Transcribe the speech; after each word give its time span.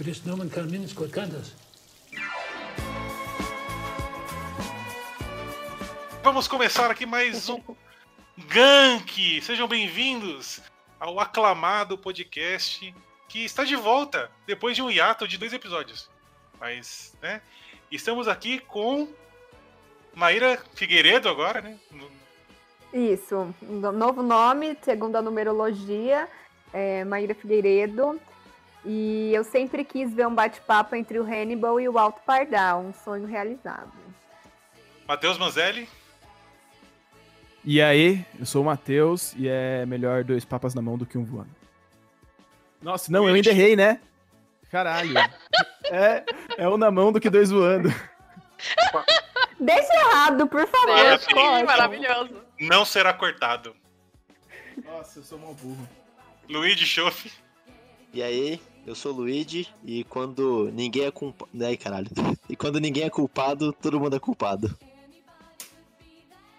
Für 0.00 0.04
das 0.04 0.24
Nomen 0.24 0.48
kann 0.48 0.70
Minskot 0.70 1.10
Kantas. 1.12 1.52
Vamos 6.22 6.48
começar 6.48 6.90
aqui 6.90 7.04
mais 7.04 7.50
um 7.50 7.60
Gank! 8.48 9.42
Sejam 9.42 9.68
bem-vindos 9.68 10.62
ao 10.98 11.20
aclamado 11.20 11.98
podcast 11.98 12.94
que 13.28 13.44
está 13.44 13.62
de 13.62 13.76
volta 13.76 14.30
depois 14.46 14.74
de 14.74 14.80
um 14.80 14.90
hiato 14.90 15.28
de 15.28 15.36
dois 15.36 15.52
episódios. 15.52 16.08
Mas, 16.58 17.14
né? 17.20 17.42
Estamos 17.92 18.26
aqui 18.26 18.58
com 18.58 19.06
Maíra 20.14 20.62
Figueiredo 20.74 21.28
agora, 21.28 21.60
né? 21.60 21.78
Isso, 22.90 23.54
no- 23.60 23.92
novo 23.92 24.22
nome, 24.22 24.78
segundo 24.80 25.16
a 25.16 25.20
numerologia, 25.20 26.26
é 26.72 27.04
Maíra 27.04 27.34
Figueiredo. 27.34 28.18
E 28.84 29.30
eu 29.34 29.44
sempre 29.44 29.84
quis 29.84 30.12
ver 30.12 30.26
um 30.26 30.34
bate-papo 30.34 30.94
entre 30.96 31.18
o 31.18 31.24
Hannibal 31.24 31.78
e 31.80 31.88
o 31.88 31.98
Alto 31.98 32.20
Pardal, 32.24 32.80
um 32.80 32.92
sonho 32.92 33.26
realizado. 33.26 33.92
Matheus 35.06 35.36
Manzelli. 35.36 35.88
E 37.64 37.82
aí, 37.82 38.24
eu 38.38 38.46
sou 38.46 38.62
o 38.62 38.64
Matheus 38.64 39.34
e 39.36 39.46
é 39.46 39.84
melhor 39.84 40.24
dois 40.24 40.44
papas 40.44 40.74
na 40.74 40.80
mão 40.80 40.96
do 40.96 41.04
que 41.04 41.18
um 41.18 41.24
voando. 41.24 41.50
Nossa, 42.80 43.12
não, 43.12 43.28
eu 43.28 43.34
ainda 43.34 43.50
errei, 43.50 43.76
né? 43.76 44.00
Caralho. 44.70 45.14
É, 45.92 46.24
é 46.56 46.68
um 46.68 46.76
na 46.76 46.88
mão 46.88 47.10
do 47.10 47.18
que 47.18 47.28
dois 47.28 47.50
voando. 47.50 47.88
Deixa 49.58 49.92
errado, 49.92 50.46
por 50.46 50.64
favor. 50.68 51.18
Ficou 51.18 51.42
ótimo. 51.42 51.66
maravilhoso. 51.66 52.42
Não 52.60 52.84
será 52.84 53.12
cortado. 53.12 53.74
Nossa, 54.84 55.18
eu 55.18 55.24
sou 55.24 55.36
mó 55.36 55.52
burro. 55.52 55.88
Luigi 56.48 56.86
Schoff. 56.86 57.32
E 58.12 58.22
aí, 58.22 58.60
eu 58.90 58.94
sou 58.96 59.12
o 59.12 59.16
Luigi 59.18 59.72
e 59.84 60.02
quando 60.02 60.68
ninguém 60.72 61.04
é 61.04 61.10
culpado. 61.12 61.50
Ai, 61.64 61.76
caralho. 61.76 62.08
E 62.48 62.56
quando 62.56 62.80
ninguém 62.80 63.04
é 63.04 63.10
culpado, 63.10 63.72
todo 63.72 64.00
mundo 64.00 64.16
é 64.16 64.18
culpado. 64.18 64.76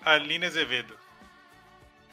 Aline 0.06 0.46
Azevedo. 0.46 0.98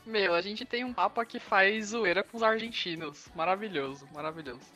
Meu, 0.05 0.35
a 0.35 0.41
gente 0.41 0.65
tem 0.65 0.83
um 0.83 0.93
papa 0.93 1.25
que 1.25 1.39
faz 1.39 1.91
zoeira 1.91 2.25
com 2.25 2.37
os 2.37 2.43
argentinos. 2.43 3.29
Maravilhoso, 3.37 4.09
maravilhoso. 4.13 4.67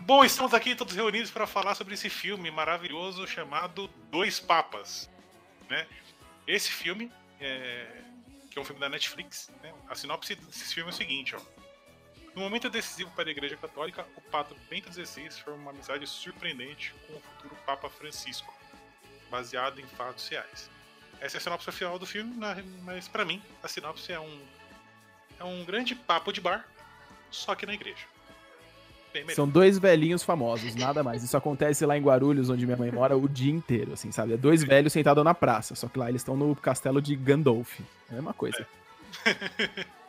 Bom, 0.00 0.24
estamos 0.24 0.52
aqui 0.52 0.74
todos 0.74 0.96
reunidos 0.96 1.30
para 1.30 1.46
falar 1.46 1.76
sobre 1.76 1.94
esse 1.94 2.10
filme 2.10 2.50
maravilhoso 2.50 3.24
chamado 3.28 3.88
Dois 4.10 4.40
Papas. 4.40 5.08
Né? 5.70 5.86
Esse 6.44 6.72
filme, 6.72 7.08
é, 7.38 7.86
que 8.50 8.58
é 8.58 8.60
um 8.60 8.64
filme 8.64 8.80
da 8.80 8.88
Netflix, 8.88 9.48
né? 9.62 9.72
a 9.88 9.94
sinopse 9.94 10.34
desse 10.34 10.74
filme 10.74 10.90
é 10.90 10.92
o 10.92 10.96
seguinte: 10.96 11.36
ó. 11.36 11.61
No 12.34 12.42
momento 12.42 12.70
decisivo 12.70 13.10
para 13.14 13.28
a 13.28 13.30
Igreja 13.30 13.56
Católica, 13.56 14.06
o 14.16 14.20
Papa 14.20 14.54
Bento 14.70 14.92
XVI 14.92 15.30
forma 15.30 15.60
uma 15.60 15.70
amizade 15.70 16.06
surpreendente 16.06 16.94
com 17.06 17.14
o 17.14 17.20
futuro 17.20 17.56
Papa 17.66 17.90
Francisco, 17.90 18.52
baseado 19.30 19.80
em 19.80 19.86
fatos 19.86 20.28
reais. 20.28 20.70
Essa 21.20 21.36
é 21.36 21.38
a 21.38 21.40
sinopse 21.40 21.70
final 21.72 21.98
do 21.98 22.06
filme, 22.06 22.34
mas 22.82 23.06
para 23.06 23.24
mim, 23.24 23.40
a 23.62 23.68
sinopse 23.68 24.12
é 24.12 24.18
um, 24.18 24.40
é 25.38 25.44
um 25.44 25.64
grande 25.64 25.94
papo 25.94 26.32
de 26.32 26.40
bar, 26.40 26.66
só 27.30 27.54
que 27.54 27.66
na 27.66 27.74
igreja. 27.74 28.06
São 29.34 29.46
dois 29.46 29.78
velhinhos 29.78 30.22
famosos, 30.22 30.74
nada 30.74 31.02
mais. 31.02 31.22
Isso 31.22 31.36
acontece 31.36 31.84
lá 31.84 31.98
em 31.98 32.02
Guarulhos, 32.02 32.48
onde 32.48 32.64
minha 32.64 32.78
mãe 32.78 32.90
mora, 32.90 33.14
o 33.14 33.28
dia 33.28 33.52
inteiro, 33.52 33.92
assim, 33.92 34.10
sabe? 34.10 34.32
É 34.32 34.36
dois 34.38 34.64
velhos 34.64 34.90
sentados 34.90 35.22
na 35.22 35.34
praça, 35.34 35.74
só 35.74 35.86
que 35.86 35.98
lá 35.98 36.08
eles 36.08 36.22
estão 36.22 36.34
no 36.34 36.56
castelo 36.56 37.00
de 37.00 37.14
Gandalf. 37.14 37.78
É 38.08 38.12
a 38.12 38.14
mesma 38.14 38.32
coisa. 38.32 38.66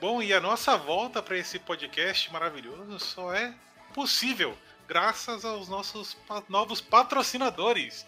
Bom, 0.00 0.22
e 0.22 0.32
a 0.32 0.40
nossa 0.40 0.76
volta 0.76 1.22
para 1.22 1.38
esse 1.38 1.58
podcast 1.58 2.30
maravilhoso 2.32 2.98
só 3.00 3.32
é 3.32 3.54
possível 3.94 4.56
graças 4.86 5.44
aos 5.44 5.68
nossos 5.68 6.14
pa- 6.28 6.42
novos 6.48 6.80
patrocinadores. 6.80 8.06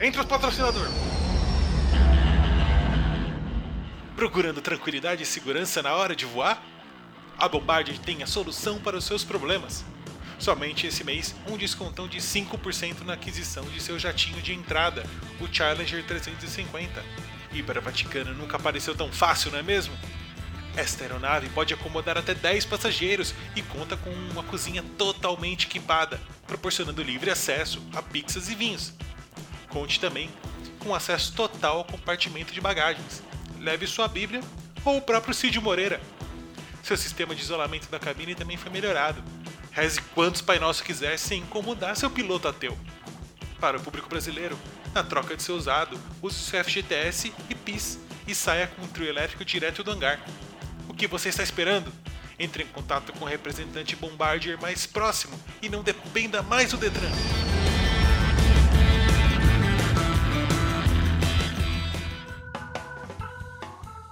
Entre 0.00 0.20
os 0.20 0.26
patrocinadores. 0.26 0.92
Procurando 4.16 4.60
tranquilidade 4.62 5.22
e 5.22 5.26
segurança 5.26 5.82
na 5.82 5.94
hora 5.94 6.16
de 6.16 6.24
voar? 6.24 6.62
A 7.38 7.48
Bombardier 7.48 7.98
tem 7.98 8.22
a 8.22 8.26
solução 8.26 8.78
para 8.80 8.96
os 8.96 9.04
seus 9.04 9.22
problemas. 9.24 9.84
Somente 10.38 10.86
esse 10.86 11.04
mês, 11.04 11.34
um 11.46 11.56
descontão 11.56 12.08
de 12.08 12.18
5% 12.18 13.02
na 13.04 13.14
aquisição 13.14 13.64
de 13.64 13.80
seu 13.80 13.98
jatinho 13.98 14.40
de 14.40 14.52
entrada, 14.54 15.04
o 15.40 15.52
Challenger 15.52 16.04
350. 16.04 17.04
Ir 17.52 17.62
para 17.64 17.80
Vaticano 17.80 18.32
nunca 18.34 18.58
pareceu 18.58 18.94
tão 18.94 19.12
fácil, 19.12 19.50
não 19.52 19.58
é 19.58 19.62
mesmo? 19.62 19.94
Esta 20.76 21.04
aeronave 21.04 21.48
pode 21.50 21.74
acomodar 21.74 22.16
até 22.16 22.34
10 22.34 22.64
passageiros 22.64 23.34
e 23.54 23.62
conta 23.62 23.96
com 23.96 24.10
uma 24.10 24.42
cozinha 24.42 24.82
totalmente 24.96 25.66
equipada, 25.66 26.20
proporcionando 26.46 27.02
livre 27.02 27.30
acesso 27.30 27.82
a 27.94 28.02
pizzas 28.02 28.48
e 28.48 28.54
vinhos. 28.54 28.92
Conte 29.68 30.00
também 30.00 30.30
com 30.78 30.94
acesso 30.94 31.32
total 31.34 31.78
ao 31.78 31.84
compartimento 31.84 32.52
de 32.52 32.60
bagagens. 32.60 33.22
Leve 33.60 33.86
sua 33.86 34.08
Bíblia 34.08 34.40
ou 34.84 34.96
o 34.96 35.02
próprio 35.02 35.34
Cid 35.34 35.60
Moreira. 35.60 36.00
Seu 36.82 36.96
sistema 36.96 37.34
de 37.34 37.42
isolamento 37.42 37.88
da 37.90 37.98
cabine 37.98 38.34
também 38.34 38.56
foi 38.56 38.70
melhorado. 38.72 39.22
Reze 39.70 40.00
quantos 40.14 40.40
Pai 40.40 40.58
Nosso 40.58 40.82
quiser 40.82 41.18
sem 41.18 41.40
incomodar 41.40 41.96
seu 41.96 42.10
piloto 42.10 42.48
ateu. 42.48 42.76
Para 43.60 43.76
o 43.76 43.80
público 43.80 44.08
brasileiro, 44.08 44.58
na 44.92 45.04
troca 45.04 45.36
de 45.36 45.42
seu 45.42 45.54
usado, 45.54 45.98
use 46.20 46.38
seu 46.38 46.62
FGTS 46.64 47.32
e 47.48 47.54
PIS 47.54 47.98
e 48.26 48.34
saia 48.34 48.66
com 48.66 48.82
um 48.82 48.88
trio 48.88 49.08
elétrico 49.08 49.44
direto 49.44 49.84
do 49.84 49.90
hangar. 49.92 50.20
O 50.88 50.94
que 50.94 51.06
você 51.06 51.28
está 51.28 51.42
esperando? 51.42 51.92
Entre 52.38 52.64
em 52.64 52.66
contato 52.66 53.12
com 53.12 53.24
o 53.24 53.28
representante 53.28 53.94
Bombardier 53.96 54.60
mais 54.60 54.86
próximo 54.86 55.38
e 55.60 55.68
não 55.68 55.82
dependa 55.82 56.42
mais 56.42 56.70
do 56.70 56.76
Detran. 56.76 57.10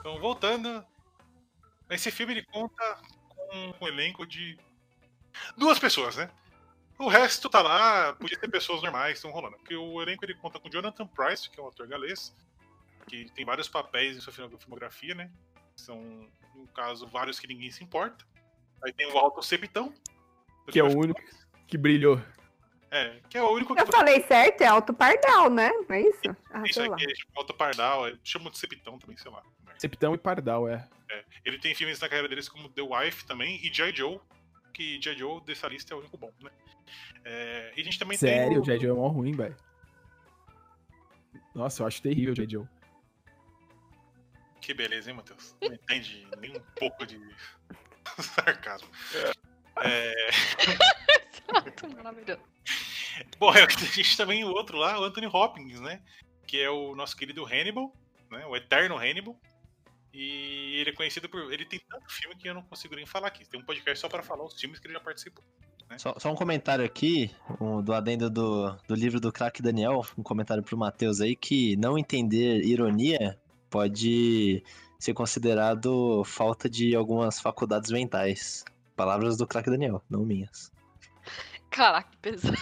Então, 0.01 0.19
voltando. 0.19 0.85
Esse 1.89 2.11
filme 2.11 2.35
ele 2.35 2.43
conta 2.45 2.99
com 3.29 3.75
um 3.81 3.89
elenco 3.89 4.25
de 4.25 4.57
duas 5.57 5.79
pessoas, 5.79 6.17
né? 6.17 6.31
O 6.99 7.09
resto 7.09 7.49
tá 7.49 7.63
lá, 7.63 8.13
podia 8.13 8.39
ser 8.39 8.49
pessoas 8.49 8.83
normais, 8.83 9.17
estão 9.17 9.31
rolando. 9.31 9.57
Porque 9.57 9.75
o 9.75 10.03
elenco 10.03 10.25
ele 10.25 10.35
conta 10.35 10.61
com 10.61 10.69
Jonathan 10.69 11.07
Price, 11.07 11.49
que 11.49 11.59
é 11.59 11.63
um 11.63 11.69
ator 11.69 11.89
galês, 11.89 12.37
que 13.09 13.31
tem 13.33 13.45
vários 13.45 13.69
papéis 13.69 14.17
em 14.17 14.21
sua 14.21 14.33
filmografia, 14.33 15.15
né? 15.15 15.31
São, 15.75 16.29
no 16.61 16.69
caso, 16.69 17.07
vários 17.07 17.39
que 17.39 17.47
ninguém 17.47 17.71
se 17.71 17.83
importa. 17.83 18.25
Aí 18.85 18.93
tem 18.93 19.07
o 19.13 19.19
Alto 19.19 19.43
Sepitão. 19.43 19.93
Que 20.71 20.79
é 20.79 20.85
o 20.85 20.97
único 20.97 21.21
que 21.67 21.77
brilhou. 21.77 22.21
É, 22.91 23.21
que 23.29 23.39
é 23.39 23.43
o 23.43 23.51
único 23.51 23.75
que 23.75 23.81
Eu 23.81 23.87
falei 23.87 24.23
certo, 24.25 24.63
é 24.63 24.67
Alto 24.67 24.93
Pardal, 24.93 25.49
né? 25.49 25.71
Não 25.89 25.95
é 25.95 26.01
isso? 26.03 26.37
Ah, 26.51 26.63
Isso 26.65 26.83
aqui 26.83 27.05
é 27.05 27.13
tipo 27.15 27.31
Alto 27.37 27.55
Pardal, 27.55 28.09
é, 28.09 28.15
chamam 28.25 28.51
de 28.51 28.59
Sepitão 28.59 28.99
também, 28.99 29.17
sei 29.17 29.31
lá. 29.31 29.43
Septão 29.79 30.15
e 30.15 30.19
Pardal, 30.19 30.69
é. 30.69 30.87
É, 31.09 31.25
ele 31.45 31.59
tem 31.59 31.75
filmes 31.75 32.01
na 32.01 32.09
carreira 32.09 32.29
deles 32.29 32.49
como 32.49 32.69
The 32.69 32.83
Wife 32.83 33.25
também 33.27 33.65
e 33.65 33.71
J. 33.71 33.93
Joe, 33.95 34.19
que 34.75 34.99
J. 34.99 35.17
Joe 35.17 35.41
dessa 35.43 35.69
lista 35.69 35.95
é 35.95 35.97
o 35.97 36.01
único 36.01 36.17
bom, 36.17 36.33
né? 36.43 36.51
É, 37.25 37.73
e 37.77 37.81
a 37.81 37.85
gente 37.85 37.99
também 37.99 38.19
Sério, 38.19 38.61
o 38.61 38.65
tem. 38.65 38.75
J. 38.79 38.87
Joe 38.87 38.97
é 38.97 39.01
mó 39.01 39.09
ruim, 39.09 39.33
velho. 39.33 39.57
Nossa, 41.55 41.83
eu 41.83 41.87
acho 41.87 42.03
terrível 42.03 42.33
o 42.33 42.37
J. 42.37 42.49
Joe. 42.49 42.67
Que 44.61 44.75
beleza, 44.75 45.11
hein, 45.11 45.17
Matheus? 45.17 45.57
Não 45.61 45.73
entende 45.73 46.27
nem 46.39 46.57
um 46.57 46.61
pouco 46.79 47.07
de 47.07 47.19
sarcasmo. 48.21 48.89
É, 49.83 50.31
Exato, 51.51 51.89
maravilhoso. 51.97 52.41
Bom, 53.39 53.51
a 53.51 53.59
gente 53.69 54.17
também 54.17 54.45
o 54.45 54.51
outro 54.51 54.79
lá, 54.79 55.01
o 55.01 55.05
Anthony 55.05 55.27
Hopkins, 55.27 55.81
né? 55.81 56.01
Que 56.47 56.61
é 56.61 56.71
o 56.71 56.95
nosso 56.95 57.17
querido 57.17 57.45
Hannibal, 57.45 57.93
né? 58.31 58.47
O 58.47 58.57
eterno 58.57 58.97
Hannibal. 58.97 59.39
E 60.13 60.81
ele 60.81 60.91
é 60.91 60.93
conhecido 60.93 61.29
por. 61.29 61.53
Ele 61.53 61.65
tem 61.65 61.81
tanto 61.89 62.11
filme 62.13 62.35
que 62.35 62.49
eu 62.49 62.55
não 62.55 62.63
consigo 62.63 62.97
nem 62.97 63.07
falar 63.07 63.29
aqui. 63.29 63.49
Tem 63.49 63.61
um 63.61 63.65
podcast 63.65 64.01
só 64.01 64.09
pra 64.09 64.23
falar 64.23 64.45
os 64.45 64.59
filmes 64.59 64.81
que 64.81 64.87
ele 64.87 64.95
já 64.95 65.01
participou. 65.01 65.45
Só, 65.99 66.15
só 66.19 66.31
um 66.31 66.37
comentário 66.37 66.85
aqui, 66.85 67.35
um, 67.61 67.83
do 67.83 67.93
adendo 67.93 68.31
do, 68.31 68.77
do 68.87 68.95
livro 68.95 69.21
do 69.21 69.33
craque 69.33 69.61
Daniel, 69.61 70.07
um 70.17 70.23
comentário 70.23 70.63
pro 70.63 70.79
Matheus 70.79 71.21
aí, 71.21 71.35
que 71.35 71.77
não 71.77 71.99
entender 71.99 72.65
ironia 72.65 73.37
pode 73.71 74.63
ser 74.99 75.15
considerado 75.15 76.23
falta 76.25 76.69
de 76.69 76.95
algumas 76.95 77.41
faculdades 77.41 77.91
mentais. 77.91 78.65
Palavras 78.97 79.37
do 79.39 79.47
craque 79.47 79.71
Daniel, 79.71 80.03
não 80.11 80.25
minhas. 80.27 80.71
Caraca, 81.71 82.11
que 82.11 82.17
pesado. 82.19 82.59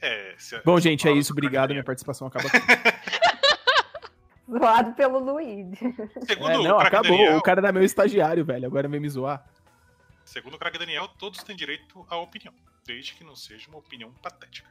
É. 0.00 0.02
é 0.32 0.34
se- 0.36 0.60
Bom, 0.64 0.78
gente, 0.78 1.08
é 1.08 1.12
isso. 1.12 1.32
Obrigado. 1.32 1.70
a 1.70 1.74
Minha 1.74 1.84
participação 1.84 2.26
acaba 2.26 2.48
aqui. 2.48 2.58
Zoado 4.50 4.92
pelo 4.94 5.18
Luigi. 5.18 5.76
Segundo 6.26 6.50
É, 6.50 6.58
o 6.58 6.62
não, 6.62 6.78
acabou. 6.78 7.16
Daniel, 7.16 7.38
O 7.38 7.42
cara 7.42 7.60
era 7.60 7.72
meu 7.72 7.82
estagiário, 7.82 8.44
velho. 8.44 8.66
Agora 8.66 8.86
vem 8.88 9.00
me 9.00 9.08
zoar. 9.08 9.44
segundo 10.24 10.54
o 10.54 10.58
craque 10.58 10.78
Daniel, 10.78 11.08
todos 11.18 11.42
têm 11.42 11.56
direito 11.56 12.06
à 12.08 12.16
opinião, 12.16 12.54
desde 12.84 13.14
que 13.14 13.24
não 13.24 13.34
seja 13.34 13.68
uma 13.68 13.78
opinião 13.78 14.12
patética. 14.22 14.68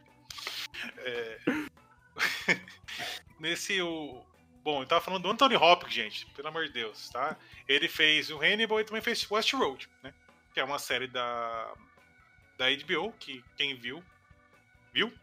É... 1.00 1.40
Nesse 3.40 3.82
o 3.82 4.26
Bom, 4.66 4.82
eu 4.82 4.88
tava 4.88 5.00
falando 5.00 5.22
do 5.22 5.30
Anthony 5.30 5.56
Hopkins, 5.56 5.94
gente, 5.94 6.26
pelo 6.36 6.48
amor 6.48 6.66
de 6.66 6.74
Deus, 6.74 7.08
tá? 7.10 7.38
Ele 7.68 7.88
fez 7.88 8.32
o 8.32 8.42
Hannibal 8.42 8.82
e 8.82 8.84
também 8.84 9.02
fez 9.02 9.30
Westworld, 9.30 9.88
né? 10.02 10.12
que 10.52 10.60
é 10.60 10.64
uma 10.64 10.80
série 10.80 11.06
da, 11.06 11.72
da 12.58 12.66
HBO, 12.72 13.12
que 13.20 13.46
quem 13.56 13.76
viu, 13.76 14.04
viu. 14.92 15.14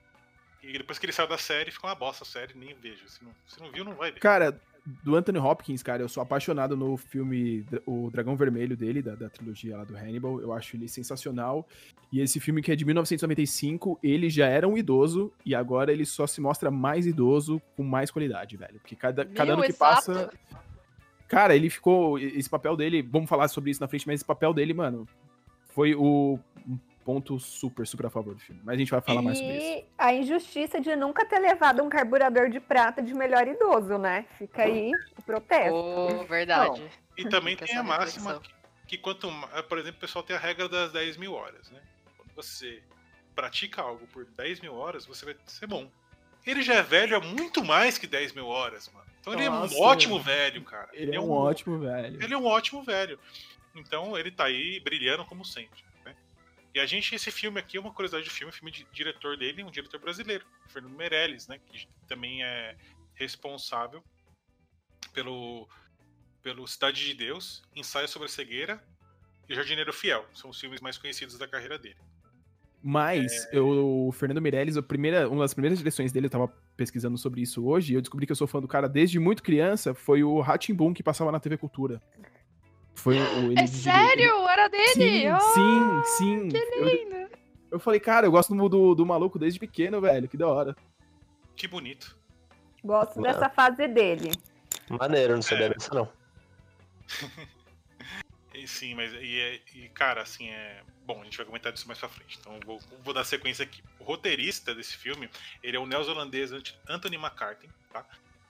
E 0.62 0.78
depois 0.78 0.96
que 0.96 1.06
ele 1.06 1.12
saiu 1.12 1.26
da 1.26 1.38
série, 1.38 1.72
ficou 1.72 1.90
uma 1.90 1.96
bosta 1.96 2.22
a 2.22 2.26
série, 2.26 2.54
nem 2.54 2.72
vejo. 2.74 3.08
Se 3.08 3.24
não, 3.24 3.34
se 3.48 3.60
não 3.60 3.72
viu, 3.72 3.82
não 3.82 3.94
vai 3.96 4.12
ver. 4.12 4.20
Cara, 4.20 4.60
do 4.84 5.14
Anthony 5.14 5.38
Hopkins, 5.38 5.82
cara, 5.82 6.02
eu 6.02 6.08
sou 6.08 6.22
apaixonado 6.22 6.76
no 6.76 6.96
filme 6.96 7.64
O 7.86 8.10
Dragão 8.10 8.36
Vermelho 8.36 8.76
dele, 8.76 9.00
da, 9.00 9.14
da 9.14 9.28
trilogia 9.28 9.76
lá 9.76 9.84
do 9.84 9.96
Hannibal. 9.96 10.40
Eu 10.40 10.52
acho 10.52 10.76
ele 10.76 10.88
sensacional. 10.88 11.66
E 12.12 12.20
esse 12.20 12.40
filme 12.40 12.60
que 12.60 12.72
é 12.72 12.76
de 12.76 12.84
1995, 12.84 13.98
ele 14.02 14.28
já 14.28 14.46
era 14.46 14.66
um 14.66 14.76
idoso 14.76 15.32
e 15.46 15.54
agora 15.54 15.92
ele 15.92 16.04
só 16.04 16.26
se 16.26 16.40
mostra 16.40 16.70
mais 16.70 17.06
idoso 17.06 17.62
com 17.76 17.84
mais 17.84 18.10
qualidade, 18.10 18.56
velho. 18.56 18.80
Porque 18.80 18.96
cada, 18.96 19.24
cada 19.24 19.46
Meu, 19.46 19.54
ano 19.54 19.62
que 19.62 19.70
exato. 19.70 19.94
passa. 19.94 20.32
Cara, 21.28 21.54
ele 21.54 21.70
ficou. 21.70 22.18
Esse 22.18 22.50
papel 22.50 22.76
dele, 22.76 23.02
vamos 23.02 23.28
falar 23.28 23.48
sobre 23.48 23.70
isso 23.70 23.80
na 23.80 23.88
frente, 23.88 24.06
mas 24.06 24.16
esse 24.16 24.24
papel 24.24 24.52
dele, 24.52 24.74
mano, 24.74 25.06
foi 25.68 25.94
o 25.94 26.38
ponto 27.04 27.38
super, 27.38 27.86
super 27.86 28.06
a 28.06 28.10
favor 28.10 28.34
do 28.34 28.40
filme. 28.40 28.60
Mas 28.64 28.74
a 28.74 28.78
gente 28.78 28.90
vai 28.90 29.00
falar 29.00 29.22
mais 29.22 29.38
sobre 29.38 29.56
isso. 29.56 29.66
E 29.66 29.84
a 29.98 30.14
injustiça 30.14 30.80
de 30.80 30.94
nunca 30.96 31.24
ter 31.26 31.38
levado 31.38 31.82
um 31.82 31.88
carburador 31.88 32.48
de 32.48 32.60
prata 32.60 33.02
de 33.02 33.12
melhor 33.14 33.46
idoso, 33.46 33.98
né? 33.98 34.24
Fica 34.38 34.62
aí 34.62 34.90
o 35.18 35.22
protesto. 35.22 35.74
Oh, 35.74 36.24
verdade. 36.24 36.82
E 37.16 37.28
também 37.28 37.56
tem 37.56 37.76
a 37.76 37.82
máxima 37.82 38.32
reflexão. 38.34 38.54
que, 38.86 38.96
que 38.96 38.98
quanto 38.98 39.30
ma- 39.30 39.48
por 39.64 39.78
exemplo, 39.78 39.98
o 39.98 40.00
pessoal 40.00 40.22
tem 40.22 40.34
a 40.36 40.38
regra 40.38 40.68
das 40.68 40.92
10 40.92 41.16
mil 41.16 41.32
horas, 41.34 41.70
né? 41.70 41.80
Quando 42.16 42.32
você 42.34 42.82
pratica 43.34 43.82
algo 43.82 44.06
por 44.08 44.24
10 44.24 44.60
mil 44.60 44.74
horas, 44.74 45.04
você 45.06 45.24
vai 45.24 45.36
ser 45.46 45.66
bom. 45.66 45.88
Ele 46.46 46.62
já 46.62 46.74
é 46.74 46.82
velho 46.82 47.16
há 47.16 47.20
muito 47.20 47.64
mais 47.64 47.98
que 47.98 48.06
10 48.06 48.32
mil 48.32 48.46
horas, 48.46 48.90
mano. 48.92 49.06
Então 49.20 49.32
ele 49.34 49.48
Nossa. 49.48 49.74
é 49.74 49.78
um 49.78 49.80
ótimo 49.82 50.20
velho, 50.20 50.62
cara. 50.62 50.88
Ele 50.92 51.14
é 51.14 51.20
um 51.20 51.30
ótimo, 51.30 51.78
velho. 51.78 52.22
Ele 52.22 52.34
é 52.34 52.36
um 52.36 52.44
ótimo 52.46 52.82
velho. 52.82 53.18
Então 53.74 54.18
ele 54.18 54.30
tá 54.30 54.44
aí 54.44 54.80
brilhando 54.80 55.24
como 55.24 55.44
sempre. 55.44 55.82
E 56.74 56.80
a 56.80 56.86
gente, 56.86 57.14
esse 57.14 57.30
filme 57.30 57.60
aqui, 57.60 57.76
é 57.76 57.80
uma 57.80 57.92
curiosidade 57.92 58.24
do 58.26 58.30
filme, 58.32 58.50
o 58.50 58.54
filme 58.54 58.70
de 58.70 58.86
diretor 58.92 59.36
dele 59.36 59.62
um 59.62 59.70
diretor 59.70 60.00
brasileiro, 60.00 60.44
Fernando 60.68 60.94
Meirelles, 60.96 61.46
né? 61.46 61.58
Que 61.66 61.86
também 62.08 62.42
é 62.42 62.76
responsável 63.14 64.02
pelo, 65.12 65.68
pelo 66.42 66.66
Cidade 66.66 67.04
de 67.04 67.14
Deus, 67.14 67.62
Ensaio 67.76 68.08
sobre 68.08 68.26
a 68.26 68.30
Cegueira 68.30 68.82
e 69.48 69.54
Jardineiro 69.54 69.92
Fiel. 69.92 70.24
São 70.32 70.48
os 70.50 70.58
filmes 70.58 70.80
mais 70.80 70.96
conhecidos 70.96 71.36
da 71.36 71.46
carreira 71.46 71.78
dele. 71.78 71.96
Mas 72.82 73.44
É. 73.46 73.58
eu- 73.58 74.06
o 74.08 74.12
Fernando 74.12 74.40
Meirelles, 74.40 74.76
a 74.76 74.82
primeira, 74.82 75.28
uma 75.28 75.42
das 75.44 75.54
primeiras 75.54 75.78
direções 75.78 76.10
dele, 76.10 76.26
eu 76.26 76.30
tava 76.30 76.48
pesquisando 76.76 77.16
sobre 77.16 77.40
isso 77.42 77.64
hoje, 77.64 77.92
e 77.92 77.96
eu 77.96 78.00
descobri 78.00 78.26
que 78.26 78.32
eu 78.32 78.36
sou 78.36 78.46
fã 78.46 78.60
do 78.60 78.66
cara 78.66 78.88
desde 78.88 79.18
muito 79.20 79.42
criança, 79.42 79.94
foi 79.94 80.24
o 80.24 80.42
Boom 80.74 80.92
que 80.94 81.02
passava 81.02 81.30
na 81.30 81.38
TV 81.38 81.56
Cultura. 81.58 82.02
Foi 82.94 83.16
o, 83.18 83.52
É 83.52 83.64
dirigiu- 83.64 83.68
sério? 83.92 84.48
Era 84.48 84.68
dele? 84.68 84.92
Sim, 84.94 85.32
Oh, 85.32 85.40
sim, 85.40 86.02
sim. 86.04 86.48
Que 86.48 86.56
Eu, 86.56 86.84
lindo. 86.84 87.30
eu 87.70 87.80
falei, 87.80 87.98
cara, 88.00 88.26
eu 88.26 88.30
gosto 88.30 88.54
do, 88.54 88.68
do, 88.68 88.94
do 88.94 89.06
maluco 89.06 89.38
desde 89.38 89.58
pequeno, 89.58 90.00
velho, 90.00 90.28
que 90.28 90.36
da 90.36 90.46
hora. 90.48 90.76
Que 91.56 91.66
bonito. 91.66 92.16
Gosto 92.84 93.20
Mano. 93.20 93.32
dessa 93.32 93.48
fase 93.48 93.86
dele. 93.88 94.30
Maneiro, 94.88 95.34
não 95.34 95.42
sabia 95.42 95.66
É. 95.66 95.68
dessa 95.70 95.94
não. 95.94 96.08
E, 98.54 98.68
sim, 98.68 98.94
mas 98.94 99.10
e, 99.14 99.40
é- 99.40 99.60
e, 99.74 99.88
cara, 99.88 100.20
assim, 100.20 100.50
é. 100.50 100.82
Bom, 101.06 101.20
a 101.22 101.24
gente 101.24 101.38
vai 101.38 101.46
comentar 101.46 101.72
disso 101.72 101.86
mais 101.88 101.98
pra 101.98 102.08
frente, 102.08 102.38
então 102.38 102.54
eu 102.54 102.60
vou, 102.66 102.78
vou 103.02 103.14
dar 103.14 103.24
sequência 103.24 103.62
aqui. 103.64 103.82
O 103.98 104.04
roteirista 104.04 104.74
desse 104.74 104.94
filme, 104.96 105.28
ele 105.62 105.76
é 105.76 105.80
o 105.80 105.86
neozelandês 105.86 106.52
Ant- 106.52 106.74
Anthony 106.86 107.16
McCarthy, 107.16 107.68
tá? 107.90 108.04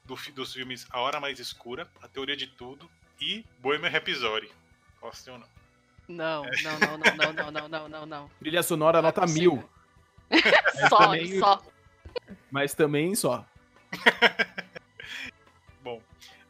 Do, 0.05 0.17
dos 0.35 0.53
filmes 0.53 0.87
A 0.91 1.00
Hora 1.00 1.21
Mais 1.21 1.38
Escura, 1.38 1.88
A 2.03 2.09
Teoria 2.09 2.37
de 2.37 2.49
Tudo 2.49 2.91
e 3.23 3.45
Bohemian 3.61 3.89
Rhapsody. 3.89 4.51
Gostem 5.01 5.33
ou 5.35 5.39
não? 5.39 5.49
Não, 6.09 6.43
não, 6.43 6.79
não, 6.81 6.99
não, 6.99 7.15
não, 7.15 7.33
não, 7.33 7.51
não, 7.53 7.69
não, 7.69 7.89
não, 7.89 8.07
não. 8.07 8.31
Trilha 8.41 8.63
sonora 8.63 9.01
Não 9.01 9.09
é 9.09 9.13
nota 9.13 9.27
mil. 9.33 9.69
Só, 10.89 10.99
também- 10.99 11.39
só. 11.39 11.63
mas 12.51 12.75
também 12.75 13.15
só. 13.15 13.47
Bom, 15.83 16.03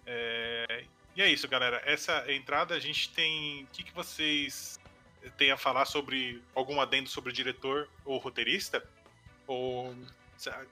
é, 0.06 0.84
e 1.16 1.20
é 1.22 1.28
isso, 1.28 1.48
galera. 1.48 1.82
Essa 1.84 2.32
entrada 2.32 2.74
a 2.74 2.78
gente 2.78 3.08
tem. 3.10 3.64
O 3.64 3.66
que, 3.72 3.82
que 3.82 3.92
vocês 3.92 4.78
têm 5.36 5.50
a 5.50 5.56
falar 5.56 5.84
sobre 5.84 6.40
algum 6.54 6.80
adendo 6.80 7.08
sobre 7.08 7.30
o 7.30 7.32
diretor 7.32 7.88
ou 8.04 8.18
roteirista? 8.18 8.82
Ou 9.46 9.94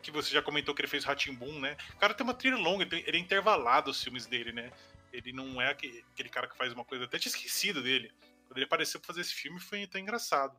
que 0.02 0.10
você 0.10 0.32
já 0.32 0.42
comentou 0.42 0.74
que 0.74 0.80
ele 0.80 0.88
fez 0.88 1.04
Boom, 1.36 1.60
né? 1.60 1.76
O 1.94 1.98
cara 1.98 2.14
tem 2.14 2.24
uma 2.24 2.34
trilha 2.34 2.56
longa, 2.56 2.84
ele 2.84 3.16
é 3.16 3.20
intervalado 3.20 3.90
os 3.90 4.02
filmes 4.02 4.26
dele, 4.26 4.52
né? 4.52 4.70
Ele 5.12 5.32
não 5.32 5.60
é 5.60 5.68
aque- 5.70 6.04
aquele 6.12 6.28
cara 6.28 6.46
que 6.46 6.56
faz 6.56 6.72
uma 6.72 6.84
coisa. 6.84 7.04
Até 7.04 7.18
tinha 7.18 7.30
esquecido 7.30 7.82
dele. 7.82 8.12
Quando 8.46 8.58
ele 8.58 8.64
apareceu 8.64 9.00
pra 9.00 9.08
fazer 9.08 9.20
esse 9.20 9.34
filme 9.34 9.60
foi 9.60 9.82
até 9.84 9.98
engraçado. 9.98 10.56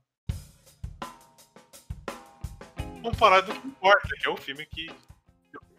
Vamos 3.01 3.18
falar 3.18 3.42
do 3.42 3.59
que 3.59 3.68
importa, 3.68 4.15
que 4.15 4.27
é 4.27 4.30
o 4.30 4.38
filme 4.38 4.65
que 4.65 4.88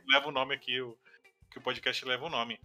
leva 0.08 0.28
o 0.28 0.32
nome 0.32 0.54
aqui, 0.54 0.80
o, 0.80 0.98
que 1.50 1.58
o 1.58 1.62
podcast 1.62 2.04
leva 2.04 2.26
o 2.26 2.30
nome. 2.30 2.60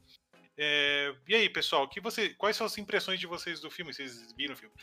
É, 0.57 1.15
e 1.27 1.36
aí, 1.36 1.50
pessoal, 1.50 1.88
que 1.88 2.01
você, 2.01 2.30
quais 2.33 2.56
são 2.56 2.65
as 2.65 2.77
impressões 2.77 3.19
de 3.19 3.27
vocês 3.27 3.60
do 3.60 3.69
filme? 3.69 3.94
Vocês 3.94 4.33
viram 4.33 4.56
o 4.56 4.57
filme? 4.57 4.74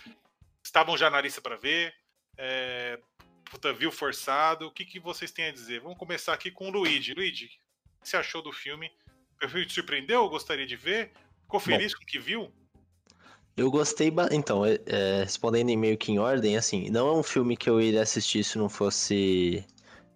Estavam 0.63 0.97
já 0.97 1.11
na 1.11 1.21
lista 1.21 1.41
pra 1.41 1.57
ver? 1.57 1.93
É, 2.37 3.01
puta, 3.51 3.73
viu 3.73 3.91
forçado? 3.91 4.67
O 4.69 4.71
que, 4.71 4.85
que 4.85 5.01
vocês 5.01 5.33
têm 5.33 5.47
a 5.47 5.53
dizer? 5.53 5.81
Vamos 5.81 5.99
começar 5.99 6.33
aqui 6.33 6.51
com 6.51 6.69
o 6.69 6.71
Luigi. 6.71 7.13
Luigi, 7.13 7.47
o 7.47 8.03
que 8.03 8.09
você 8.09 8.17
achou 8.17 8.41
do 8.41 8.53
filme? 8.53 8.91
O 9.45 9.49
filme 9.49 9.67
te 9.67 9.75
surpreendeu? 9.75 10.29
Gostaria 10.29 10.67
de 10.67 10.77
ver? 10.77 11.13
Ficou 11.43 11.61
feliz 11.61 11.95
com 11.95 12.03
o 12.03 12.07
que 12.07 12.19
viu? 12.19 12.51
Eu 13.57 13.71
gostei. 13.71 14.11
ba- 14.11 14.29
Então, 14.33 14.65
é, 14.65 14.79
é, 14.87 15.23
respondendo 15.23 15.71
em 15.71 15.77
meio 15.77 15.97
que 15.97 16.11
em 16.13 16.19
ordem, 16.19 16.57
assim, 16.57 16.91
não 16.91 17.09
é 17.09 17.13
um 17.13 17.23
filme 17.23 17.57
que 17.57 17.69
eu 17.71 17.81
iria 17.81 18.03
assistir 18.03 18.43
se 18.45 18.59
não 18.59 18.69
fosse. 18.69 19.65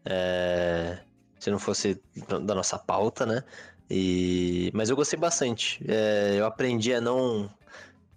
é, 0.04 0.98
se 1.38 1.50
não 1.50 1.58
fosse 1.58 2.00
da 2.28 2.38
da 2.38 2.54
nossa 2.54 2.78
pauta, 2.78 3.24
né? 3.26 3.44
E, 3.90 4.70
mas 4.74 4.90
eu 4.90 4.96
gostei 4.96 5.18
bastante. 5.18 5.80
É, 5.88 6.36
eu 6.38 6.46
aprendi 6.46 6.92
a 6.94 7.00
não. 7.00 7.48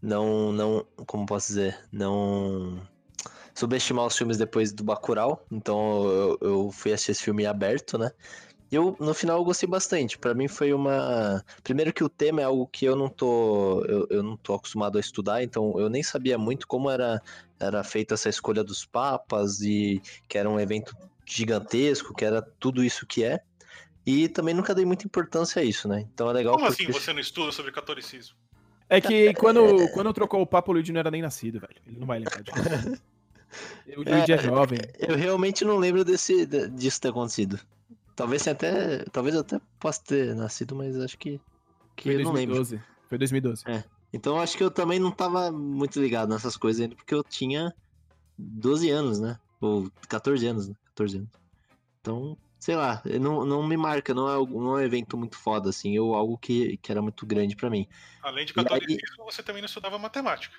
Não. 0.02 0.52
não 0.52 0.86
Como 1.06 1.26
posso 1.26 1.48
dizer? 1.50 1.78
Não. 1.92 2.82
Subestimar 3.54 4.06
os 4.08 4.18
filmes 4.18 4.38
depois 4.38 4.72
do 4.74 4.84
Bacurau. 4.84 5.46
Então 5.52 6.06
eu, 6.08 6.38
eu 6.42 6.72
fui 6.72 6.94
assistir 6.94 7.12
esse 7.12 7.24
filme 7.24 7.46
aberto, 7.46 7.98
né? 7.98 8.12
E 8.72 8.76
eu, 8.76 8.96
no 9.00 9.14
final, 9.14 9.38
eu 9.38 9.44
gostei 9.44 9.68
bastante. 9.68 10.18
Pra 10.18 10.34
mim 10.34 10.48
foi 10.48 10.74
uma. 10.74 11.44
Primeiro 11.62 11.92
que 11.92 12.04
o 12.04 12.10
tema 12.10 12.40
é 12.40 12.46
algo 12.46 12.66
que 12.68 12.86
eu 12.86 12.96
não 12.96 13.10
tô. 13.10 13.84
Eu, 13.84 14.08
eu 14.10 14.24
não 14.24 14.38
tô 14.38 14.54
acostumado 14.54 14.98
a 14.98 15.02
estudar, 15.02 15.44
então 15.44 15.78
eu 15.78 15.90
nem 15.90 16.02
sabia 16.02 16.38
muito 16.38 16.66
como 16.66 16.90
era, 16.90 17.22
era 17.60 17.84
feita 17.84 18.14
essa 18.14 18.30
escolha 18.30 18.64
dos 18.64 18.86
papas 18.86 19.60
e 19.60 20.02
que 20.28 20.38
era 20.38 20.50
um 20.50 20.58
evento 20.58 20.96
gigantesco, 21.26 22.14
que 22.14 22.24
era 22.24 22.42
tudo 22.42 22.82
isso 22.82 23.06
que 23.06 23.26
é. 23.26 23.42
E 24.06 24.30
também 24.30 24.54
nunca 24.54 24.74
dei 24.74 24.86
muita 24.86 25.06
importância 25.06 25.62
a 25.62 25.66
isso, 25.66 25.88
né? 25.90 26.08
Então 26.14 26.30
é 26.30 26.34
legal 26.34 26.54
Como 26.56 26.66
porque. 26.66 26.84
assim 26.84 26.92
você 26.94 27.12
não 27.12 27.20
estuda 27.20 27.52
sobre 27.52 27.74
catolicismo? 27.74 28.36
É 28.90 29.02
que 29.02 29.34
quando, 29.36 29.90
quando 29.90 30.14
trocou 30.14 30.42
o 30.42 30.48
papo, 30.48 30.72
o 30.72 30.74
Luigi 30.76 30.94
não 30.94 31.00
era 31.02 31.12
nem 31.12 31.22
nascido, 31.22 31.60
velho. 31.60 31.76
Ele 31.86 32.00
não 32.00 32.08
vai 32.08 32.20
lembrar 32.20 32.42
disso. 32.42 33.02
O 33.98 34.04
Luigi 34.10 34.32
é, 34.32 34.38
jovem. 34.38 34.80
Eu 34.98 35.18
realmente 35.18 35.66
não 35.66 35.78
lembro 35.78 36.06
desse, 36.06 36.46
de- 36.46 36.70
disso 36.70 37.02
ter 37.02 37.10
acontecido. 37.10 37.60
Talvez 38.16 38.48
até. 38.48 39.04
Talvez 39.12 39.36
eu 39.36 39.42
até 39.42 39.60
possa 39.80 40.02
ter 40.04 40.36
nascido, 40.36 40.76
mas 40.76 40.98
acho 41.00 41.18
que. 41.18 41.40
que 41.96 42.04
Foi 42.12 42.16
eu 42.22 42.24
não 42.26 42.32
lembro. 42.34 42.56
2012. 42.56 42.84
Foi 43.08 43.18
2012. 43.18 43.64
Então 44.14 44.36
eu 44.36 44.42
acho 44.42 44.58
que 44.58 44.64
eu 44.64 44.70
também 44.72 45.00
não 45.00 45.12
tava 45.12 45.52
muito 45.52 46.00
ligado 46.00 46.30
nessas 46.30 46.58
coisas 46.58 46.82
ainda, 46.82 46.96
porque 46.96 47.14
eu 47.16 47.24
tinha 47.24 47.74
12 48.38 48.90
anos, 48.90 49.20
né? 49.20 49.40
Ou 49.62 49.90
14 50.10 50.46
anos, 50.48 50.68
né? 50.68 50.76
14 50.88 51.18
anos. 51.18 51.30
Então, 52.02 52.38
sei 52.60 52.76
lá, 52.76 53.02
não, 53.20 53.46
não 53.46 53.66
me 53.66 53.78
marca, 53.78 54.14
não 54.14 54.28
é, 54.30 54.34
algo- 54.34 54.60
não 54.62 54.78
é 54.78 54.82
um 54.82 54.86
evento 54.86 55.16
muito 55.18 55.38
foda, 55.38 55.70
assim, 55.70 55.98
ou 56.00 56.14
algo 56.16 56.38
que, 56.38 56.78
que 56.78 56.92
era 56.92 57.02
muito 57.02 57.26
grande 57.26 57.56
pra 57.56 57.70
mim. 57.70 57.88
Além 58.24 58.46
de 58.46 58.52
E 58.52 58.60
aí- 58.60 58.64
catolicismo, 58.66 59.24
você 59.24 59.42
também 59.44 59.62
não 59.62 59.68
estudava 59.68 59.98
matemática. 59.98 60.56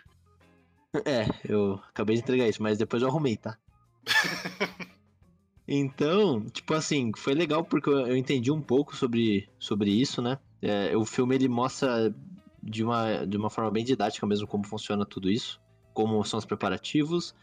É, 1.06 1.26
eu 1.49 1.80
acabei 1.88 2.16
de 2.16 2.23
entregar 2.23 2.47
isso, 2.47 2.62
mas 2.62 2.76
depois 2.76 3.02
eu 3.02 3.09
arrumei, 3.09 3.37
tá? 3.38 3.56
Então, 5.66 6.45
tipo 6.47 6.75
assim, 6.75 7.12
foi 7.16 7.35
legal 7.35 7.64
porque 7.64 7.88
eu 7.88 8.16
entendi 8.16 8.50
um 8.50 8.61
pouco 8.61 8.97
sobre, 8.97 9.49
sobre 9.59 9.90
isso, 9.90 10.21
né? 10.21 10.38
É, 10.61 10.97
o 10.97 11.04
filme 11.04 11.35
ele 11.35 11.49
mostra 11.49 12.14
de 12.62 12.85
uma, 12.85 13.25
de 13.26 13.37
uma 13.37 13.50
forma 13.50 13.71
bem 13.71 13.85
didática 13.85 14.26
mesmo 14.26 14.47
como 14.47 14.66
funciona 14.66 15.04
tudo 15.04 15.31
isso, 15.31 15.61
como 15.92 16.23
são 16.25 16.38
os 16.38 16.45
preparativos. 16.45 17.35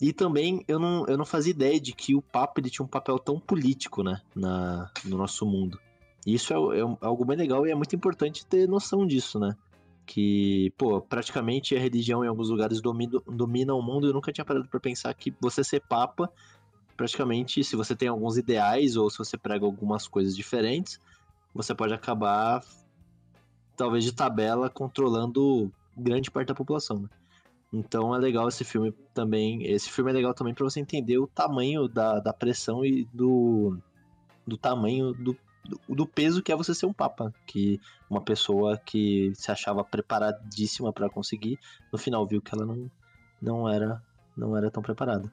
E 0.00 0.12
também 0.12 0.64
eu 0.66 0.78
não, 0.78 1.06
eu 1.06 1.16
não 1.16 1.24
fazia 1.24 1.52
ideia 1.52 1.80
de 1.80 1.92
que 1.92 2.14
o 2.14 2.22
Papa 2.22 2.60
ele 2.60 2.70
tinha 2.70 2.84
um 2.84 2.88
papel 2.88 3.18
tão 3.18 3.38
político, 3.38 4.02
né? 4.02 4.20
Na, 4.34 4.90
no 5.04 5.16
nosso 5.16 5.46
mundo. 5.46 5.78
Isso 6.26 6.52
é, 6.52 6.80
é 6.80 6.82
algo 7.00 7.24
bem 7.24 7.36
legal 7.36 7.66
e 7.66 7.70
é 7.70 7.74
muito 7.74 7.94
importante 7.94 8.46
ter 8.46 8.68
noção 8.68 9.06
disso, 9.06 9.38
né? 9.38 9.56
Que, 10.04 10.72
pô, 10.76 11.00
praticamente 11.00 11.76
a 11.76 11.80
religião 11.80 12.24
em 12.24 12.28
alguns 12.28 12.48
lugares 12.48 12.80
domina, 12.80 13.20
domina 13.26 13.74
o 13.74 13.82
mundo 13.82 14.08
eu 14.08 14.12
nunca 14.12 14.32
tinha 14.32 14.44
parado 14.44 14.68
pra 14.68 14.80
pensar 14.80 15.14
que 15.14 15.32
você 15.40 15.62
ser 15.62 15.80
Papa 15.88 16.28
praticamente, 17.02 17.64
se 17.64 17.74
você 17.74 17.96
tem 17.96 18.06
alguns 18.06 18.36
ideais 18.36 18.96
ou 18.96 19.10
se 19.10 19.18
você 19.18 19.36
prega 19.36 19.66
algumas 19.66 20.06
coisas 20.06 20.36
diferentes, 20.36 21.00
você 21.52 21.74
pode 21.74 21.92
acabar, 21.92 22.64
talvez 23.76 24.04
de 24.04 24.12
tabela, 24.12 24.70
controlando 24.70 25.68
grande 25.96 26.30
parte 26.30 26.46
da 26.46 26.54
população, 26.54 27.00
né? 27.00 27.08
Então 27.72 28.14
é 28.14 28.18
legal 28.18 28.46
esse 28.48 28.62
filme 28.62 28.92
também. 29.12 29.66
Esse 29.66 29.90
filme 29.90 30.12
é 30.12 30.14
legal 30.14 30.32
também 30.32 30.54
para 30.54 30.62
você 30.62 30.78
entender 30.78 31.18
o 31.18 31.26
tamanho 31.26 31.88
da, 31.88 32.20
da 32.20 32.32
pressão 32.32 32.84
e 32.84 33.04
do, 33.12 33.76
do 34.46 34.56
tamanho 34.56 35.12
do, 35.12 35.36
do 35.88 36.06
peso 36.06 36.40
que 36.40 36.52
é 36.52 36.56
você 36.56 36.72
ser 36.72 36.86
um 36.86 36.92
papa. 36.92 37.34
Que 37.48 37.80
uma 38.08 38.20
pessoa 38.20 38.78
que 38.78 39.32
se 39.34 39.50
achava 39.50 39.82
preparadíssima 39.82 40.92
para 40.92 41.10
conseguir, 41.10 41.58
no 41.92 41.98
final 41.98 42.24
viu 42.28 42.40
que 42.40 42.54
ela 42.54 42.64
não, 42.64 42.88
não, 43.40 43.68
era, 43.68 44.00
não 44.36 44.56
era 44.56 44.70
tão 44.70 44.82
preparada. 44.84 45.32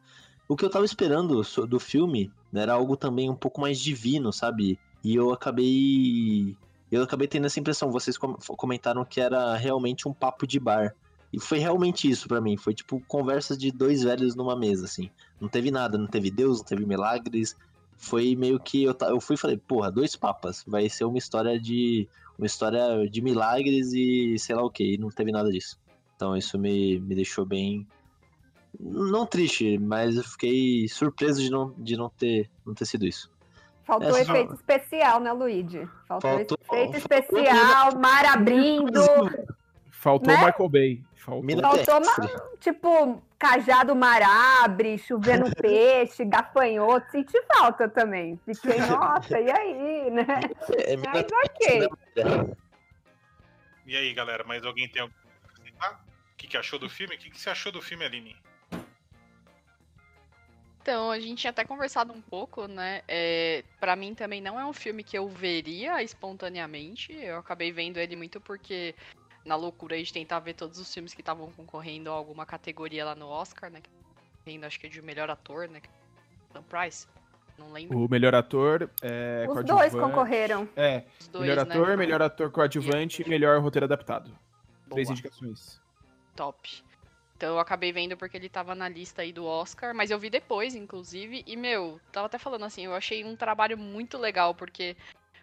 O 0.50 0.56
que 0.56 0.66
eu 0.66 0.70
tava 0.70 0.84
esperando 0.84 1.44
do 1.68 1.80
filme 1.80 2.32
era 2.52 2.74
algo 2.74 2.98
também 2.98 3.30
um 3.30 3.36
pouco 3.36 3.62
mais 3.62 3.80
divino, 3.80 4.34
sabe? 4.34 4.80
E 5.04 5.16
eu 5.16 5.32
acabei. 5.32 6.58
Eu 6.92 7.04
acabei 7.04 7.28
tendo 7.28 7.46
essa 7.46 7.60
impressão. 7.60 7.92
Vocês 7.92 8.18
comentaram 8.18 9.06
que 9.06 9.22
era 9.22 9.56
realmente 9.56 10.08
um 10.08 10.14
papo 10.14 10.48
de 10.48 10.60
bar. 10.60 10.96
E 11.32 11.40
foi 11.40 11.60
realmente 11.60 12.10
isso 12.10 12.28
para 12.28 12.42
mim. 12.42 12.58
Foi 12.58 12.74
tipo 12.74 13.00
conversas 13.08 13.60
de 13.60 13.72
dois 13.72 14.02
velhos 14.02 14.34
numa 14.34 14.56
mesa, 14.56 14.86
assim. 14.86 15.12
Não 15.40 15.48
teve 15.48 15.70
nada, 15.70 16.00
não 16.00 16.08
teve 16.08 16.32
Deus, 16.32 16.58
não 16.58 16.66
teve 16.66 16.84
milagres. 16.84 17.56
Foi 17.96 18.36
meio 18.36 18.60
que 18.60 18.86
eu, 18.86 18.98
eu 19.02 19.22
fui 19.22 19.36
e 19.36 19.38
falei, 19.38 19.56
porra, 19.56 19.92
dois 19.92 20.16
papas. 20.16 20.64
Vai 20.66 20.90
ser 20.90 21.06
uma 21.06 21.20
história 21.20 21.60
de. 21.60 22.10
Uma 22.40 22.48
história 22.48 23.08
de 23.08 23.22
milagres 23.22 23.94
e 23.94 24.40
sei 24.40 24.56
lá 24.56 24.64
o 24.64 24.72
que. 24.72 24.96
E 24.96 24.98
não 24.98 25.10
teve 25.10 25.32
nada 25.32 25.52
disso. 25.52 25.78
Então 26.16 26.36
isso 26.36 26.58
me, 26.58 27.00
me 27.00 27.14
deixou 27.14 27.46
bem. 27.46 27.86
Não 28.78 29.26
triste, 29.26 29.78
mas 29.78 30.18
eu 30.18 30.24
fiquei 30.24 30.88
surpreso 30.88 31.42
de 31.42 31.50
não, 31.50 31.74
de 31.78 31.96
não, 31.96 32.10
ter, 32.10 32.50
não 32.66 32.74
ter 32.74 32.86
sido 32.86 33.06
isso. 33.06 33.32
Faltou 33.84 34.10
Essa 34.10 34.22
efeito 34.22 34.54
especial, 34.54 35.20
né, 35.20 35.32
Luigi? 35.32 35.88
Faltou, 36.08 36.32
Faltou 36.32 36.58
efeito 36.62 36.98
especial, 36.98 37.96
mar 37.98 38.26
abrindo. 38.26 39.02
Faltou 39.90 40.34
né? 40.34 40.46
Michael 40.46 40.70
Bay. 40.70 41.04
Faltou, 41.16 41.62
Faltou 41.62 41.98
uma, 41.98 42.58
tipo, 42.60 43.22
cajado 43.38 43.96
mar 43.96 44.22
abre, 44.64 44.98
chovendo 44.98 45.50
peixe, 45.60 46.24
gafanhoto. 46.24 47.10
Senti 47.12 47.42
falta 47.54 47.90
também. 47.90 48.40
Fiquei, 48.46 48.80
nossa, 48.86 49.40
e 49.40 49.52
aí, 49.52 50.12
né? 50.12 50.26
É, 50.78 50.96
Mas 50.98 51.26
ok. 51.46 51.90
E 53.86 53.96
aí, 53.96 54.14
galera, 54.14 54.44
mais 54.44 54.64
alguém 54.64 54.88
tem 54.88 55.02
algum 55.02 55.14
o 55.80 56.38
que, 56.38 56.48
que 56.48 56.58
achou 56.58 56.80
do 56.80 56.90
filme? 56.90 57.16
O 57.16 57.18
que, 57.18 57.30
que 57.30 57.40
você 57.40 57.50
achou 57.50 57.72
do 57.72 57.82
filme, 57.82 58.06
Aline? 58.06 58.36
Então, 60.82 61.12
a 61.12 61.20
gente 61.20 61.40
tinha 61.40 61.52
até 61.52 61.66
conversado 61.66 62.14
um 62.14 62.22
pouco, 62.22 62.68
né? 62.68 63.02
É, 63.08 63.64
para 63.80 63.96
mim 63.96 64.16
também 64.16 64.42
não 64.42 64.60
é 64.60 64.66
um 64.66 64.74
filme 64.74 65.04
que 65.04 65.18
eu 65.18 65.28
veria 65.28 66.02
espontaneamente. 66.02 67.14
Eu 67.14 67.38
acabei 67.38 67.72
vendo 67.72 67.98
ele 67.98 68.16
muito 68.16 68.40
porque 68.40 68.96
na 69.46 69.56
loucura 69.56 70.02
de 70.02 70.12
tentar 70.12 70.40
ver 70.40 70.54
todos 70.54 70.80
os 70.80 70.94
filmes 70.94 71.14
que 71.14 71.22
estavam 71.22 71.52
concorrendo 71.52 72.10
a 72.10 72.14
alguma 72.14 72.46
categoria 72.46 73.06
lá 73.06 73.16
no 73.16 73.28
Oscar, 73.28 73.70
né? 73.70 73.82
Ainda 74.48 74.68
acho 74.68 74.80
que 74.80 74.88
é 74.88 74.90
de 74.90 75.02
melhor 75.02 75.30
ator, 75.30 75.68
né? 75.68 75.82
Dan 76.54 76.64
Price. 76.64 77.08
Não 77.58 77.72
lembro. 77.72 78.00
O 78.00 78.10
melhor 78.10 78.34
ator 78.34 78.90
é. 79.02 79.46
Os 79.50 79.66
dois 79.66 79.94
concorreram. 79.94 80.68
É. 80.76 81.04
Dois, 81.32 81.48
melhor 81.48 81.66
né? 81.66 81.76
ator, 81.76 81.98
melhor 81.98 82.22
ator 82.22 82.52
coadjuvante 82.52 83.22
e 83.22 83.30
melhor 83.30 83.60
roteiro 83.62 83.86
adaptado. 83.86 84.30
Boa. 84.30 84.40
Três 84.92 85.10
indicações. 85.10 85.82
Top. 86.36 86.84
Então 87.40 87.54
eu 87.54 87.60
acabei 87.60 87.94
vendo 87.94 88.18
porque 88.18 88.36
ele 88.36 88.50
tava 88.50 88.76
na 88.76 88.90
lista 88.90 89.22
aí 89.22 89.32
do 89.32 89.46
Oscar, 89.46 89.96
mas 89.96 90.12
eu 90.12 90.20
vi 90.20 90.30
depois, 90.30 90.76
inclusive, 90.76 91.42
e 91.48 91.56
meu, 91.56 91.98
tava 92.12 92.26
até 92.26 92.38
falando 92.38 92.66
assim, 92.66 92.84
eu 92.84 92.94
achei 92.94 93.24
um 93.24 93.34
trabalho 93.34 93.78
muito 93.78 94.18
legal, 94.18 94.54
porque 94.54 94.98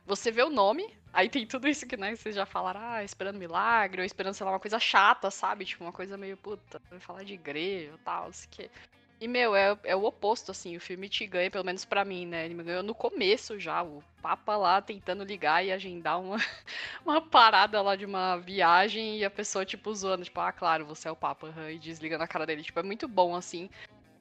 você 0.04 0.30
vê 0.30 0.42
o 0.42 0.50
nome, 0.50 0.94
aí 1.10 1.30
tem 1.30 1.46
tudo 1.46 1.66
isso 1.66 1.86
que, 1.86 1.96
né, 1.96 2.14
vocês 2.14 2.34
já 2.34 2.44
falaram, 2.44 2.80
ah, 2.82 3.02
esperando 3.02 3.38
milagre, 3.38 4.02
ou 4.02 4.04
esperando, 4.04 4.34
sei 4.34 4.44
lá, 4.44 4.52
uma 4.52 4.60
coisa 4.60 4.78
chata, 4.78 5.30
sabe? 5.30 5.64
Tipo, 5.64 5.84
uma 5.84 5.92
coisa 5.92 6.18
meio, 6.18 6.36
puta, 6.36 6.82
vai 6.90 7.00
falar 7.00 7.24
de 7.24 7.32
igreja 7.32 7.94
e 7.94 7.98
tal, 8.04 8.26
assim 8.26 8.46
que. 8.50 8.70
E, 9.18 9.26
meu, 9.26 9.56
é, 9.56 9.78
é 9.84 9.96
o 9.96 10.04
oposto, 10.04 10.50
assim, 10.50 10.76
o 10.76 10.80
filme 10.80 11.08
te 11.08 11.26
ganha, 11.26 11.50
pelo 11.50 11.64
menos 11.64 11.86
para 11.86 12.04
mim, 12.04 12.26
né? 12.26 12.44
Ele 12.44 12.54
me 12.54 12.62
ganhou 12.62 12.82
no 12.82 12.94
começo 12.94 13.58
já, 13.58 13.82
o 13.82 14.04
Papa 14.20 14.56
lá 14.56 14.82
tentando 14.82 15.24
ligar 15.24 15.64
e 15.64 15.72
agendar 15.72 16.20
uma, 16.20 16.36
uma 17.04 17.20
parada 17.20 17.80
lá 17.80 17.96
de 17.96 18.04
uma 18.04 18.36
viagem 18.36 19.18
e 19.18 19.24
a 19.24 19.30
pessoa, 19.30 19.64
tipo, 19.64 19.94
zoando, 19.94 20.24
tipo, 20.24 20.38
ah, 20.38 20.52
claro, 20.52 20.84
você 20.84 21.08
é 21.08 21.10
o 21.10 21.16
Papa, 21.16 21.52
e 21.70 21.78
desliga 21.78 22.18
na 22.18 22.28
cara 22.28 22.44
dele. 22.44 22.62
Tipo, 22.62 22.80
é 22.80 22.82
muito 22.82 23.08
bom, 23.08 23.34
assim. 23.34 23.70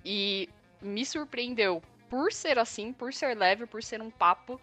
E 0.03 0.47
me 0.81 1.05
surpreendeu 1.05 1.83
por 2.09 2.31
ser 2.31 2.57
assim, 2.57 2.93
por 2.93 3.11
ser 3.11 3.35
leve, 3.35 3.65
por 3.65 3.83
ser 3.83 4.01
um 4.01 4.09
papo 4.09 4.61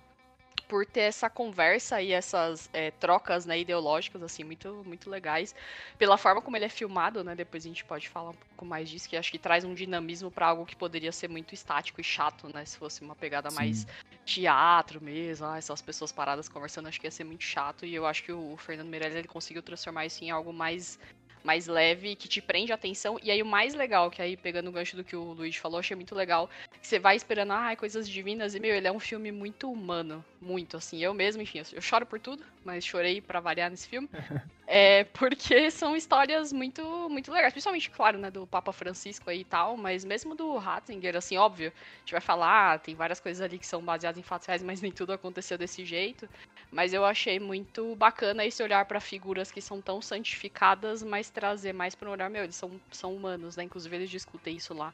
por 0.73 0.87
ter 0.87 1.03
essa 1.03 1.29
conversa 1.29 2.01
e 2.01 2.13
essas 2.13 2.71
é, 2.73 2.91
trocas 2.93 3.45
né, 3.45 3.61
ideológicas, 3.61 4.23
assim, 4.23 4.43
muito, 4.43 4.83
muito 4.87 5.11
legais. 5.11 5.55
Pela 5.99 6.17
forma 6.17 6.41
como 6.41 6.57
ele 6.57 6.65
é 6.65 6.69
filmado, 6.71 7.23
né? 7.23 7.35
Depois 7.35 7.67
a 7.67 7.69
gente 7.69 7.85
pode 7.85 8.09
falar 8.09 8.31
um 8.31 8.35
pouco 8.35 8.65
mais 8.65 8.89
disso, 8.89 9.07
que 9.07 9.15
acho 9.15 9.31
que 9.31 9.39
traz 9.39 9.65
um 9.65 9.75
dinamismo 9.75 10.31
para 10.31 10.47
algo 10.47 10.65
que 10.65 10.75
poderia 10.75 11.13
ser 11.13 11.29
muito 11.29 11.53
estático 11.53 12.01
e 12.01 12.05
chato, 12.05 12.49
né? 12.49 12.65
Se 12.65 12.79
fosse 12.79 13.03
uma 13.03 13.15
pegada 13.15 13.51
Sim. 13.51 13.57
mais 13.57 13.87
teatro 14.25 14.99
mesmo, 14.99 15.45
ah, 15.45 15.59
essas 15.59 15.83
pessoas 15.83 16.11
paradas 16.11 16.49
conversando, 16.49 16.89
acho 16.89 16.99
que 16.99 17.07
ia 17.07 17.11
ser 17.11 17.25
muito 17.25 17.45
chato. 17.45 17.85
E 17.85 17.95
eu 17.95 18.07
acho 18.07 18.25
que 18.25 18.33
o 18.33 18.57
Fernando 18.57 18.89
Meirelles 18.89 19.19
ele 19.19 19.29
conseguiu 19.29 19.63
transformar 19.63 20.07
isso 20.07 20.25
em 20.25 20.31
algo 20.31 20.55
mais 20.55 20.99
mais 21.45 21.67
leve, 21.67 22.17
que 22.17 22.29
te 22.29 22.41
prende 22.41 22.73
a 22.73 22.77
atenção. 22.77 23.19
E 23.23 23.31
aí 23.31 23.43
o 23.43 23.47
mais 23.47 23.75
legal, 23.75 24.11
que 24.11 24.23
aí 24.23 24.39
pegando 24.39 24.69
o 24.69 24.73
gancho 24.73 24.97
do 24.97 25.05
que 25.05 25.17
o 25.17 25.33
Luiz 25.33 25.57
falou, 25.57 25.81
achei 25.81 25.95
muito 25.95 26.15
legal, 26.15 26.49
que 26.81 26.87
você 26.87 26.99
vai 26.99 27.17
esperando, 27.17 27.53
ah, 27.53 27.77
coisas 27.77 28.09
divinas, 28.09 28.55
e 28.55 28.61
meu, 28.61 28.75
ele 28.75 28.87
é 28.87 28.93
um 28.93 29.01
filme 29.01 29.31
muito 29.31 29.71
humano, 29.71 30.25
muito, 30.43 30.77
assim. 30.77 30.99
Eu 31.03 31.15
mesmo, 31.15 31.41
enfim, 31.41 31.63
eu 31.73 31.81
choro 31.81 32.05
por 32.05 32.19
tudo, 32.19 32.45
mas 32.65 32.85
chorei 32.85 33.21
para 33.21 33.41
variar 33.41 33.71
nesse 33.71 33.89
filme. 33.89 34.09
é, 34.67 35.05
porque 35.05 35.71
são 35.71 35.97
histórias 35.97 36.53
muito, 36.53 36.83
muito 37.09 37.31
legais, 37.31 37.53
principalmente, 37.53 37.91
claro, 37.91 38.19
né, 38.19 38.31
do 38.31 38.47
Papa 38.47 38.73
Francisco 38.73 39.31
aí 39.31 39.41
e 39.41 39.45
tal, 39.45 39.77
mas 39.77 40.05
mesmo 40.05 40.35
do 40.35 40.57
Ratzinger, 40.59 41.17
assim, 41.17 41.37
óbvio, 41.37 41.73
a 41.77 41.99
gente 42.01 42.13
vai 42.13 42.21
falar, 42.21 42.81
tem 42.81 42.95
várias 42.95 43.21
coisas 43.21 43.41
ali 43.41 43.59
que 43.59 43.67
são 43.67 43.83
baseadas 43.83 44.19
em 44.19 44.23
fatos 44.23 44.47
reais, 44.47 44.63
mas 44.63 44.81
nem 44.81 44.91
tudo 44.91 45.13
aconteceu 45.13 45.57
desse 45.57 45.85
jeito. 45.85 46.29
Mas 46.71 46.95
eu 46.95 47.05
achei 47.05 47.39
muito 47.39 47.95
bacana 47.97 48.47
esse 48.47 48.63
olhar 48.63 48.85
para 48.87 48.99
figuras 48.99 49.53
que 49.53 49.61
são 49.61 49.81
tão 49.81 50.01
santificadas, 50.01 51.03
mas 51.03 51.29
trazer 51.29 51.75
mais 51.75 51.95
para 51.95 52.09
um 52.09 52.13
olhar 52.13 52.31
meu. 52.31 52.45
Eles 52.45 52.57
são, 52.57 52.81
são 52.91 53.15
humanos, 53.15 53.57
né? 53.57 53.65
Inclusive 53.65 53.95
eles 53.95 54.09
discutem 54.09 54.57
isso 54.57 54.73
lá 54.73 54.93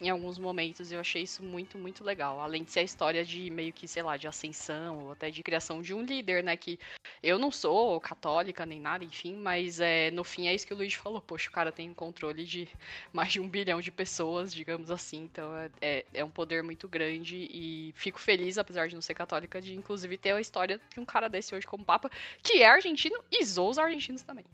em 0.00 0.10
alguns 0.10 0.38
momentos. 0.38 0.92
Eu 0.92 1.00
achei 1.00 1.22
isso 1.22 1.42
muito, 1.42 1.78
muito 1.78 2.04
legal. 2.04 2.40
Além 2.40 2.64
de 2.64 2.70
ser 2.70 2.80
a 2.80 2.84
história 2.84 3.24
de 3.24 3.50
meio 3.50 3.72
que, 3.72 3.88
sei 3.88 4.02
lá, 4.02 4.16
de 4.16 4.28
ascensão 4.28 5.04
ou 5.04 5.12
até 5.12 5.30
de 5.30 5.42
criação 5.42 5.82
de 5.82 5.94
um 5.94 6.02
líder, 6.02 6.42
né? 6.42 6.56
Que 6.56 6.78
eu 7.22 7.38
não 7.38 7.50
sou 7.50 8.00
católica 8.00 8.64
nem 8.64 8.80
nada, 8.80 9.04
enfim, 9.04 9.36
mas 9.36 9.80
é, 9.80 10.10
no 10.10 10.24
fim 10.24 10.46
é 10.46 10.54
isso 10.54 10.66
que 10.66 10.74
o 10.74 10.76
Luiz 10.76 10.94
falou. 10.94 11.20
Poxa, 11.20 11.48
o 11.48 11.52
cara 11.52 11.72
tem 11.72 11.92
controle 11.92 12.44
de 12.44 12.68
mais 13.12 13.32
de 13.32 13.40
um 13.40 13.48
bilhão 13.48 13.80
de 13.80 13.90
pessoas, 13.90 14.52
digamos 14.52 14.90
assim. 14.90 15.24
Então 15.24 15.56
é, 15.56 15.70
é, 15.80 16.06
é 16.14 16.24
um 16.24 16.30
poder 16.30 16.62
muito 16.62 16.88
grande 16.88 17.48
e 17.50 17.92
fico 17.96 18.20
feliz, 18.20 18.58
apesar 18.58 18.88
de 18.88 18.94
não 18.94 19.02
ser 19.02 19.14
católica, 19.14 19.60
de 19.60 19.74
inclusive 19.74 20.16
ter 20.16 20.32
a 20.32 20.40
história 20.40 20.80
de 20.92 21.00
um 21.00 21.04
cara 21.04 21.28
desse 21.28 21.54
hoje 21.54 21.66
como 21.66 21.84
Papa, 21.84 22.10
que 22.42 22.62
é 22.62 22.66
argentino 22.68 23.22
e 23.30 23.44
zoou 23.44 23.70
os 23.70 23.78
argentinos 23.78 24.22
também. 24.22 24.44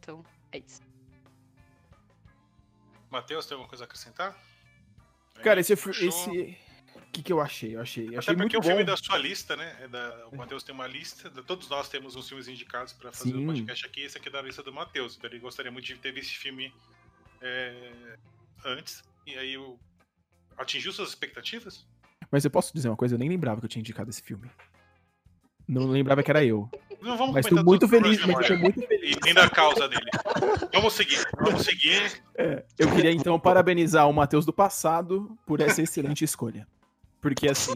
Então, 0.00 0.24
é 0.52 0.58
isso. 0.58 0.82
Matheus, 3.10 3.46
tem 3.46 3.54
alguma 3.54 3.68
coisa 3.68 3.84
a 3.84 3.86
acrescentar? 3.86 4.36
Cara, 5.42 5.60
esse. 5.60 5.72
esse... 5.72 6.58
O 6.94 7.12
que, 7.14 7.22
que 7.22 7.32
eu 7.32 7.40
achei? 7.40 7.76
Eu 7.76 7.80
achei, 7.80 8.06
eu 8.06 8.18
achei 8.18 8.34
Até 8.34 8.42
porque 8.42 8.56
muito 8.56 8.58
o 8.58 8.62
filme 8.62 8.82
da 8.82 8.96
sua 8.96 9.16
lista, 9.16 9.54
né? 9.54 9.76
É 9.82 9.86
da, 9.86 10.26
o 10.32 10.36
Matheus 10.36 10.64
tem 10.64 10.74
uma 10.74 10.86
lista. 10.86 11.30
Todos 11.30 11.68
nós 11.68 11.88
temos 11.88 12.16
uns 12.16 12.28
filmes 12.28 12.48
indicados 12.48 12.92
para 12.92 13.12
fazer 13.12 13.36
o 13.36 13.40
um 13.40 13.46
podcast 13.46 13.86
aqui. 13.86 14.00
Esse 14.00 14.18
aqui 14.18 14.28
é 14.28 14.32
da 14.32 14.42
lista 14.42 14.64
do 14.64 14.72
Matheus. 14.72 15.16
Então 15.16 15.30
ele 15.30 15.38
gostaria 15.38 15.70
muito 15.70 15.84
de 15.84 15.94
ter 15.94 16.10
visto 16.10 16.30
esse 16.30 16.38
filme 16.38 16.74
é, 17.40 18.16
antes. 18.64 19.04
E 19.24 19.38
aí 19.38 19.56
o, 19.56 19.78
atingiu 20.56 20.92
suas 20.92 21.10
expectativas? 21.10 21.86
Mas 22.30 22.44
eu 22.44 22.50
posso 22.50 22.72
dizer 22.74 22.88
uma 22.88 22.96
coisa, 22.96 23.14
eu 23.14 23.18
nem 23.18 23.28
lembrava 23.28 23.60
que 23.60 23.66
eu 23.66 23.70
tinha 23.70 23.80
indicado 23.80 24.10
esse 24.10 24.22
filme. 24.22 24.50
Não 25.68 25.86
lembrava 25.86 26.22
que 26.22 26.30
era 26.30 26.44
eu. 26.44 26.68
Não 27.04 27.18
vamos 27.18 27.34
mas 27.34 27.46
tô 27.46 27.62
muito 27.62 27.86
feliz, 27.86 28.18
mas 28.24 28.48
eu 28.48 28.56
tô 28.56 28.62
muito 28.62 28.80
feliz. 28.80 29.16
E 29.26 29.34
da 29.34 29.48
causa 29.50 29.86
dele. 29.86 30.10
Vamos 30.72 30.94
seguir, 30.94 31.22
vamos 31.38 31.62
seguir. 31.62 32.22
É, 32.34 32.64
eu 32.78 32.90
queria 32.90 33.12
então 33.12 33.38
parabenizar 33.38 34.08
o 34.08 34.12
Matheus 34.12 34.46
do 34.46 34.52
passado 34.54 35.36
por 35.46 35.60
essa 35.60 35.82
excelente 35.82 36.24
escolha. 36.24 36.66
Porque 37.20 37.46
assim. 37.46 37.74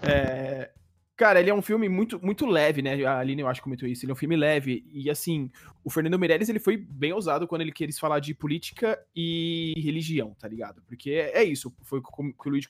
É, 0.00 0.70
cara, 1.16 1.40
ele 1.40 1.50
é 1.50 1.54
um 1.54 1.60
filme 1.60 1.88
muito, 1.88 2.24
muito 2.24 2.46
leve, 2.46 2.82
né? 2.82 3.04
A 3.04 3.18
Aline, 3.18 3.42
eu 3.42 3.48
acho 3.48 3.60
que 3.60 3.64
comentou 3.64 3.88
isso. 3.88 4.04
Ele 4.04 4.12
é 4.12 4.14
um 4.14 4.16
filme 4.16 4.36
leve. 4.36 4.84
E 4.92 5.10
assim, 5.10 5.50
o 5.82 5.90
Fernando 5.90 6.18
Meirelles 6.20 6.48
ele 6.48 6.60
foi 6.60 6.76
bem 6.76 7.12
ousado 7.12 7.48
quando 7.48 7.62
ele 7.62 7.72
quis 7.72 7.98
falar 7.98 8.20
de 8.20 8.32
política 8.32 8.96
e 9.14 9.74
religião, 9.76 10.36
tá 10.38 10.46
ligado? 10.46 10.80
Porque 10.86 11.10
é, 11.10 11.38
é 11.38 11.44
isso. 11.44 11.74
Foi 11.82 11.98
o 11.98 12.02
que 12.02 12.48
o 12.48 12.50
Luiz 12.50 12.68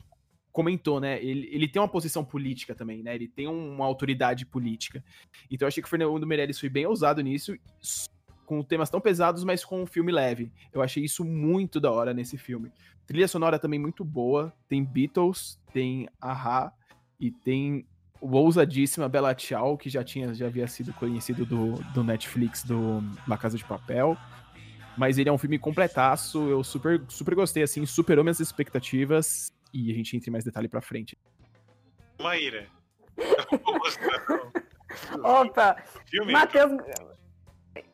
comentou, 0.58 0.98
né? 0.98 1.22
Ele, 1.22 1.48
ele 1.52 1.68
tem 1.68 1.80
uma 1.80 1.86
posição 1.86 2.24
política 2.24 2.74
também, 2.74 3.00
né? 3.00 3.14
Ele 3.14 3.28
tem 3.28 3.46
uma 3.46 3.84
autoridade 3.84 4.44
política. 4.44 5.04
Então 5.48 5.64
eu 5.64 5.68
achei 5.68 5.80
que 5.80 5.86
o 5.86 5.88
Fernando 5.88 6.26
Meirelles 6.26 6.58
foi 6.58 6.68
bem 6.68 6.84
ousado 6.84 7.22
nisso, 7.22 7.56
com 8.44 8.60
temas 8.60 8.90
tão 8.90 9.00
pesados, 9.00 9.44
mas 9.44 9.64
com 9.64 9.80
um 9.80 9.86
filme 9.86 10.10
leve. 10.10 10.50
Eu 10.72 10.82
achei 10.82 11.04
isso 11.04 11.24
muito 11.24 11.78
da 11.78 11.92
hora 11.92 12.12
nesse 12.12 12.36
filme. 12.36 12.72
Trilha 13.06 13.28
sonora 13.28 13.56
também 13.56 13.78
muito 13.78 14.04
boa. 14.04 14.52
Tem 14.68 14.84
Beatles, 14.84 15.60
tem 15.72 16.08
Aha 16.20 16.72
e 17.20 17.30
tem 17.30 17.86
o 18.20 18.34
ousadíssima 18.34 19.08
Bella 19.08 19.38
Ciao, 19.38 19.78
que 19.78 19.88
já 19.88 20.02
tinha 20.02 20.34
já 20.34 20.46
havia 20.46 20.66
sido 20.66 20.92
conhecido 20.92 21.46
do, 21.46 21.74
do 21.94 22.02
Netflix 22.02 22.64
do 22.64 23.00
La 23.28 23.38
Casa 23.38 23.56
de 23.56 23.64
Papel. 23.64 24.16
Mas 24.96 25.18
ele 25.18 25.28
é 25.28 25.32
um 25.32 25.38
filme 25.38 25.56
completaço, 25.56 26.48
eu 26.48 26.64
super, 26.64 27.00
super 27.06 27.36
gostei, 27.36 27.62
assim, 27.62 27.86
superou 27.86 28.24
minhas 28.24 28.40
expectativas 28.40 29.52
e 29.72 29.90
a 29.90 29.94
gente 29.94 30.16
entra 30.16 30.30
em 30.30 30.32
mais 30.32 30.44
detalhe 30.44 30.68
pra 30.68 30.80
frente. 30.80 31.18
Maíra. 32.20 32.66
Opa, 35.22 35.76
Filme? 36.06 36.32
Matheus. 36.32 36.72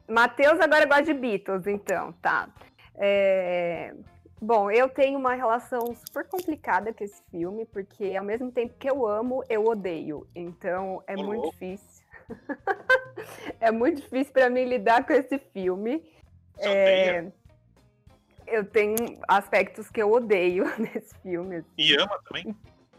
Matheus 0.08 0.60
agora 0.60 0.86
gosta 0.86 1.04
de 1.04 1.14
Beatles, 1.14 1.66
então, 1.66 2.12
tá. 2.14 2.48
É, 2.96 3.94
Bom, 4.44 4.70
eu 4.70 4.90
tenho 4.90 5.18
uma 5.18 5.32
relação 5.32 5.80
super 6.06 6.28
complicada 6.28 6.92
com 6.92 7.02
esse 7.02 7.22
filme, 7.30 7.64
porque 7.64 8.14
ao 8.14 8.22
mesmo 8.22 8.52
tempo 8.52 8.74
que 8.78 8.90
eu 8.90 9.06
amo, 9.06 9.42
eu 9.48 9.64
odeio. 9.64 10.28
Então 10.34 11.02
é 11.06 11.16
Ô, 11.16 11.24
muito 11.24 11.50
difícil. 11.50 12.04
é 13.58 13.70
muito 13.70 14.02
difícil 14.02 14.34
pra 14.34 14.50
mim 14.50 14.66
lidar 14.66 15.06
com 15.06 15.14
esse 15.14 15.38
filme. 15.38 16.04
Você 16.56 16.68
É, 16.68 17.18
odeia? 17.20 17.34
Eu 18.46 18.64
tenho 18.64 18.96
aspectos 19.28 19.88
que 19.90 20.00
eu 20.02 20.10
odeio 20.12 20.64
nesse 20.78 21.14
filme. 21.20 21.64
E 21.78 21.94
ama 21.96 22.18
também? 22.28 22.54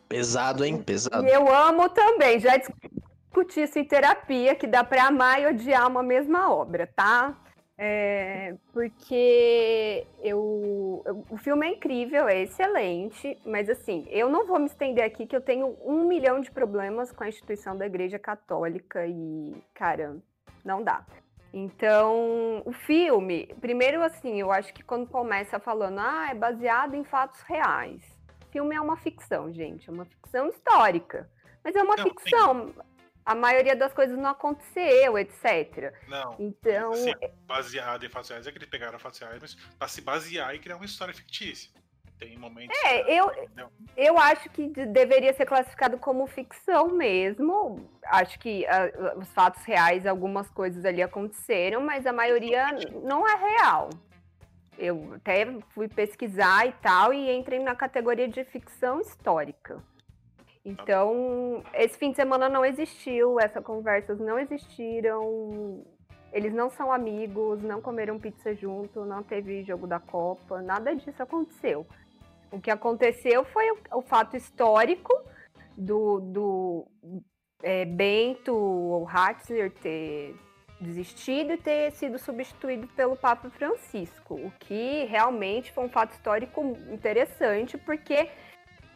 Pesado, 0.07 0.63
hein? 0.63 0.81
Pesado. 0.81 1.25
E 1.25 1.29
eu 1.31 1.53
amo 1.53 1.89
também, 1.89 2.39
já 2.39 2.57
discuti 2.57 3.61
isso 3.61 3.79
em 3.79 3.83
terapia, 3.85 4.55
que 4.55 4.67
dá 4.67 4.83
pra 4.83 5.07
amar 5.07 5.41
e 5.41 5.47
odiar 5.47 5.87
uma 5.87 6.03
mesma 6.03 6.53
obra, 6.53 6.87
tá? 6.95 7.35
É, 7.77 8.55
porque 8.71 10.07
eu, 10.23 11.01
eu- 11.05 11.25
o 11.29 11.37
filme 11.37 11.67
é 11.67 11.71
incrível, 11.71 12.25
é 12.27 12.41
excelente, 12.43 13.37
mas 13.45 13.69
assim, 13.69 14.07
eu 14.09 14.29
não 14.29 14.47
vou 14.47 14.57
me 14.59 14.65
estender 14.67 15.03
aqui 15.03 15.25
que 15.25 15.35
eu 15.35 15.41
tenho 15.41 15.75
um 15.83 16.07
milhão 16.07 16.39
de 16.39 16.49
problemas 16.49 17.11
com 17.11 17.25
a 17.25 17.27
instituição 17.27 17.75
da 17.75 17.85
Igreja 17.85 18.17
Católica 18.17 19.05
e, 19.05 19.53
cara, 19.73 20.15
não 20.63 20.81
dá. 20.81 21.03
Então, 21.57 22.61
o 22.65 22.73
filme, 22.73 23.47
primeiro 23.61 24.03
assim, 24.03 24.41
eu 24.41 24.51
acho 24.51 24.73
que 24.73 24.83
quando 24.83 25.07
começa 25.07 25.57
falando, 25.57 25.99
ah, 25.99 26.27
é 26.29 26.35
baseado 26.35 26.95
em 26.95 27.05
fatos 27.05 27.39
reais. 27.43 28.01
O 28.45 28.51
filme 28.51 28.75
é 28.75 28.81
uma 28.81 28.97
ficção, 28.97 29.53
gente, 29.53 29.89
é 29.89 29.93
uma 29.93 30.03
ficção 30.03 30.49
histórica. 30.49 31.31
Mas 31.63 31.73
é 31.73 31.81
uma 31.81 31.95
Não, 31.95 32.03
ficção. 32.03 32.75
A 33.25 33.33
maioria 33.33 33.73
das 33.73 33.93
coisas 33.93 34.17
não 34.17 34.31
aconteceu, 34.31 35.17
etc. 35.17 35.93
Não. 36.09 36.35
Então, 36.39 36.91
Assim, 36.91 37.13
baseado 37.47 38.05
em 38.05 38.09
fatos 38.09 38.31
reais 38.31 38.45
é 38.45 38.51
que 38.51 38.57
eles 38.57 38.69
pegaram 38.69 38.99
fatos 38.99 39.19
reais, 39.19 39.39
mas 39.39 39.55
pra 39.55 39.87
se 39.87 40.01
basear 40.01 40.53
e 40.53 40.59
criar 40.59 40.75
uma 40.75 40.85
história 40.85 41.13
fictícia. 41.13 41.71
Tem 42.19 42.37
momentos. 42.37 42.75
É, 42.85 43.19
eu- 43.19 43.29
Não. 43.55 43.69
eu 43.97 44.17
acho 44.17 44.49
que 44.49 44.67
de- 44.69 44.85
deveria 44.85 45.33
ser 45.33 45.45
classificado 45.45 45.97
como 45.97 46.25
ficção 46.27 46.87
mesmo. 46.87 47.89
Acho 48.05 48.39
que 48.39 48.65
ah, 48.67 49.15
os 49.17 49.31
fatos 49.33 49.63
reais, 49.65 50.05
algumas 50.05 50.49
coisas 50.49 50.85
ali 50.85 51.01
aconteceram, 51.03 51.81
mas 51.81 52.05
a 52.05 52.13
maioria 52.13 52.67
não 53.03 53.27
é 53.27 53.35
real. 53.35 53.89
Eu 54.77 55.13
até 55.15 55.45
fui 55.69 55.87
pesquisar 55.87 56.65
e 56.67 56.71
tal, 56.73 57.13
e 57.13 57.31
entrei 57.35 57.59
na 57.59 57.75
categoria 57.75 58.27
de 58.27 58.43
ficção 58.43 58.99
histórica. 58.99 59.81
Então, 60.63 61.63
esse 61.73 61.97
fim 61.97 62.09
de 62.09 62.15
semana 62.15 62.49
não 62.49 62.65
existiu, 62.65 63.39
essas 63.39 63.63
conversas 63.63 64.19
não 64.19 64.39
existiram. 64.39 65.85
Eles 66.33 66.53
não 66.53 66.69
são 66.69 66.91
amigos, 66.91 67.61
não 67.61 67.81
comeram 67.81 68.19
pizza 68.19 68.53
junto, 68.55 69.05
não 69.05 69.23
teve 69.23 69.63
jogo 69.63 69.87
da 69.87 69.99
Copa, 69.99 70.61
nada 70.61 70.93
disso 70.95 71.21
aconteceu. 71.21 71.85
O 72.55 72.61
que 72.61 72.71
aconteceu 72.71 73.43
foi 73.43 73.69
o, 73.71 73.77
o 73.95 74.01
fato 74.01 74.37
histórico 74.37 75.13
do, 75.77 76.21
do 76.21 76.87
é, 77.61 77.83
Bento 77.83 79.03
Ratzinger 79.03 79.71
ter 79.71 80.33
desistido 80.79 81.51
e 81.51 81.57
ter 81.57 81.91
sido 81.91 82.17
substituído 82.17 82.87
pelo 82.87 83.17
Papa 83.17 83.49
Francisco, 83.49 84.35
o 84.35 84.51
que 84.59 85.03
realmente 85.05 85.71
foi 85.71 85.85
um 85.85 85.89
fato 85.89 86.13
histórico 86.13 86.61
interessante, 86.91 87.77
porque 87.77 88.29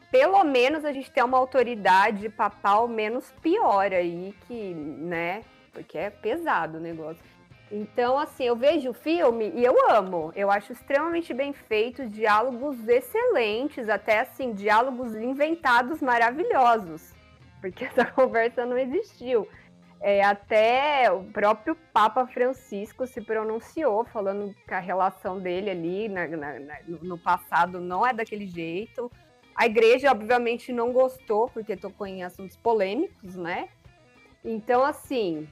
pelo 0.09 0.41
menos 0.45 0.85
a 0.85 0.93
gente 0.93 1.11
tem 1.11 1.23
uma 1.23 1.37
autoridade 1.37 2.29
papal 2.29 2.87
menos 2.87 3.29
pior 3.41 3.91
aí, 3.93 4.33
que, 4.47 4.73
né, 4.73 5.43
porque 5.73 5.97
é 5.97 6.09
pesado 6.09 6.77
o 6.77 6.81
negócio. 6.81 7.23
Então, 7.71 8.17
assim, 8.17 8.45
eu 8.45 8.55
vejo 8.55 8.89
o 8.89 8.93
filme 8.93 9.51
e 9.55 9.63
eu 9.63 9.75
amo. 9.91 10.31
Eu 10.35 10.49
acho 10.49 10.71
extremamente 10.73 11.33
bem 11.33 11.53
feito, 11.53 12.07
diálogos 12.07 12.87
excelentes, 12.87 13.87
até 13.87 14.21
assim, 14.21 14.53
diálogos 14.53 15.15
inventados 15.15 16.01
maravilhosos. 16.01 17.13
Porque 17.61 17.85
essa 17.85 18.05
conversa 18.05 18.65
não 18.65 18.77
existiu. 18.77 19.47
É, 20.01 20.23
até 20.23 21.11
o 21.11 21.25
próprio 21.25 21.75
Papa 21.93 22.25
Francisco 22.25 23.05
se 23.05 23.19
pronunciou, 23.21 24.05
falando 24.05 24.55
que 24.65 24.73
a 24.73 24.79
relação 24.79 25.39
dele 25.39 25.69
ali 25.69 26.07
na- 26.07 26.25
na- 26.27 26.59
na- 26.59 26.79
no 26.87 27.17
passado 27.17 27.81
não 27.81 28.07
é 28.07 28.13
daquele 28.13 28.47
jeito. 28.47 29.11
A 29.53 29.65
igreja, 29.65 30.09
obviamente, 30.09 30.71
não 30.71 30.93
gostou, 30.93 31.49
porque 31.49 31.75
tocou 31.75 32.07
em 32.07 32.23
assuntos 32.23 32.55
polêmicos, 32.55 33.35
né? 33.35 33.67
Então, 34.43 34.85
assim, 34.85 35.49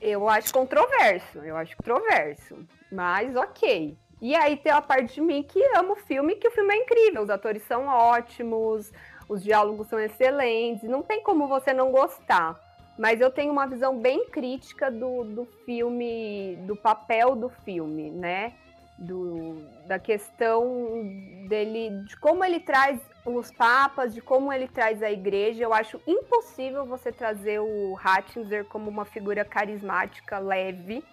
eu 0.00 0.28
acho 0.28 0.52
controverso, 0.52 1.38
eu 1.38 1.56
acho 1.56 1.76
controverso, 1.76 2.58
mas 2.90 3.34
ok. 3.34 3.96
E 4.20 4.34
aí 4.34 4.56
tem 4.56 4.72
a 4.72 4.80
parte 4.80 5.14
de 5.14 5.20
mim 5.20 5.42
que 5.42 5.62
ama 5.76 5.92
o 5.92 5.96
filme, 5.96 6.36
que 6.36 6.48
o 6.48 6.50
filme 6.50 6.74
é 6.74 6.78
incrível, 6.78 7.22
os 7.22 7.30
atores 7.30 7.62
são 7.64 7.86
ótimos, 7.86 8.92
os 9.28 9.42
diálogos 9.42 9.88
são 9.88 9.98
excelentes, 9.98 10.88
não 10.88 11.02
tem 11.02 11.22
como 11.22 11.48
você 11.48 11.72
não 11.72 11.90
gostar. 11.90 12.58
Mas 12.98 13.20
eu 13.20 13.30
tenho 13.30 13.52
uma 13.52 13.66
visão 13.66 13.98
bem 13.98 14.26
crítica 14.30 14.90
do, 14.90 15.22
do 15.24 15.44
filme, 15.66 16.56
do 16.66 16.74
papel 16.74 17.36
do 17.36 17.50
filme, 17.50 18.10
né? 18.10 18.54
Do, 18.98 19.56
da 19.86 19.98
questão 19.98 21.02
dele, 21.46 22.02
de 22.04 22.16
como 22.16 22.42
ele 22.42 22.58
traz 22.60 22.98
os 23.34 23.50
papas, 23.50 24.14
de 24.14 24.20
como 24.20 24.52
ele 24.52 24.68
traz 24.68 25.02
a 25.02 25.10
igreja. 25.10 25.62
Eu 25.62 25.74
acho 25.74 26.00
impossível 26.06 26.86
você 26.86 27.10
trazer 27.10 27.60
o 27.60 27.94
Ratzinger 27.94 28.64
como 28.66 28.88
uma 28.88 29.04
figura 29.04 29.44
carismática, 29.44 30.38
leve. 30.38 31.04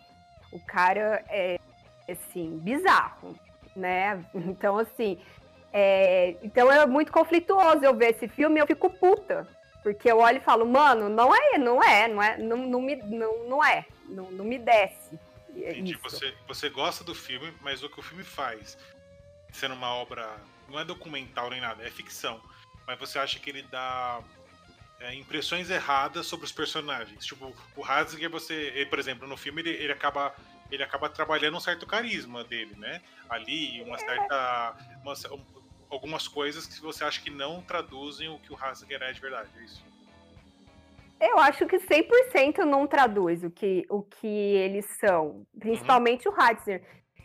O 0.52 0.60
cara 0.66 1.24
é, 1.30 1.60
assim, 2.10 2.60
bizarro, 2.60 3.36
né? 3.76 4.24
Então, 4.36 4.78
assim, 4.78 5.20
é, 5.72 6.36
então 6.44 6.72
é 6.72 6.86
muito 6.86 7.12
conflituoso 7.12 7.84
eu 7.84 7.96
ver 7.96 8.12
esse 8.12 8.28
filme 8.28 8.60
e 8.60 8.62
eu 8.62 8.68
fico 8.68 8.90
puta. 8.90 9.48
Porque 9.82 10.10
eu 10.10 10.20
olho 10.20 10.38
e 10.38 10.42
falo, 10.42 10.66
mano, 10.66 11.10
não 11.10 11.36
é, 11.36 11.58
não 11.58 11.84
é, 11.84 12.08
não 12.08 12.24
é, 12.24 12.38
não, 12.38 12.58
não, 12.58 12.82
me, 12.82 12.96
não, 12.96 13.50
não 13.50 13.64
é, 13.64 13.86
não, 14.08 14.32
não 14.32 14.46
me 14.46 14.58
desce. 14.58 15.20
Entendi. 15.50 15.94
isso. 15.94 16.02
Você, 16.04 16.34
você 16.48 16.70
gosta 16.70 17.04
do 17.04 17.14
filme, 17.14 17.54
mas 17.62 17.84
o 17.84 17.90
que 17.90 18.00
o 18.00 18.04
filme 18.04 18.24
faz, 18.24 18.78
sendo 19.52 19.74
uma 19.74 19.94
obra. 19.94 20.30
Não 20.74 20.80
é 20.80 20.84
documental 20.84 21.52
nem 21.52 21.62
nada, 21.62 21.86
é 21.86 21.92
ficção. 21.92 22.42
Mas 22.88 22.98
você 23.00 23.20
acha 23.20 23.40
que 23.40 23.48
ele 23.48 23.62
dá 23.62 24.20
é, 25.00 25.14
impressões 25.14 25.70
erradas 25.70 26.26
sobre 26.26 26.48
os 26.48 26.52
personagens. 26.52 27.24
Tipo, 27.24 27.56
o 27.76 27.82
Ratzinger, 27.82 28.30
você. 28.30 28.54
ele, 28.76 28.88
por 28.88 28.98
exemplo, 28.98 29.28
no 29.28 29.38
filme 29.38 29.62
ele, 29.62 29.70
ele 29.70 29.94
acaba. 29.94 30.34
Ele 30.72 30.82
acaba 30.82 31.08
trabalhando 31.08 31.56
um 31.56 31.60
certo 31.60 31.86
carisma 31.86 32.44
dele, 32.44 32.74
né? 32.78 33.02
Ali, 33.30 33.84
uma 33.84 34.00
certa. 34.00 34.76
uma 35.04 35.14
um- 35.32 35.64
algumas 35.92 36.28
coisas 36.28 36.66
que 36.66 36.82
você 36.82 37.04
acha 37.04 37.22
que 37.22 37.30
não 37.30 37.62
traduzem 37.62 38.28
o 38.28 38.40
que 38.40 38.52
o 38.52 38.56
Ratzinger 38.56 39.04
é 39.04 39.14
de 39.14 39.22
verdade, 39.22 39.50
é 39.56 39.64
isso? 39.64 39.86
Eu 41.22 41.38
acho 41.38 41.68
que 41.68 41.78
100% 41.78 42.66
não 42.66 42.88
traduz 42.88 43.44
o 43.44 43.52
que, 43.52 43.86
o 43.88 44.02
que 44.02 44.28
eles 44.28 44.86
são, 45.00 45.46
principalmente 45.60 46.28
o 46.28 46.32
Ratzinger. 46.32 46.84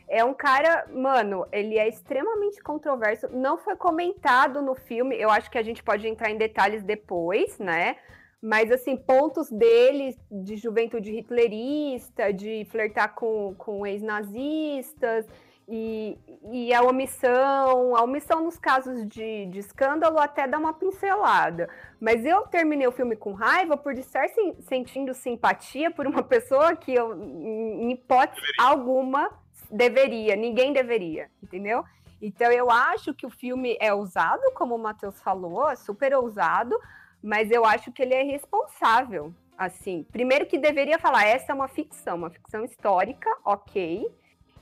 É 0.09 0.25
um 0.25 0.33
cara, 0.33 0.87
mano, 0.93 1.47
ele 1.53 1.79
é 1.79 1.87
extremamente 1.87 2.63
controverso, 2.63 3.29
não 3.31 3.59
foi 3.59 3.77
comentado 3.77 4.63
no 4.63 4.75
filme, 4.75 5.15
eu 5.21 5.31
acho 5.31 5.51
que 5.51 5.59
a 5.59 5.63
gente 5.63 5.83
pode 5.83 6.09
entrar 6.09 6.31
em 6.31 6.39
detalhes 6.39 6.83
depois, 6.83 7.59
né? 7.59 7.97
Mas, 8.41 8.71
assim, 8.71 8.97
pontos 8.97 9.51
dele 9.51 10.17
de 10.31 10.57
juventude 10.57 11.13
hitlerista, 11.13 12.33
de 12.33 12.65
flertar 12.71 13.15
com, 13.15 13.55
com 13.59 13.85
ex-nazistas, 13.85 15.27
e, 15.71 16.17
e 16.51 16.73
a 16.73 16.83
omissão, 16.83 17.95
a 17.95 18.03
omissão 18.03 18.43
nos 18.43 18.57
casos 18.59 19.07
de, 19.07 19.45
de 19.47 19.59
escândalo 19.59 20.19
até 20.19 20.47
dá 20.49 20.57
uma 20.57 20.73
pincelada. 20.73 21.69
Mas 22.01 22.25
eu 22.25 22.43
terminei 22.47 22.87
o 22.87 22.93
filme 22.93 23.15
com 23.17 23.33
raiva 23.33 23.77
por 23.77 23.93
estar 23.99 24.27
sen- 24.29 24.57
sentindo 24.63 25.13
simpatia 25.13 25.91
por 25.91 26.07
uma 26.07 26.23
pessoa 26.23 26.75
que 26.75 26.95
eu, 26.95 27.13
em 27.23 27.91
hipótese 27.91 28.41
alguma, 28.59 29.31
deveria, 29.71 30.35
ninguém 30.37 30.73
deveria, 30.73 31.31
entendeu? 31.43 31.85
Então 32.21 32.51
eu 32.51 32.71
acho 32.71 33.15
que 33.15 33.27
o 33.27 33.31
filme 33.31 33.77
é 33.81 33.93
ousado, 33.95 34.43
como 34.55 34.75
o 34.75 34.79
Matheus 34.79 35.21
falou, 35.23 35.71
é 35.71 35.77
super 35.77 36.15
ousado, 36.15 36.79
mas 37.23 37.51
eu 37.51 37.65
acho 37.65 37.93
que 37.93 38.03
ele 38.03 38.15
é 38.15 38.23
responsável. 38.23 39.33
Assim, 39.57 40.07
primeiro 40.13 40.47
que 40.47 40.57
deveria 40.59 40.99
falar, 40.99 41.25
essa 41.27 41.53
é 41.53 41.55
uma 41.55 41.69
ficção, 41.69 42.17
uma 42.17 42.31
ficção 42.31 42.65
histórica, 42.65 43.29
ok. 43.45 44.09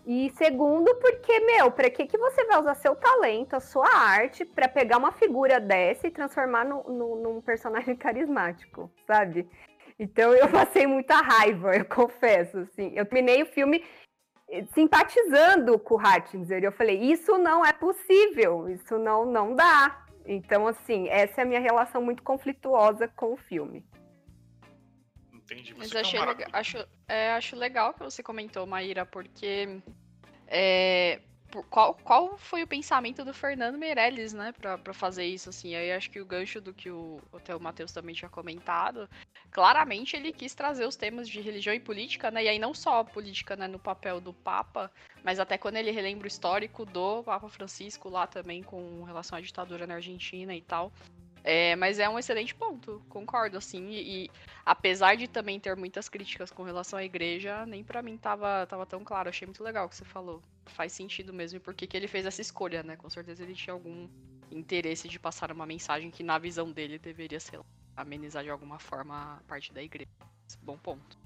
E 0.07 0.31
segundo, 0.37 0.95
porque, 0.97 1.41
meu, 1.41 1.71
pra 1.71 1.91
que, 1.91 2.07
que 2.07 2.17
você 2.17 2.45
vai 2.45 2.61
usar 2.61 2.75
seu 2.77 2.95
talento, 2.95 3.55
a 3.55 3.61
sua 3.61 3.89
arte, 3.89 4.45
pra 4.45 4.69
pegar 4.69 4.99
uma 4.99 5.13
figura 5.13 5.59
dessa 5.61 6.07
e 6.07 6.11
transformar 6.11 6.65
no, 6.65 6.83
no- 6.85 7.17
num 7.17 7.41
personagem 7.41 7.97
carismático, 7.97 8.91
sabe? 9.07 9.49
Então 9.99 10.33
eu 10.33 10.49
passei 10.49 10.87
muita 10.87 11.17
raiva, 11.17 11.75
eu 11.77 11.85
confesso, 11.89 12.59
assim. 12.59 12.93
Eu 12.95 13.05
terminei 13.05 13.43
o 13.43 13.47
filme 13.47 13.83
simpatizando 14.75 15.79
com 15.79 15.95
o 15.95 15.99
Ratzinger. 15.99 16.63
Eu 16.63 16.73
falei, 16.73 16.99
isso 17.01 17.37
não 17.39 17.65
é 17.65 17.73
possível, 17.73 18.69
isso 18.69 18.99
não, 18.99 19.25
não 19.27 19.55
dá. 19.55 20.05
Então, 20.25 20.67
assim, 20.67 21.09
essa 21.09 21.41
é 21.41 21.45
a 21.45 21.47
minha 21.47 21.61
relação 21.61 22.03
muito 22.03 22.23
conflituosa 22.23 23.09
com 23.09 23.33
o 23.33 23.37
filme. 23.37 23.85
Entendi. 25.33 25.75
Mas 25.77 25.95
achei 25.95 26.19
é 26.19 26.23
um 26.23 26.27
lega- 26.27 26.49
acho, 26.53 26.77
é, 27.09 27.33
acho 27.33 27.55
legal 27.55 27.95
que 27.95 28.01
você 28.01 28.23
comentou, 28.23 28.67
Maíra, 28.67 29.07
porque 29.07 29.81
é, 30.49 31.21
qual, 31.71 31.95
qual 31.95 32.37
foi 32.39 32.63
o 32.63 32.67
pensamento 32.67 33.25
do 33.25 33.33
Fernando 33.33 33.79
Meirelles, 33.79 34.33
né, 34.33 34.53
pra, 34.53 34.77
pra 34.77 34.93
fazer 34.93 35.25
isso, 35.25 35.49
assim? 35.49 35.75
Aí 35.75 35.93
acho 35.93 36.11
que 36.11 36.21
o 36.21 36.27
gancho 36.27 36.61
do 36.61 36.75
que 36.75 36.91
o, 36.91 37.21
até 37.33 37.55
o 37.55 37.61
Matheus 37.61 37.93
também 37.93 38.15
tinha 38.15 38.29
comentado, 38.29 39.09
claramente 39.51 40.17
ele 40.17 40.33
quis 40.33 40.55
trazer 40.55 40.87
os 40.87 40.97
temas 40.97 41.29
de 41.29 41.41
religião 41.41 41.75
e 41.75 41.81
política, 41.81 42.31
né, 42.31 42.45
e 42.45 42.49
aí 42.49 42.59
não 42.59 42.75
só 42.75 43.01
a 43.01 43.05
política, 43.05 43.57
né, 43.57 43.67
no 43.67 43.79
papel 43.79 44.21
do 44.21 44.33
Papa, 44.33 44.91
mas 45.23 45.39
até 45.39 45.57
quando 45.57 45.77
ele 45.77 45.91
relembra 45.91 46.25
o 46.25 46.29
histórico 46.29 46.85
do 46.85 47.23
Papa 47.23 47.49
Francisco 47.49 48.09
lá 48.09 48.27
também 48.27 48.63
com 48.63 49.03
relação 49.05 49.39
à 49.39 49.41
ditadura 49.41 49.87
na 49.87 49.95
Argentina 49.95 50.55
e 50.55 50.61
tal. 50.61 50.93
É, 51.49 51.77
mas 51.77 52.01
é 52.01 52.09
um 52.09 52.19
excelente 52.19 52.53
ponto, 52.53 53.01
concordo, 53.09 53.57
assim, 53.57 53.91
e, 53.91 54.25
e 54.25 54.31
apesar 54.65 55.17
de 55.17 55.29
também 55.29 55.61
ter 55.61 55.77
muitas 55.77 56.09
críticas 56.09 56.51
com 56.51 56.65
relação 56.65 56.99
à 56.99 57.05
igreja, 57.05 57.65
nem 57.67 57.85
pra 57.85 58.03
mim 58.03 58.17
tava, 58.17 58.67
tava 58.67 58.85
tão 58.85 59.05
claro. 59.05 59.29
Achei 59.29 59.47
muito 59.47 59.63
legal 59.63 59.87
o 59.87 59.89
que 59.89 59.95
você 59.95 60.05
falou. 60.05 60.43
Faz 60.67 60.93
sentido 60.93 61.33
mesmo, 61.33 61.57
e 61.57 61.61
por 61.61 61.75
que 61.75 61.97
ele 61.97 62.09
fez 62.09 62.27
essa 62.27 62.41
escolha, 62.41 62.83
né? 62.83 62.97
Com 62.97 63.09
certeza 63.09 63.43
ele 63.43 63.55
tinha 63.55 63.73
algum 63.73 64.09
interesse 64.51 65.09
de 65.09 65.19
passar 65.19 65.51
uma 65.53 65.67
mensagem 65.67 66.11
que, 66.11 66.23
na 66.23 66.39
visão 66.39 66.71
dele, 66.71 66.99
deveria 66.99 67.41
ser 67.41 67.61
amenizar 67.97 68.43
de 68.43 68.51
alguma 68.51 68.79
forma 68.79 69.37
a 69.37 69.49
parte 69.49 69.73
da 69.73 69.83
igreja. 69.83 70.11
Bom 70.63 70.77
ponto. 70.77 71.19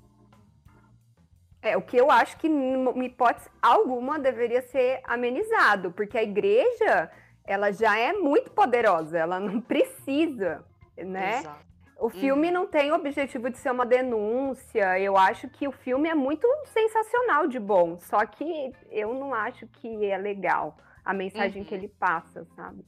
É, 1.63 1.77
o 1.77 1.83
que 1.83 1.97
eu 1.97 2.11
acho 2.11 2.39
que, 2.39 2.49
em 2.49 3.05
hipótese 3.05 3.51
alguma, 3.61 4.19
deveria 4.19 4.63
ser 4.63 5.03
amenizado, 5.05 5.93
porque 5.93 6.17
a 6.17 6.23
igreja, 6.23 7.11
ela 7.45 7.71
já 7.71 7.99
é 7.99 8.13
muito 8.13 8.51
poderosa, 8.51 9.19
ela 9.19 9.39
não 9.39 9.61
precisa, 9.61 10.65
né? 10.97 11.41
Exato. 11.41 11.70
O 12.01 12.09
filme 12.09 12.51
não 12.51 12.67
tem 12.67 12.91
o 12.91 12.95
objetivo 12.95 13.51
de 13.51 13.59
ser 13.59 13.71
uma 13.71 13.85
denúncia. 13.85 14.99
Eu 14.99 15.17
acho 15.19 15.49
que 15.51 15.69
o 15.69 15.73
filme 15.73 16.09
é 16.09 16.15
muito 16.15 16.47
sensacional 16.67 17.47
de 17.47 17.59
bom. 17.59 17.99
Só 18.01 18.25
que 18.25 18.73
eu 18.91 19.13
não 19.15 19.35
acho 19.35 19.67
que 19.67 20.07
é 20.07 20.17
legal 20.17 20.79
a 21.05 21.13
mensagem 21.13 21.61
Uhum. 21.63 21.69
que 21.69 21.75
ele 21.75 21.89
passa, 21.89 22.47
sabe? 22.57 22.85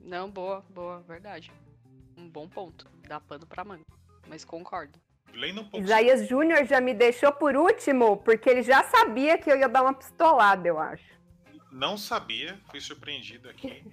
Não, 0.00 0.30
boa, 0.30 0.64
boa, 0.70 1.00
verdade. 1.02 1.52
Um 2.16 2.28
bom 2.28 2.48
ponto. 2.48 2.88
Dá 3.06 3.20
pano 3.20 3.46
pra 3.46 3.62
manga. 3.64 3.84
Mas 4.26 4.44
concordo. 4.44 4.98
Lendo 5.34 5.60
um 5.60 5.64
pouco 5.64 5.84
Isaías 5.84 6.26
Júnior 6.26 6.64
já 6.64 6.80
me 6.80 6.94
deixou 6.94 7.30
por 7.32 7.54
último, 7.56 8.16
porque 8.18 8.48
ele 8.48 8.62
já 8.62 8.82
sabia 8.84 9.36
que 9.36 9.50
eu 9.50 9.58
ia 9.58 9.68
dar 9.68 9.82
uma 9.82 9.92
pistolada, 9.92 10.66
eu 10.66 10.78
acho. 10.78 11.04
Não 11.70 11.98
sabia, 11.98 12.58
fui 12.70 12.80
surpreendido 12.80 13.50
aqui. 13.50 13.84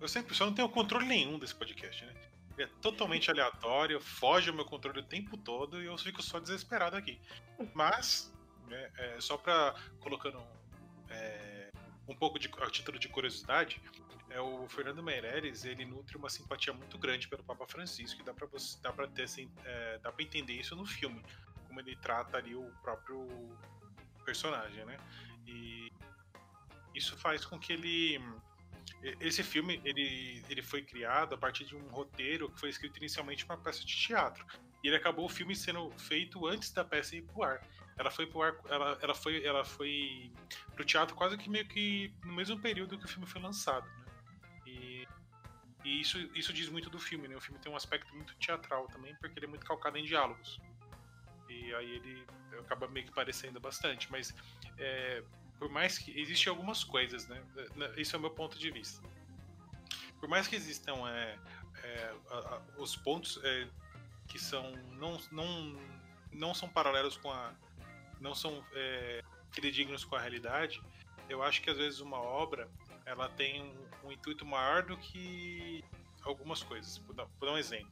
Eu 0.00 0.06
sempre 0.06 0.34
só 0.36 0.46
não 0.46 0.54
tenho 0.54 0.68
controle 0.68 1.04
nenhum 1.06 1.36
desse 1.38 1.54
podcast, 1.54 2.04
né? 2.04 2.12
É 2.62 2.66
totalmente 2.80 3.30
aleatório, 3.30 4.00
foge 4.00 4.48
ao 4.48 4.54
meu 4.54 4.64
controle 4.64 5.00
o 5.00 5.02
tempo 5.02 5.36
todo 5.36 5.82
e 5.82 5.86
eu 5.86 5.98
fico 5.98 6.22
só 6.22 6.38
desesperado 6.38 6.96
aqui. 6.96 7.20
Mas, 7.74 8.32
né, 8.68 8.90
é, 8.96 9.20
só 9.20 9.36
pra 9.36 9.74
colocando 9.98 10.40
é, 11.08 11.70
um 12.06 12.14
pouco 12.14 12.38
de 12.38 12.48
a 12.60 12.70
título 12.70 12.98
de 12.98 13.08
curiosidade, 13.08 13.82
é 14.30 14.40
o 14.40 14.66
Fernando 14.68 15.02
Meirelles, 15.02 15.64
ele 15.64 15.84
nutre 15.84 16.16
uma 16.16 16.30
simpatia 16.30 16.72
muito 16.72 16.96
grande 16.96 17.28
pelo 17.28 17.42
Papa 17.42 17.66
Francisco 17.66 18.20
e 18.22 18.24
dá 18.24 18.32
pra, 18.32 18.46
você, 18.46 18.80
dá 18.80 18.92
pra 18.92 19.06
ter 19.08 19.24
assim, 19.24 19.50
é, 19.64 19.98
dá 19.98 20.12
pra 20.12 20.22
entender 20.22 20.54
isso 20.54 20.76
no 20.76 20.86
filme, 20.86 21.22
como 21.66 21.80
ele 21.80 21.96
trata 21.96 22.38
ali 22.38 22.54
o 22.54 22.70
próprio 22.80 23.26
personagem, 24.24 24.84
né? 24.84 24.96
E 25.46 25.90
isso 26.94 27.16
faz 27.16 27.44
com 27.44 27.58
que 27.58 27.72
ele 27.72 28.18
esse 29.20 29.42
filme 29.42 29.80
ele, 29.84 30.44
ele 30.48 30.62
foi 30.62 30.82
criado 30.82 31.34
a 31.34 31.38
partir 31.38 31.64
de 31.64 31.74
um 31.74 31.88
roteiro 31.88 32.50
que 32.50 32.60
foi 32.60 32.68
escrito 32.68 32.98
inicialmente 32.98 33.44
para 33.44 33.56
uma 33.56 33.62
peça 33.62 33.84
de 33.84 33.96
teatro. 33.96 34.46
E 34.82 34.88
ele 34.88 34.96
acabou 34.96 35.24
o 35.24 35.28
filme 35.28 35.54
sendo 35.54 35.90
feito 35.98 36.46
antes 36.46 36.72
da 36.72 36.84
peça 36.84 37.16
ir 37.16 37.22
pro 37.22 37.42
ar. 37.42 37.66
Ela 37.96 38.10
foi 38.10 38.26
pro 38.26 38.42
ar 38.42 38.54
ela, 38.68 38.98
ela 39.00 39.14
foi 39.14 39.44
ela 39.44 39.64
foi 39.64 40.32
pro 40.74 40.84
teatro 40.84 41.14
quase 41.14 41.36
que 41.36 41.50
meio 41.50 41.66
que 41.66 42.12
no 42.24 42.32
mesmo 42.32 42.58
período 42.60 42.98
que 42.98 43.04
o 43.04 43.08
filme 43.08 43.26
foi 43.26 43.40
lançado 43.40 43.86
né? 43.86 44.06
e, 44.66 45.06
e 45.84 46.00
isso 46.00 46.18
isso 46.34 46.52
diz 46.52 46.68
muito 46.68 46.88
do 46.88 46.98
filme 46.98 47.28
né? 47.28 47.36
O 47.36 47.40
filme 47.40 47.60
tem 47.60 47.70
um 47.70 47.76
aspecto 47.76 48.14
muito 48.14 48.34
teatral 48.36 48.86
também 48.88 49.14
porque 49.16 49.38
ele 49.38 49.46
é 49.46 49.48
muito 49.48 49.66
calcado 49.66 49.98
em 49.98 50.04
diálogos. 50.04 50.60
E 51.48 51.74
aí 51.74 51.96
ele 51.96 52.26
acaba 52.60 52.88
meio 52.88 53.06
que 53.06 53.12
parecendo 53.12 53.60
bastante 53.60 54.10
mas 54.10 54.34
é, 54.78 55.22
por 55.58 55.68
mais 55.68 55.98
que 55.98 56.18
existem 56.18 56.50
algumas 56.50 56.82
coisas, 56.84 57.26
né? 57.28 57.42
Esse 57.96 58.14
é 58.14 58.18
o 58.18 58.20
meu 58.20 58.30
ponto 58.30 58.58
de 58.58 58.70
vista. 58.70 59.02
Por 60.18 60.28
mais 60.28 60.46
que 60.46 60.56
existam 60.56 61.08
é, 61.08 61.38
é, 61.82 62.14
a, 62.30 62.36
a, 62.36 62.62
os 62.78 62.96
pontos 62.96 63.40
é, 63.42 63.68
que 64.28 64.38
são 64.38 64.72
não, 64.98 65.18
não, 65.30 65.80
não 66.32 66.54
são 66.54 66.68
paralelos 66.68 67.16
com 67.16 67.30
a 67.30 67.52
não 68.20 68.34
são 68.34 68.64
é, 68.72 69.22
fidedignos 69.50 70.04
com 70.04 70.14
a 70.14 70.20
realidade, 70.20 70.80
eu 71.28 71.42
acho 71.42 71.60
que 71.60 71.68
às 71.68 71.76
vezes 71.76 72.00
uma 72.00 72.20
obra 72.20 72.70
ela 73.04 73.28
tem 73.28 73.62
um, 73.62 74.08
um 74.08 74.12
intuito 74.12 74.46
maior 74.46 74.82
do 74.84 74.96
que 74.96 75.84
algumas 76.22 76.62
coisas. 76.62 76.98
Vou 76.98 77.14
dar, 77.14 77.26
dar 77.40 77.52
um 77.52 77.58
exemplo. 77.58 77.90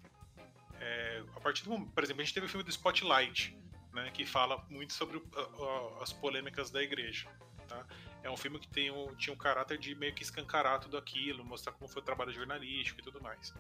É, 0.79 1.23
a 1.37 1.41
partir 1.41 1.65
do 1.65 1.87
por 1.87 2.05
exemplo, 2.05 2.23
a 2.23 2.25
gente 2.25 2.35
teve 2.35 2.47
o 2.47 2.49
filme 2.49 2.65
do 2.65 2.71
Spotlight, 2.71 3.57
né, 3.93 4.11
que 4.13 4.25
fala 4.25 4.65
muito 4.71 4.93
sobre 4.93 5.19
o, 5.19 5.99
as 6.01 6.13
polêmicas 6.13 6.71
da 6.71 6.83
igreja. 6.83 7.29
Tá? 7.71 7.87
É 8.25 8.29
um 8.29 8.37
filme 8.37 8.59
que 8.59 8.67
tem 8.67 8.91
um, 8.91 9.15
tinha 9.15 9.33
um 9.33 9.37
caráter 9.37 9.79
de 9.79 9.95
meio 9.95 10.13
que 10.13 10.25
escancarar 10.25 10.81
tudo 10.81 10.99
aquilo, 10.99 11.45
mostrar 11.45 11.73
como 11.73 11.89
foi 11.89 12.03
o 12.03 12.05
trabalho 12.05 12.33
jornalístico 12.33 13.01
e 13.01 13.03
tudo 13.03 13.23
mais. 13.23 13.55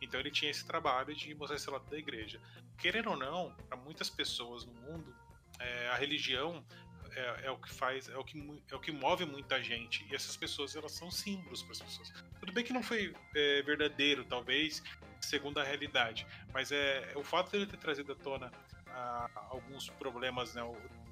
Então 0.00 0.18
ele 0.18 0.32
tinha 0.32 0.50
esse 0.50 0.66
trabalho 0.66 1.14
de 1.14 1.32
mostrar 1.36 1.56
esse 1.56 1.70
lado 1.70 1.88
da 1.88 1.96
igreja. 1.96 2.40
Querendo 2.76 3.10
ou 3.10 3.16
não, 3.16 3.54
para 3.68 3.76
muitas 3.76 4.10
pessoas 4.10 4.64
no 4.64 4.72
mundo, 4.72 5.14
é, 5.60 5.88
a 5.90 5.94
religião 5.94 6.64
é, 7.12 7.46
é, 7.46 7.50
o 7.52 7.56
que 7.56 7.72
faz, 7.72 8.08
é 8.08 8.16
o 8.16 8.24
que, 8.24 8.62
é 8.68 8.74
o 8.74 8.80
que 8.80 8.90
move 8.90 9.24
muita 9.24 9.62
gente. 9.62 10.04
E 10.10 10.14
essas 10.14 10.36
pessoas 10.36 10.74
elas 10.74 10.92
são 10.92 11.08
símbolos 11.08 11.62
para 11.62 11.72
as 11.72 11.82
pessoas. 11.82 12.12
Tudo 12.40 12.52
bem 12.52 12.64
que 12.64 12.72
não 12.72 12.82
foi 12.82 13.14
é, 13.36 13.62
verdadeiro, 13.62 14.24
talvez, 14.24 14.82
segundo 15.20 15.58
a 15.58 15.62
realidade, 15.62 16.26
mas 16.52 16.72
é, 16.72 17.12
o 17.14 17.22
fato 17.22 17.52
dele 17.52 17.66
ter 17.66 17.76
trazido 17.76 18.10
à 18.12 18.16
tona 18.16 18.50
a, 18.88 19.30
alguns 19.50 19.88
problemas 19.90 20.54
né, 20.54 20.62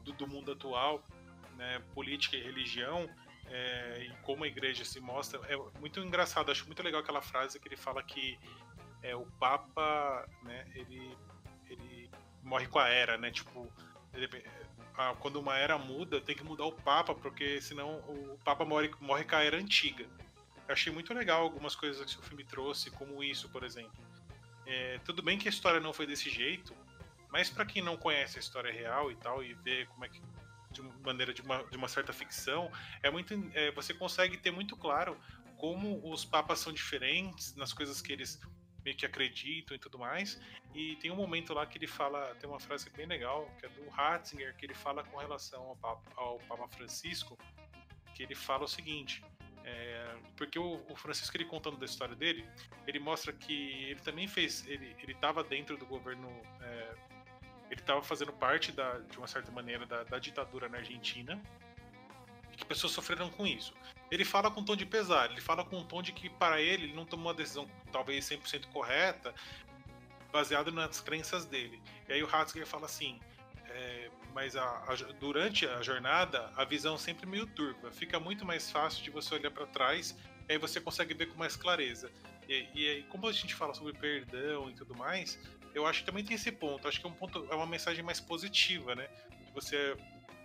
do, 0.05 0.13
do 0.13 0.27
mundo 0.27 0.53
atual 0.53 1.03
né, 1.61 1.83
política 1.95 2.37
e 2.37 2.43
religião 2.43 3.07
é, 3.47 4.07
e 4.07 4.11
como 4.23 4.45
a 4.45 4.49
igreja 4.49 4.83
se 4.83 4.99
mostra 4.99 5.39
é 5.47 5.57
muito 5.79 6.01
engraçado. 6.01 6.51
Acho 6.51 6.67
muito 6.67 6.83
legal 6.83 7.03
aquela 7.03 7.21
frase 7.21 7.61
que 7.61 7.69
ele 7.69 7.77
fala 7.77 8.03
que 8.03 8.39
é, 9.03 9.15
o 9.15 9.27
Papa, 9.39 10.27
né, 10.43 10.67
ele, 10.75 11.17
ele 11.69 12.11
morre 12.43 12.67
com 12.67 12.79
a 12.79 12.89
era, 12.89 13.19
né? 13.19 13.31
Tipo, 13.31 13.71
ele, 14.15 14.29
a, 14.97 15.15
quando 15.17 15.37
uma 15.37 15.57
era 15.59 15.77
muda, 15.77 16.21
tem 16.21 16.35
que 16.35 16.43
mudar 16.43 16.65
o 16.65 16.73
Papa, 16.73 17.15
porque 17.15 17.61
senão 17.61 17.99
o 18.09 18.39
Papa 18.43 18.65
morre, 18.65 18.91
morre 18.99 19.25
com 19.25 19.37
a 19.37 19.45
era 19.45 19.59
antiga. 19.59 20.05
Eu 20.67 20.73
achei 20.73 20.93
muito 20.93 21.13
legal 21.13 21.43
algumas 21.43 21.75
coisas 21.75 22.15
que 22.15 22.21
o 22.21 22.25
filme 22.25 22.45
trouxe, 22.45 22.91
como 22.91 23.23
isso, 23.23 23.51
por 23.51 23.65
exemplo. 23.65 23.93
É, 24.65 24.99
tudo 25.05 25.23
bem 25.23 25.37
que 25.37 25.49
a 25.49 25.51
história 25.51 25.81
não 25.81 25.93
foi 25.93 26.07
desse 26.07 26.31
jeito, 26.31 26.75
mas 27.29 27.51
para 27.51 27.67
quem 27.67 27.83
não 27.83 27.97
conhece 27.97 28.39
a 28.39 28.41
história 28.41 28.73
real 28.73 29.11
e 29.11 29.17
tal, 29.17 29.43
e 29.43 29.53
vê 29.55 29.85
como 29.87 30.05
é 30.05 30.09
que 30.09 30.23
de 30.71 30.83
maneira 31.05 31.33
de 31.35 31.43
uma, 31.43 31.63
de 31.65 31.77
uma 31.77 31.89
certa 31.89 32.13
ficção, 32.13 32.71
é 33.03 33.11
muito, 33.11 33.35
é, 33.55 33.71
você 33.73 33.93
consegue 33.93 34.37
ter 34.37 34.51
muito 34.51 34.77
claro 34.77 35.19
como 35.57 36.01
os 36.11 36.25
papas 36.25 36.59
são 36.59 36.73
diferentes 36.73 37.55
nas 37.55 37.73
coisas 37.73 38.01
que 38.01 38.13
eles 38.13 38.41
meio 38.85 38.97
que 38.97 39.05
acreditam 39.05 39.77
e 39.77 39.79
tudo 39.79 39.99
mais. 39.99 40.41
E 40.75 40.97
tem 40.97 41.11
um 41.11 41.17
momento 41.17 41.53
lá 41.53 41.67
que 41.67 41.77
ele 41.79 41.87
fala, 41.87 42.35
tem 42.37 42.49
uma 42.49 42.61
frase 42.61 42.89
bem 42.91 43.07
legal, 43.07 43.51
que 43.59 43.67
é 43.67 43.69
do 43.69 43.89
Ratzinger, 43.89 44.57
que 44.57 44.65
ele 44.65 44.75
fala 44.75 45.05
com 45.05 45.19
relação 45.19 45.63
ao 45.63 45.77
Papa, 45.77 46.11
ao 46.17 46.39
Papa 46.41 46.69
Francisco, 46.69 47.39
que 48.15 48.23
ele 48.23 48.35
fala 48.35 48.65
o 48.65 48.69
seguinte. 48.69 49.23
É, 49.63 50.17
porque 50.37 50.59
o, 50.59 50.83
o, 50.89 50.97
Francisco 50.97 51.37
ele 51.37 51.45
contando 51.45 51.77
da 51.77 51.85
história 51.85 52.17
dele, 52.17 52.49
ele 52.87 52.99
mostra 52.99 53.31
que 53.31 53.85
ele 53.85 54.01
também 54.01 54.27
fez, 54.27 54.67
ele 54.67 54.97
estava 55.07 55.45
dentro 55.45 55.77
do 55.77 55.85
governo 55.85 56.29
é, 56.63 56.95
ele 57.71 57.81
estava 57.81 58.03
fazendo 58.03 58.33
parte 58.33 58.73
da, 58.73 58.99
de 58.99 59.17
uma 59.17 59.27
certa 59.27 59.51
maneira 59.53 59.87
da, 59.87 60.03
da, 60.03 60.19
ditadura 60.19 60.69
na 60.69 60.79
Argentina 60.79 61.41
que 62.57 62.65
pessoas 62.67 62.93
sofreram 62.93 63.31
com 63.31 63.47
isso. 63.47 63.73
Ele 64.11 64.25
fala 64.25 64.51
com 64.51 64.61
um 64.61 64.65
tom 64.65 64.77
de 64.77 64.85
pesar, 64.85 65.31
ele 65.31 65.41
fala 65.41 65.65
com 65.65 65.79
um 65.79 65.85
tom 65.85 66.03
de 66.03 66.13
que 66.13 66.29
para 66.29 66.61
ele 66.61 66.85
ele 66.85 66.95
não 66.95 67.07
tomou 67.07 67.29
uma 67.29 67.35
decisão 67.35 67.69
talvez 67.93 68.29
100% 68.29 68.67
correta, 68.67 69.33
baseado 70.31 70.71
nas 70.71 71.01
crenças 71.01 71.47
dele. 71.47 71.81
E 72.09 72.13
aí 72.13 72.23
o 72.23 72.29
Hatzger 72.29 72.67
fala 72.67 72.87
assim, 72.87 73.19
é, 73.67 74.11
mas 74.35 74.57
a, 74.57 74.65
a, 74.65 74.95
durante 75.19 75.67
a 75.67 75.81
jornada 75.81 76.53
a 76.57 76.65
visão 76.65 76.99
sempre 76.99 77.27
meio 77.27 77.47
turva, 77.47 77.91
fica 77.93 78.19
muito 78.19 78.45
mais 78.45 78.71
fácil 78.71 79.03
de 79.03 79.11
você 79.11 79.35
olhar 79.35 79.51
para 79.51 79.67
trás 79.67 80.17
e 80.49 80.53
aí 80.53 80.59
você 80.59 80.81
consegue 80.81 81.15
ver 81.15 81.27
com 81.27 81.39
mais 81.39 81.57
clareza. 81.57 82.11
E, 82.49 82.69
e 82.75 82.89
aí, 82.89 83.03
como 83.05 83.29
a 83.29 83.33
gente 83.33 83.55
fala 83.55 83.73
sobre 83.73 83.93
perdão 83.93 84.69
e 84.69 84.75
tudo 84.75 84.95
mais, 84.95 85.39
eu 85.75 85.87
acho 85.87 86.01
que 86.01 86.07
também 86.07 86.25
tem 86.25 86.35
esse 86.35 86.51
ponto. 86.53 86.87
Acho 86.89 87.01
que 87.01 87.07
é 87.07 87.09
um 87.09 87.13
ponto, 87.15 87.47
é 87.51 87.55
uma 87.55 87.67
mensagem 87.67 88.03
mais 88.05 88.21
positiva, 88.21 88.95
né? 88.95 89.09
Você 89.55 89.97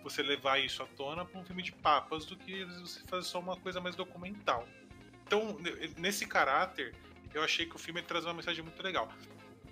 você 0.02 0.22
levar 0.22 0.58
isso 0.60 0.84
à 0.84 0.86
tona 0.86 1.24
pra 1.24 1.40
um 1.40 1.44
filme 1.44 1.64
de 1.64 1.72
papas 1.72 2.24
do 2.24 2.36
que 2.36 2.64
você 2.66 3.00
fazer 3.08 3.26
só 3.26 3.40
uma 3.40 3.56
coisa 3.56 3.80
mais 3.80 3.96
documental. 3.96 4.64
Então, 5.26 5.58
ne- 5.58 5.88
nesse 5.98 6.24
caráter, 6.26 6.94
eu 7.34 7.42
achei 7.42 7.66
que 7.66 7.74
o 7.74 7.78
filme 7.78 8.00
traz 8.02 8.24
uma 8.24 8.32
mensagem 8.34 8.62
muito 8.62 8.80
legal. 8.80 9.08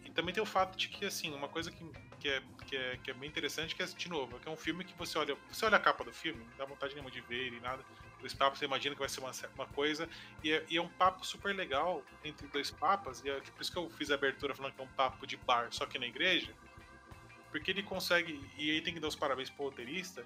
E 0.05 0.11
também 0.11 0.35
tem 0.35 0.43
o 0.43 0.47
fato 0.47 0.77
de 0.77 0.89
que, 0.89 1.05
assim, 1.05 1.33
uma 1.33 1.49
coisa 1.49 1.71
que, 1.71 1.89
que, 2.19 2.29
é, 2.29 2.43
que, 2.67 2.77
é, 2.77 2.97
que 2.97 3.11
é 3.13 3.15
bem 3.15 3.29
interessante, 3.29 3.77
que 3.77 3.83
é, 3.85 3.87
de 3.87 4.09
novo, 4.09 4.41
que 4.41 4.49
é 4.49 4.51
um 4.51 4.57
filme 4.57 4.83
que 4.83 4.93
você 4.99 5.17
olha, 5.17 5.37
você 5.49 5.65
olha 5.67 5.77
a 5.77 5.81
capa 5.81 6.03
do 6.03 6.13
filme, 6.13 6.45
não 6.45 6.57
dá 6.57 6.65
vontade 6.65 6.95
nenhuma 6.95 7.13
de 7.13 7.21
ver 7.21 7.37
ele, 7.47 7.61
nada. 7.61 7.85
Dois 8.25 8.33
papos, 8.33 8.59
você 8.59 8.65
imagina 8.65 8.95
que 8.95 9.01
vai 9.01 9.09
ser 9.11 9.21
uma, 9.21 9.33
uma 9.55 9.67
coisa, 9.67 10.09
e 10.43 10.51
é, 10.51 10.65
e 10.71 10.79
é 10.79 10.81
um 10.81 10.89
papo 10.89 11.27
super 11.27 11.55
legal 11.55 12.03
entre 12.25 12.47
dois 12.47 12.71
papas, 12.71 13.23
e 13.23 13.29
é 13.29 13.39
por 13.39 13.61
isso 13.61 13.71
que 13.71 13.77
eu 13.77 13.91
fiz 13.91 14.11
a 14.11 14.15
abertura 14.15 14.55
falando 14.55 14.73
que 14.73 14.81
é 14.81 14.85
um 14.85 14.89
papo 14.97 15.27
de 15.27 15.37
bar, 15.37 15.69
só 15.71 15.85
que 15.85 15.99
na 15.99 16.07
igreja, 16.07 16.51
porque 17.51 17.71
ele 17.71 17.83
consegue, 17.83 18.41
e 18.57 18.71
aí 18.71 18.81
tem 18.81 18.95
que 18.95 18.99
dar 19.01 19.09
os 19.09 19.15
parabéns 19.15 19.51
pro 19.51 19.67
roteirista, 19.67 20.25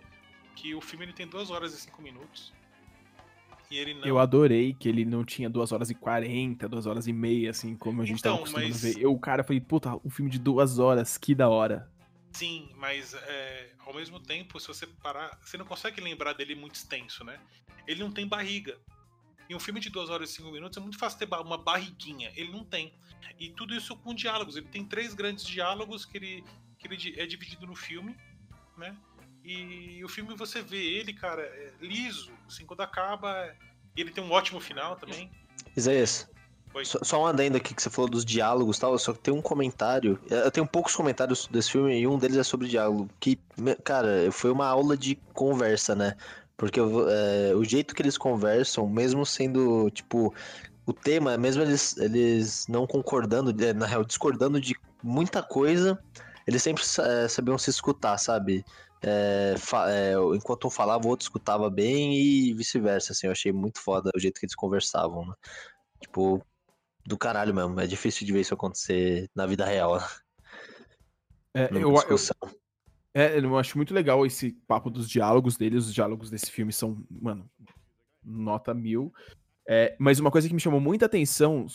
que 0.54 0.76
o 0.76 0.80
filme 0.80 1.06
ele 1.06 1.12
tem 1.12 1.26
2 1.26 1.50
horas 1.50 1.74
e 1.74 1.80
5 1.80 2.00
minutos, 2.00 2.52
e 3.68 3.76
ele 3.76 3.94
não... 3.94 4.06
Eu 4.06 4.20
adorei 4.20 4.72
que 4.74 4.88
ele 4.88 5.04
não 5.04 5.24
tinha 5.24 5.50
2 5.50 5.72
horas 5.72 5.90
e 5.90 5.94
40, 5.96 6.68
2 6.68 6.86
horas 6.86 7.08
e 7.08 7.12
meia, 7.12 7.50
assim, 7.50 7.74
como 7.74 8.00
a 8.00 8.04
gente 8.04 8.20
Então, 8.20 8.34
tava 8.34 8.42
acostumado 8.42 8.68
mas- 8.68 8.84
a 8.84 8.88
ver. 8.90 9.02
Eu, 9.02 9.12
o 9.12 9.18
cara, 9.18 9.42
falei, 9.42 9.60
puta, 9.60 9.96
um 10.04 10.08
filme 10.08 10.30
de 10.30 10.38
duas 10.38 10.78
horas, 10.78 11.18
que 11.18 11.34
da 11.34 11.48
hora. 11.48 11.90
Sim, 12.38 12.70
mas 12.76 13.14
é, 13.14 13.72
ao 13.80 13.92
mesmo 13.92 14.20
tempo, 14.20 14.60
se 14.60 14.68
você 14.68 14.86
parar, 14.86 15.36
você 15.42 15.58
não 15.58 15.64
consegue 15.64 16.00
lembrar 16.00 16.34
dele 16.34 16.54
muito 16.54 16.76
extenso, 16.76 17.24
né? 17.24 17.40
Ele 17.84 18.00
não 18.00 18.12
tem 18.12 18.28
barriga. 18.28 18.78
Em 19.50 19.56
um 19.56 19.58
filme 19.58 19.80
de 19.80 19.90
2 19.90 20.08
horas 20.08 20.30
e 20.30 20.34
5 20.34 20.52
minutos 20.52 20.78
é 20.78 20.80
muito 20.80 20.96
fácil 20.96 21.18
ter 21.18 21.24
uma 21.34 21.58
barriguinha. 21.58 22.32
Ele 22.36 22.52
não 22.52 22.64
tem. 22.64 22.94
E 23.40 23.50
tudo 23.50 23.74
isso 23.74 23.96
com 23.96 24.14
diálogos. 24.14 24.54
Ele 24.56 24.68
tem 24.68 24.84
três 24.84 25.14
grandes 25.14 25.44
diálogos 25.44 26.04
que 26.04 26.16
ele, 26.16 26.44
que 26.78 26.86
ele 26.86 27.20
é 27.20 27.26
dividido 27.26 27.66
no 27.66 27.74
filme, 27.74 28.16
né? 28.76 28.96
E 29.42 30.00
o 30.04 30.08
filme 30.08 30.36
você 30.36 30.62
vê 30.62 30.80
ele, 30.80 31.12
cara, 31.12 31.42
é 31.42 31.72
liso. 31.80 32.30
Assim, 32.46 32.64
quando 32.64 32.82
acaba. 32.82 33.52
E 33.96 34.00
ele 34.00 34.12
tem 34.12 34.22
um 34.22 34.30
ótimo 34.30 34.60
final 34.60 34.94
também. 34.94 35.28
Isaías, 35.76 36.30
Só, 36.84 36.98
só 37.02 37.22
um 37.22 37.26
adendo 37.26 37.56
aqui 37.56 37.74
que 37.74 37.82
você 37.82 37.90
falou 37.90 38.08
dos 38.08 38.24
diálogos 38.24 38.76
e 38.76 38.80
tal, 38.80 38.98
só 38.98 39.12
que 39.12 39.20
tem 39.20 39.34
um 39.34 39.42
comentário. 39.42 40.18
Eu 40.30 40.50
tenho 40.50 40.66
poucos 40.66 40.94
comentários 40.94 41.46
desse 41.48 41.72
filme 41.72 41.98
e 41.98 42.06
um 42.06 42.18
deles 42.18 42.36
é 42.36 42.42
sobre 42.42 42.68
diálogo. 42.68 43.08
Que, 43.18 43.38
cara, 43.84 44.30
foi 44.30 44.50
uma 44.50 44.66
aula 44.66 44.96
de 44.96 45.16
conversa, 45.32 45.94
né? 45.94 46.14
Porque 46.56 46.80
é, 46.80 47.54
o 47.54 47.64
jeito 47.64 47.94
que 47.94 48.02
eles 48.02 48.18
conversam, 48.18 48.88
mesmo 48.88 49.24
sendo, 49.24 49.90
tipo, 49.90 50.34
o 50.84 50.92
tema, 50.92 51.36
mesmo 51.36 51.62
eles, 51.62 51.96
eles 51.98 52.66
não 52.68 52.86
concordando, 52.86 53.54
é, 53.64 53.72
na 53.72 53.86
real, 53.86 54.04
discordando 54.04 54.60
de 54.60 54.74
muita 55.02 55.42
coisa, 55.42 55.98
eles 56.46 56.62
sempre 56.62 56.82
é, 56.82 57.28
sabiam 57.28 57.58
se 57.58 57.70
escutar, 57.70 58.18
sabe? 58.18 58.64
É, 59.02 59.54
é, 59.88 60.14
enquanto 60.34 60.66
um 60.66 60.70
falava, 60.70 61.06
o 61.06 61.10
outro 61.10 61.24
escutava 61.24 61.70
bem 61.70 62.14
e 62.14 62.54
vice-versa, 62.54 63.12
assim, 63.12 63.26
eu 63.26 63.32
achei 63.32 63.52
muito 63.52 63.80
foda 63.80 64.10
o 64.16 64.18
jeito 64.18 64.40
que 64.40 64.46
eles 64.46 64.56
conversavam, 64.56 65.26
né? 65.26 65.34
Tipo, 66.00 66.44
do 67.08 67.16
caralho 67.16 67.54
mesmo, 67.54 67.80
é 67.80 67.86
difícil 67.86 68.26
de 68.26 68.32
ver 68.34 68.42
isso 68.42 68.52
acontecer 68.52 69.30
na 69.34 69.46
vida 69.46 69.64
real? 69.64 69.98
É, 71.54 71.70
eu, 71.72 71.80
eu, 71.80 71.94
discussão. 71.94 72.36
é, 73.14 73.38
eu 73.40 73.58
acho 73.58 73.78
muito 73.78 73.94
legal 73.94 74.24
esse 74.26 74.52
papo 74.68 74.90
dos 74.90 75.08
diálogos 75.08 75.56
deles. 75.56 75.86
Os 75.86 75.94
diálogos 75.94 76.30
desse 76.30 76.52
filme 76.52 76.70
são, 76.70 77.02
mano, 77.10 77.50
nota 78.22 78.74
mil. 78.74 79.12
É, 79.66 79.96
mas 79.98 80.20
uma 80.20 80.30
coisa 80.30 80.46
que 80.46 80.54
me 80.54 80.60
chamou 80.60 80.80
muita 80.80 81.06
atenção, 81.06 81.66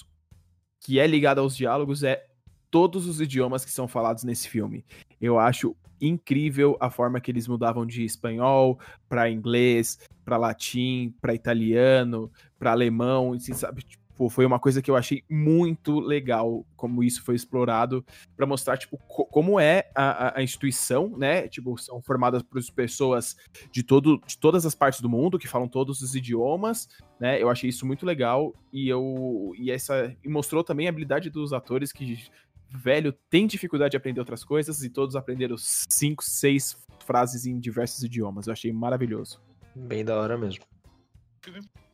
que 0.80 1.00
é 1.00 1.08
ligada 1.08 1.42
aos 1.42 1.58
diálogos, 1.58 2.04
é 2.04 2.24
todos 2.70 3.08
os 3.08 3.20
idiomas 3.20 3.66
que 3.66 3.72
são 3.72 3.88
falados 3.88 4.24
nesse 4.24 4.48
filme. 4.48 4.86
Eu 5.20 5.40
acho 5.40 5.76
incrível 6.00 6.78
a 6.80 6.92
forma 6.92 7.20
que 7.20 7.32
eles 7.32 7.48
mudavam 7.48 7.86
de 7.88 8.06
espanhol 8.06 8.80
para 9.10 9.32
inglês, 9.32 9.98
para 10.24 10.38
latim, 10.38 11.16
para 11.20 11.34
italiano, 11.34 12.32
para 12.60 12.72
alemão, 12.72 13.34
assim, 13.34 13.54
sabe? 13.54 13.84
Tipo, 14.14 14.30
foi 14.30 14.46
uma 14.46 14.60
coisa 14.60 14.80
que 14.80 14.92
eu 14.92 14.96
achei 14.96 15.24
muito 15.28 16.00
legal 16.00 16.64
como 16.76 17.04
isso 17.04 17.24
foi 17.24 17.34
explorado 17.36 18.06
para 18.38 18.46
mostrar 18.46 18.78
tipo 18.78 18.96
co- 19.08 19.26
como 19.26 19.60
é 19.60 19.90
a, 19.96 20.38
a- 20.38 20.44
instituição, 20.44 21.18
né? 21.18 21.48
Tipo, 21.48 21.76
são 21.80 22.00
formadas 22.00 22.44
por 22.44 22.62
pessoas 22.76 23.36
de 23.72 23.82
todo 23.82 24.22
de 24.28 24.38
todas 24.38 24.68
as 24.68 24.76
partes 24.76 25.02
do 25.02 25.10
mundo 25.10 25.40
que 25.40 25.48
falam 25.48 25.68
todos 25.68 26.02
os 26.02 26.14
idiomas, 26.14 26.88
né? 27.20 27.42
Eu 27.42 27.50
achei 27.50 27.68
isso 27.72 27.88
muito 27.88 28.06
legal 28.06 28.54
e 28.72 28.88
eu 28.88 29.52
e 29.58 29.72
essa 29.72 30.16
e 30.24 30.30
mostrou 30.30 30.64
também 30.64 30.86
a 30.86 30.92
habilidade 30.92 31.32
dos 31.32 31.52
atores 31.52 31.92
que 31.92 32.24
velho 32.70 33.14
tem 33.32 33.48
dificuldade 33.48 33.92
de 33.92 33.98
aprender 33.98 34.20
outras 34.20 34.44
coisas 34.44 34.84
e 34.84 34.92
todos 34.92 35.16
aprenderam 35.16 35.56
cinco, 35.58 36.24
seis 36.24 36.78
frases 37.04 37.48
em 37.48 37.60
diversos 37.60 38.04
idiomas. 38.04 38.46
Eu 38.46 38.54
achei 38.54 38.72
maravilhoso. 38.72 39.42
Bem 39.76 40.06
da 40.06 40.16
hora 40.20 40.38
mesmo. 40.38 40.64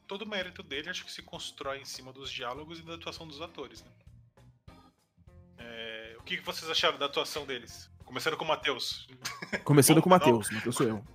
Todo 0.09 0.23
o 0.23 0.27
mérito 0.27 0.63
dele 0.63 0.89
acho 0.89 1.05
que 1.05 1.11
se 1.11 1.21
constrói 1.21 1.79
em 1.79 1.85
cima 1.85 2.11
dos 2.11 2.31
diálogos 2.31 2.79
e 2.79 2.81
da 2.81 2.95
atuação 2.95 3.27
dos 3.27 3.39
atores, 3.39 3.83
né? 3.83 3.91
É, 5.59 6.15
o 6.19 6.23
que 6.23 6.41
vocês 6.41 6.69
acharam 6.69 6.97
da 6.97 7.05
atuação 7.05 7.45
deles? 7.45 7.91
Começando 8.03 8.35
com 8.35 8.43
o 8.43 8.47
Matheus. 8.47 9.07
Começando 9.63 9.97
Bom, 9.97 10.01
com 10.01 10.09
o 10.09 10.11
Matheus. 10.11 10.49
Matheus 10.49 10.75
sou 10.75 10.87
eu. 10.87 11.05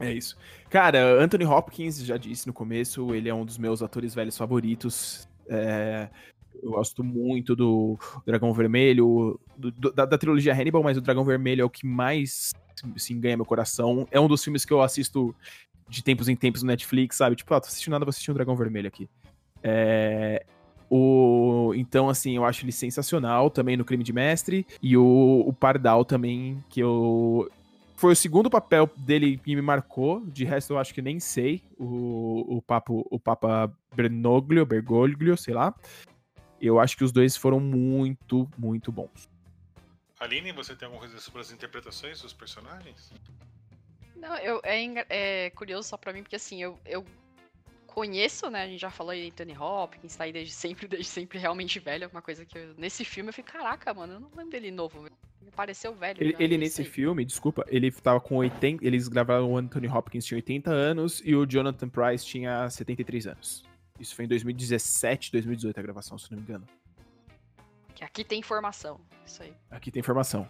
É 0.00 0.12
isso. 0.12 0.36
Cara, 0.68 1.22
Anthony 1.22 1.46
Hopkins, 1.46 1.98
já 1.98 2.16
disse 2.16 2.48
no 2.48 2.52
começo, 2.52 3.14
ele 3.14 3.28
é 3.28 3.34
um 3.34 3.44
dos 3.44 3.56
meus 3.56 3.80
atores 3.80 4.12
velhos 4.12 4.36
favoritos. 4.36 5.28
É, 5.48 6.10
eu 6.62 6.70
gosto 6.70 7.02
muito 7.04 7.54
do 7.56 7.98
Dragão 8.24 8.52
Vermelho, 8.52 9.38
do- 9.56 9.70
do- 9.70 9.92
da, 9.92 10.04
da 10.04 10.18
trilogia 10.18 10.54
Hannibal, 10.54 10.82
mas 10.82 10.96
o 10.96 11.00
Dragão 11.00 11.24
Vermelho 11.24 11.62
é 11.62 11.64
o 11.64 11.70
que 11.70 11.86
mais 11.86 12.50
assim, 12.94 13.18
ganha 13.20 13.36
meu 13.36 13.46
coração. 13.46 14.06
É 14.10 14.20
um 14.20 14.28
dos 14.28 14.42
filmes 14.44 14.64
que 14.64 14.72
eu 14.72 14.82
assisto 14.82 15.34
de 15.88 16.02
tempos 16.02 16.28
em 16.28 16.36
tempos 16.36 16.62
no 16.62 16.68
Netflix, 16.68 17.16
sabe? 17.16 17.36
Tipo, 17.36 17.54
ah, 17.54 17.60
tô 17.60 17.68
assistindo 17.68 17.92
nada, 17.92 18.04
vou 18.04 18.10
assistir 18.10 18.30
um 18.30 18.34
Dragão 18.34 18.56
Vermelho 18.56 18.88
aqui. 18.88 19.08
É, 19.62 20.44
o, 20.90 21.72
então, 21.74 22.08
assim, 22.08 22.36
eu 22.36 22.44
acho 22.44 22.64
ele 22.64 22.72
sensacional 22.72 23.50
também 23.50 23.76
no 23.76 23.84
Crime 23.84 24.04
de 24.04 24.12
Mestre. 24.12 24.66
E 24.82 24.96
o, 24.96 25.44
o 25.46 25.52
Pardal 25.52 26.04
também, 26.04 26.62
que 26.68 26.80
eu. 26.80 27.50
Foi 27.96 28.12
o 28.12 28.16
segundo 28.16 28.50
papel 28.50 28.90
dele 28.96 29.38
que 29.42 29.54
me 29.56 29.62
marcou. 29.62 30.20
De 30.26 30.44
resto, 30.44 30.74
eu 30.74 30.78
acho 30.78 30.92
que 30.92 31.00
nem 31.00 31.18
sei. 31.18 31.62
O, 31.78 32.56
o, 32.56 32.62
papo, 32.62 33.06
o 33.10 33.18
Papa 33.18 33.72
Bernoglio, 33.94 34.66
Bergoglio, 34.66 35.36
sei 35.36 35.54
lá. 35.54 35.74
Eu 36.60 36.80
acho 36.80 36.96
que 36.96 37.04
os 37.04 37.12
dois 37.12 37.36
foram 37.36 37.60
muito, 37.60 38.48
muito 38.56 38.90
bons. 38.90 39.28
Aline, 40.18 40.52
você 40.52 40.74
tem 40.74 40.86
alguma 40.86 41.00
coisa 41.00 41.20
sobre 41.20 41.40
as 41.40 41.50
interpretações 41.50 42.22
dos 42.22 42.32
personagens? 42.32 43.12
Não, 44.16 44.34
eu, 44.38 44.60
é, 44.64 45.06
é 45.10 45.50
curioso 45.50 45.88
só 45.88 45.96
pra 45.96 46.12
mim, 46.12 46.22
porque 46.22 46.36
assim, 46.36 46.62
eu, 46.62 46.78
eu 46.86 47.04
conheço, 47.86 48.50
né? 48.50 48.62
A 48.62 48.66
gente 48.66 48.80
já 48.80 48.90
falou 48.90 49.12
aí 49.12 49.28
Anthony 49.28 49.56
Hopkins, 49.56 50.16
tá 50.16 50.24
aí 50.24 50.32
desde 50.32 50.52
sempre, 50.52 50.88
desde 50.88 51.06
sempre 51.06 51.38
realmente 51.38 51.78
velho. 51.78 52.04
É 52.04 52.06
uma 52.06 52.22
coisa 52.22 52.44
que 52.44 52.56
eu, 52.56 52.74
nesse 52.76 53.04
filme 53.04 53.30
eu 53.30 53.34
fico, 53.34 53.50
caraca, 53.50 53.92
mano, 53.92 54.14
eu 54.14 54.20
não 54.20 54.30
lembro 54.34 54.50
dele 54.50 54.70
novo. 54.70 55.02
Me 55.42 55.50
pareceu 55.50 55.94
velho. 55.94 56.22
Ele, 56.22 56.36
ele 56.38 56.58
nesse 56.58 56.82
filme, 56.84 57.24
desculpa, 57.24 57.64
ele 57.68 57.90
tava 57.90 58.20
com 58.20 58.36
80. 58.36 58.86
Eles 58.86 59.08
gravaram 59.08 59.52
o 59.52 59.56
Anthony 59.56 59.88
Hopkins 59.88 60.24
tinha 60.24 60.36
80 60.36 60.70
anos 60.70 61.22
e 61.24 61.34
o 61.34 61.46
Jonathan 61.46 61.88
Price 61.88 62.24
tinha 62.24 62.68
73 62.68 63.26
anos. 63.26 63.65
Isso 63.98 64.14
foi 64.14 64.24
em 64.24 64.28
2017, 64.28 65.32
2018 65.32 65.78
a 65.78 65.82
gravação, 65.82 66.18
se 66.18 66.30
não 66.30 66.38
me 66.38 66.44
engano. 66.44 66.66
Que 67.94 68.04
aqui 68.04 68.24
tem 68.24 68.38
informação. 68.38 69.00
Isso 69.24 69.42
aí. 69.42 69.54
Aqui 69.70 69.90
tem 69.90 70.00
informação. 70.00 70.48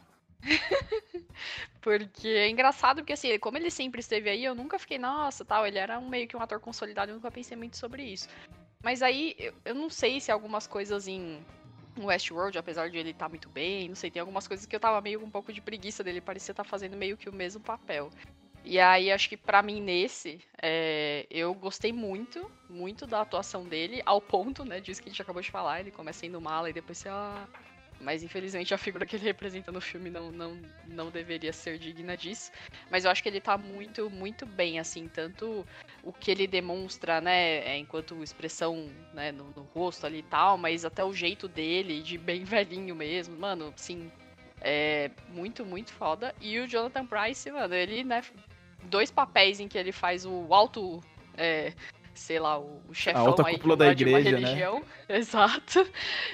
Porque 1.80 2.28
é 2.28 2.50
engraçado, 2.50 2.98
porque 2.98 3.12
assim, 3.12 3.38
como 3.38 3.56
ele 3.56 3.70
sempre 3.70 4.00
esteve 4.00 4.28
aí, 4.28 4.44
eu 4.44 4.54
nunca 4.54 4.78
fiquei, 4.78 4.98
nossa, 4.98 5.44
tal, 5.44 5.66
ele 5.66 5.78
era 5.78 5.98
um, 5.98 6.08
meio 6.08 6.26
que 6.26 6.36
um 6.36 6.40
ator 6.40 6.58
consolidado, 6.58 7.12
eu 7.12 7.14
nunca 7.14 7.30
pensei 7.30 7.56
muito 7.56 7.76
sobre 7.76 8.02
isso. 8.02 8.28
Mas 8.82 9.02
aí, 9.02 9.34
eu, 9.38 9.54
eu 9.64 9.74
não 9.74 9.88
sei 9.88 10.20
se 10.20 10.32
algumas 10.32 10.66
coisas 10.66 11.06
em 11.06 11.40
Westworld, 11.98 12.58
apesar 12.58 12.90
de 12.90 12.98
ele 12.98 13.10
estar 13.10 13.28
muito 13.28 13.48
bem, 13.48 13.88
não 13.88 13.94
sei, 13.94 14.10
tem 14.10 14.20
algumas 14.20 14.48
coisas 14.48 14.66
que 14.66 14.74
eu 14.74 14.80
tava 14.80 15.00
meio 15.00 15.20
com 15.20 15.26
um 15.26 15.30
pouco 15.30 15.52
de 15.52 15.60
preguiça 15.60 16.02
dele, 16.02 16.20
parecia 16.20 16.52
estar 16.52 16.64
fazendo 16.64 16.96
meio 16.96 17.16
que 17.16 17.28
o 17.28 17.32
mesmo 17.32 17.60
papel. 17.60 18.10
E 18.68 18.80
aí, 18.80 19.12
acho 19.12 19.28
que 19.28 19.36
pra 19.36 19.62
mim, 19.62 19.80
nesse, 19.80 20.40
é, 20.60 21.24
eu 21.30 21.54
gostei 21.54 21.92
muito, 21.92 22.50
muito 22.68 23.06
da 23.06 23.20
atuação 23.20 23.62
dele, 23.62 24.02
ao 24.04 24.20
ponto, 24.20 24.64
né, 24.64 24.80
disso 24.80 25.00
que 25.00 25.08
a 25.08 25.12
gente 25.12 25.22
acabou 25.22 25.40
de 25.40 25.48
falar, 25.48 25.78
ele 25.78 25.92
começa 25.92 26.26
indo 26.26 26.40
mala 26.40 26.68
e 26.68 26.72
depois 26.72 26.98
você, 26.98 27.08
ah, 27.08 27.46
mas 28.00 28.24
infelizmente 28.24 28.74
a 28.74 28.78
figura 28.78 29.06
que 29.06 29.14
ele 29.14 29.22
representa 29.24 29.70
no 29.70 29.80
filme 29.80 30.10
não, 30.10 30.32
não, 30.32 30.60
não 30.84 31.10
deveria 31.12 31.52
ser 31.52 31.78
digna 31.78 32.16
disso. 32.16 32.50
Mas 32.90 33.04
eu 33.04 33.10
acho 33.12 33.22
que 33.22 33.28
ele 33.28 33.40
tá 33.40 33.56
muito, 33.56 34.10
muito 34.10 34.44
bem, 34.44 34.80
assim, 34.80 35.06
tanto 35.06 35.64
o 36.02 36.12
que 36.12 36.32
ele 36.32 36.48
demonstra, 36.48 37.20
né, 37.20 37.58
é, 37.58 37.78
enquanto 37.78 38.20
expressão, 38.20 38.90
né, 39.14 39.30
no, 39.30 39.44
no 39.54 39.62
rosto 39.62 40.06
ali 40.06 40.18
e 40.18 40.22
tal, 40.24 40.58
mas 40.58 40.84
até 40.84 41.04
o 41.04 41.12
jeito 41.12 41.46
dele, 41.46 42.02
de 42.02 42.18
bem 42.18 42.42
velhinho 42.44 42.96
mesmo, 42.96 43.38
mano, 43.38 43.72
sim, 43.76 44.10
é 44.60 45.08
muito, 45.28 45.64
muito 45.64 45.92
foda. 45.92 46.34
E 46.40 46.58
o 46.58 46.66
Jonathan 46.66 47.06
Price, 47.06 47.48
mano, 47.52 47.72
ele, 47.72 48.02
né, 48.02 48.22
dois 48.86 49.10
papéis 49.10 49.60
em 49.60 49.68
que 49.68 49.76
ele 49.76 49.92
faz 49.92 50.24
o 50.24 50.52
alto 50.52 51.02
é, 51.36 51.72
sei 52.16 52.38
lá, 52.38 52.58
o, 52.58 52.82
chefão 52.92 53.26
alta 53.26 53.46
aí 53.46 53.54
cúpula 53.54 53.76
da 53.76 53.92
igreja, 53.92 54.30
né? 54.30 54.30
religião. 54.30 54.82
Exato. 55.08 55.86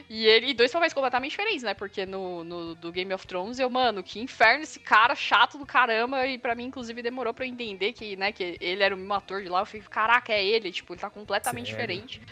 E 0.08 0.26
ele 0.26 0.54
dois 0.54 0.72
papéis 0.72 0.92
completamente 0.92 1.30
diferentes, 1.32 1.62
né? 1.62 1.74
Porque 1.74 2.06
no, 2.06 2.44
no 2.44 2.74
do 2.74 2.92
Game 2.92 3.12
of 3.12 3.26
Thrones 3.26 3.58
eu, 3.58 3.68
mano, 3.68 4.02
que 4.02 4.20
inferno 4.20 4.62
esse 4.62 4.78
cara 4.78 5.14
chato 5.14 5.58
do 5.58 5.66
caramba. 5.66 6.26
E 6.26 6.38
pra 6.38 6.54
mim, 6.54 6.64
inclusive, 6.64 7.02
demorou 7.02 7.34
pra 7.34 7.44
eu 7.44 7.50
entender 7.50 7.92
que, 7.92 8.16
né, 8.16 8.32
que 8.32 8.56
ele 8.60 8.82
era 8.82 8.94
o 8.94 8.98
mesmo 8.98 9.12
ator 9.12 9.42
de 9.42 9.48
lá. 9.48 9.60
Eu 9.60 9.66
fiquei, 9.66 9.88
caraca, 9.88 10.32
é 10.32 10.44
ele, 10.44 10.70
tipo, 10.70 10.92
ele 10.94 11.00
tá 11.00 11.10
completamente 11.10 11.70
Sério? 11.70 11.80
diferente. 11.80 12.22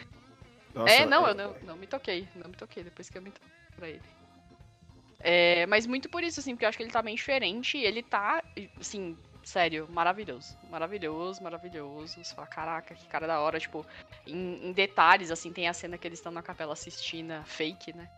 Nossa, 0.74 0.92
é, 0.92 1.04
não, 1.04 1.26
eu 1.26 1.34
não, 1.34 1.54
não 1.62 1.76
me 1.76 1.86
toquei. 1.86 2.28
Não 2.34 2.48
me 2.48 2.56
toquei 2.56 2.84
depois 2.84 3.10
que 3.10 3.18
eu 3.18 3.22
me 3.22 3.30
toquei 3.30 3.50
pra 3.76 3.88
ele. 3.88 4.02
É, 5.22 5.66
mas 5.66 5.86
muito 5.86 6.08
por 6.08 6.22
isso, 6.22 6.40
assim, 6.40 6.54
porque 6.54 6.64
eu 6.64 6.68
acho 6.68 6.78
que 6.78 6.84
ele 6.84 6.92
tá 6.92 7.02
bem 7.02 7.14
diferente 7.14 7.76
e 7.76 7.84
ele 7.84 8.02
tá, 8.02 8.42
assim, 8.80 9.16
sério, 9.44 9.86
maravilhoso. 9.90 10.56
Maravilhoso, 10.70 11.42
maravilhoso. 11.42 12.22
Você 12.22 12.34
fala, 12.34 12.46
caraca, 12.46 12.94
que 12.94 13.06
cara 13.06 13.26
da 13.26 13.40
hora. 13.40 13.58
Tipo, 13.58 13.84
em, 14.26 14.68
em 14.68 14.72
detalhes, 14.72 15.30
assim, 15.30 15.52
tem 15.52 15.68
a 15.68 15.72
cena 15.72 15.96
que 15.98 16.06
eles 16.06 16.18
estão 16.18 16.32
na 16.32 16.42
Capela 16.42 16.76
Sistina 16.76 17.42
fake, 17.46 17.92
né? 17.96 18.08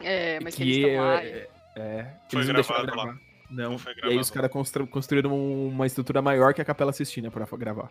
É, 0.00 0.38
mas 0.40 0.54
que, 0.54 0.62
eles 0.62 0.76
estão 0.76 0.96
lá. 1.04 1.24
e- 1.24 1.28
é, 1.28 1.48
é, 1.76 2.12
Foi 2.30 2.40
eles 2.40 2.48
não 2.48 2.54
gravado 2.54 2.86
lá. 2.86 3.04
gravar. 3.04 3.18
Não, 3.48 3.70
Não 3.70 3.78
foi 3.78 3.94
e 4.02 4.06
aí 4.08 4.18
os 4.18 4.30
caras 4.30 4.50
constru- 4.50 4.86
construíram 4.88 5.30
um- 5.32 5.68
uma 5.68 5.86
estrutura 5.86 6.20
maior 6.20 6.52
que 6.52 6.60
a 6.60 6.64
Capela 6.64 6.92
Sistina 6.92 7.30
pra 7.30 7.46
gravar. 7.56 7.90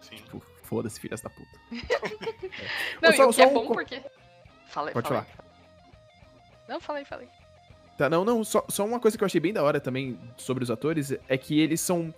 Sim. 0.00 0.16
Tipo, 0.16 0.40
foda-se, 0.62 1.00
filhas 1.00 1.20
da 1.20 1.28
puta. 1.28 1.50
Não, 3.02 3.12
Só- 3.12 3.24
e 3.24 3.26
o 3.26 3.32
que 3.32 3.42
é 3.42 3.46
um 3.48 3.52
bom 3.54 3.66
co- 3.66 3.74
porque. 3.74 4.02
Falei, 4.68 4.92
Pode 4.94 5.08
falei. 5.08 5.24
Não, 6.68 6.80
falei, 6.80 7.04
falei. 7.04 7.28
Tá, 7.96 8.08
não, 8.08 8.24
não, 8.24 8.42
só, 8.42 8.64
só 8.68 8.84
uma 8.84 8.98
coisa 8.98 9.16
que 9.16 9.22
eu 9.22 9.26
achei 9.26 9.40
bem 9.40 9.52
da 9.52 9.62
hora 9.62 9.80
também 9.80 10.18
sobre 10.36 10.64
os 10.64 10.70
atores 10.70 11.14
é 11.28 11.36
que 11.36 11.60
eles 11.60 11.80
são 11.80 12.12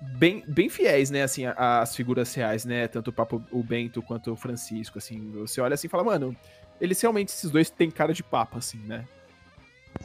bem, 0.00 0.44
bem 0.46 0.68
fiéis, 0.68 1.10
né, 1.10 1.22
assim, 1.22 1.44
às 1.46 1.94
figuras 1.94 2.32
reais, 2.34 2.64
né, 2.64 2.88
tanto 2.88 3.08
o 3.08 3.12
Papo, 3.12 3.44
o 3.50 3.62
Bento 3.62 4.02
quanto 4.02 4.32
o 4.32 4.36
Francisco, 4.36 4.98
assim, 4.98 5.30
você 5.32 5.60
olha 5.60 5.74
assim 5.74 5.88
e 5.88 5.90
fala, 5.90 6.04
mano, 6.04 6.34
eles 6.80 7.00
realmente, 7.00 7.28
esses 7.28 7.50
dois 7.50 7.70
têm 7.70 7.90
cara 7.90 8.14
de 8.14 8.22
papa, 8.22 8.58
assim, 8.58 8.78
né? 8.78 9.06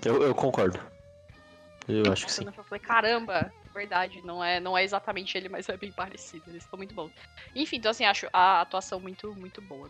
Eu, 0.03 0.21
eu 0.21 0.35
concordo. 0.35 0.79
Eu 1.87 2.11
acho 2.11 2.25
que 2.25 2.31
sim. 2.31 2.45
Eu 2.45 2.63
falei, 2.63 2.79
caramba, 2.79 3.51
verdade, 3.73 4.21
não 4.25 4.43
é, 4.43 4.59
não 4.59 4.77
é 4.77 4.83
exatamente 4.83 5.37
ele, 5.37 5.49
mas 5.49 5.69
é 5.69 5.77
bem 5.77 5.91
parecido. 5.91 6.43
Eles 6.47 6.63
estão 6.63 6.77
muito 6.77 6.95
bons. 6.95 7.11
Enfim, 7.53 7.77
então 7.77 7.91
assim, 7.91 8.05
acho 8.05 8.27
a 8.33 8.61
atuação 8.61 8.99
muito, 8.99 9.33
muito 9.35 9.61
boa. 9.61 9.89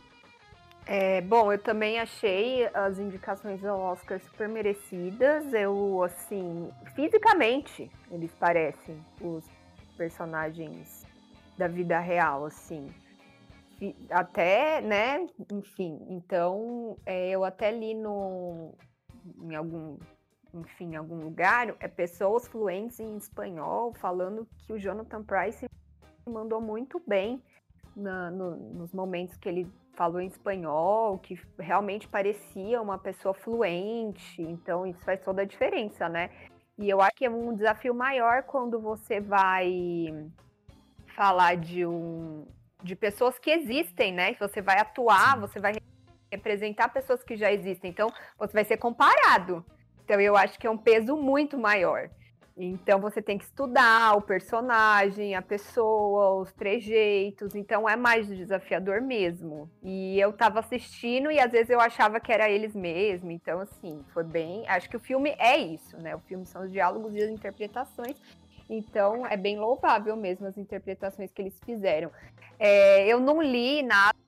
É, 0.87 1.19
bom, 1.21 1.51
eu 1.51 1.57
também 1.57 1.99
achei 1.99 2.67
as 2.71 2.99
indicações 2.99 3.65
ao 3.65 3.79
Oscar 3.79 4.19
super 4.19 4.47
merecidas. 4.47 5.51
Eu, 5.51 6.03
assim, 6.03 6.69
fisicamente, 6.93 7.91
eles 8.11 8.31
parecem 8.35 9.03
os 9.19 9.43
personagens 9.97 11.03
da 11.57 11.67
vida 11.67 11.99
real, 11.99 12.45
assim. 12.45 12.93
Até, 14.11 14.79
né? 14.81 15.27
Enfim, 15.51 15.99
então 16.09 16.97
é, 17.05 17.29
eu 17.31 17.43
até 17.43 17.71
li 17.71 17.95
no, 17.95 18.73
em 19.41 19.55
algum, 19.55 19.97
enfim, 20.53 20.93
em 20.93 20.95
algum 20.95 21.15
lugar, 21.15 21.75
é 21.79 21.87
pessoas 21.87 22.47
fluentes 22.47 22.99
em 22.99 23.17
espanhol 23.17 23.93
falando 23.95 24.47
que 24.59 24.71
o 24.71 24.77
Jonathan 24.79 25.23
Price 25.23 25.65
mandou 26.29 26.61
muito 26.61 27.01
bem 27.05 27.41
na- 27.95 28.29
no- 28.31 28.55
nos 28.55 28.93
momentos 28.93 29.35
que 29.37 29.49
ele 29.49 29.67
falou 29.95 30.21
em 30.21 30.27
espanhol, 30.27 31.17
que 31.19 31.39
realmente 31.57 32.07
parecia 32.07 32.81
uma 32.81 32.97
pessoa 32.97 33.33
fluente, 33.33 34.41
então 34.41 34.85
isso 34.85 35.03
faz 35.03 35.21
toda 35.21 35.41
a 35.41 35.45
diferença, 35.45 36.07
né? 36.07 36.29
E 36.77 36.89
eu 36.89 37.01
acho 37.01 37.15
que 37.15 37.25
é 37.25 37.29
um 37.29 37.53
desafio 37.53 37.93
maior 37.93 38.43
quando 38.43 38.79
você 38.79 39.19
vai 39.19 40.13
falar 41.15 41.55
de 41.55 41.85
um 41.85 42.45
de 42.83 42.95
pessoas 42.95 43.39
que 43.39 43.49
existem, 43.49 44.13
né? 44.13 44.35
Você 44.39 44.61
vai 44.61 44.77
atuar, 44.77 45.39
você 45.39 45.59
vai 45.59 45.73
representar 46.31 46.89
pessoas 46.89 47.23
que 47.23 47.35
já 47.35 47.51
existem, 47.51 47.89
então 47.89 48.11
você 48.37 48.53
vai 48.53 48.63
ser 48.63 48.77
comparado. 48.77 49.65
Então 50.03 50.21
eu 50.21 50.37
acho 50.37 50.59
que 50.59 50.67
é 50.67 50.69
um 50.69 50.77
peso 50.77 51.15
muito 51.15 51.57
maior. 51.57 52.09
Então 52.57 53.01
você 53.01 53.21
tem 53.21 53.37
que 53.37 53.43
estudar 53.43 54.15
o 54.15 54.21
personagem, 54.21 55.35
a 55.35 55.41
pessoa, 55.41 56.41
os 56.41 56.53
trejeitos. 56.53 57.53
Então 57.53 57.87
é 57.87 57.97
mais 57.97 58.27
desafiador 58.27 59.01
mesmo. 59.01 59.69
E 59.83 60.17
eu 60.19 60.31
tava 60.31 60.59
assistindo 60.59 61.29
e 61.29 61.39
às 61.39 61.51
vezes 61.51 61.69
eu 61.69 61.81
achava 61.81 62.19
que 62.19 62.31
era 62.31 62.49
eles 62.49 62.73
mesmo. 62.73 63.29
Então, 63.29 63.59
assim, 63.59 64.03
foi 64.13 64.23
bem. 64.23 64.63
Acho 64.67 64.89
que 64.89 64.95
o 64.95 65.01
filme 65.01 65.35
é 65.37 65.57
isso, 65.57 65.97
né? 65.97 66.15
O 66.15 66.19
filme 66.19 66.45
são 66.45 66.63
os 66.63 66.71
diálogos 66.71 67.13
e 67.13 67.21
as 67.21 67.29
interpretações. 67.29 68.15
Então 68.69 69.25
é 69.27 69.37
bem 69.37 69.59
louvável 69.59 70.15
mesmo 70.15 70.47
as 70.47 70.57
interpretações 70.57 71.31
que 71.31 71.41
eles 71.41 71.59
fizeram. 71.65 72.09
É, 72.57 73.05
eu 73.05 73.19
não 73.19 73.41
li 73.41 73.83
nada. 73.83 74.24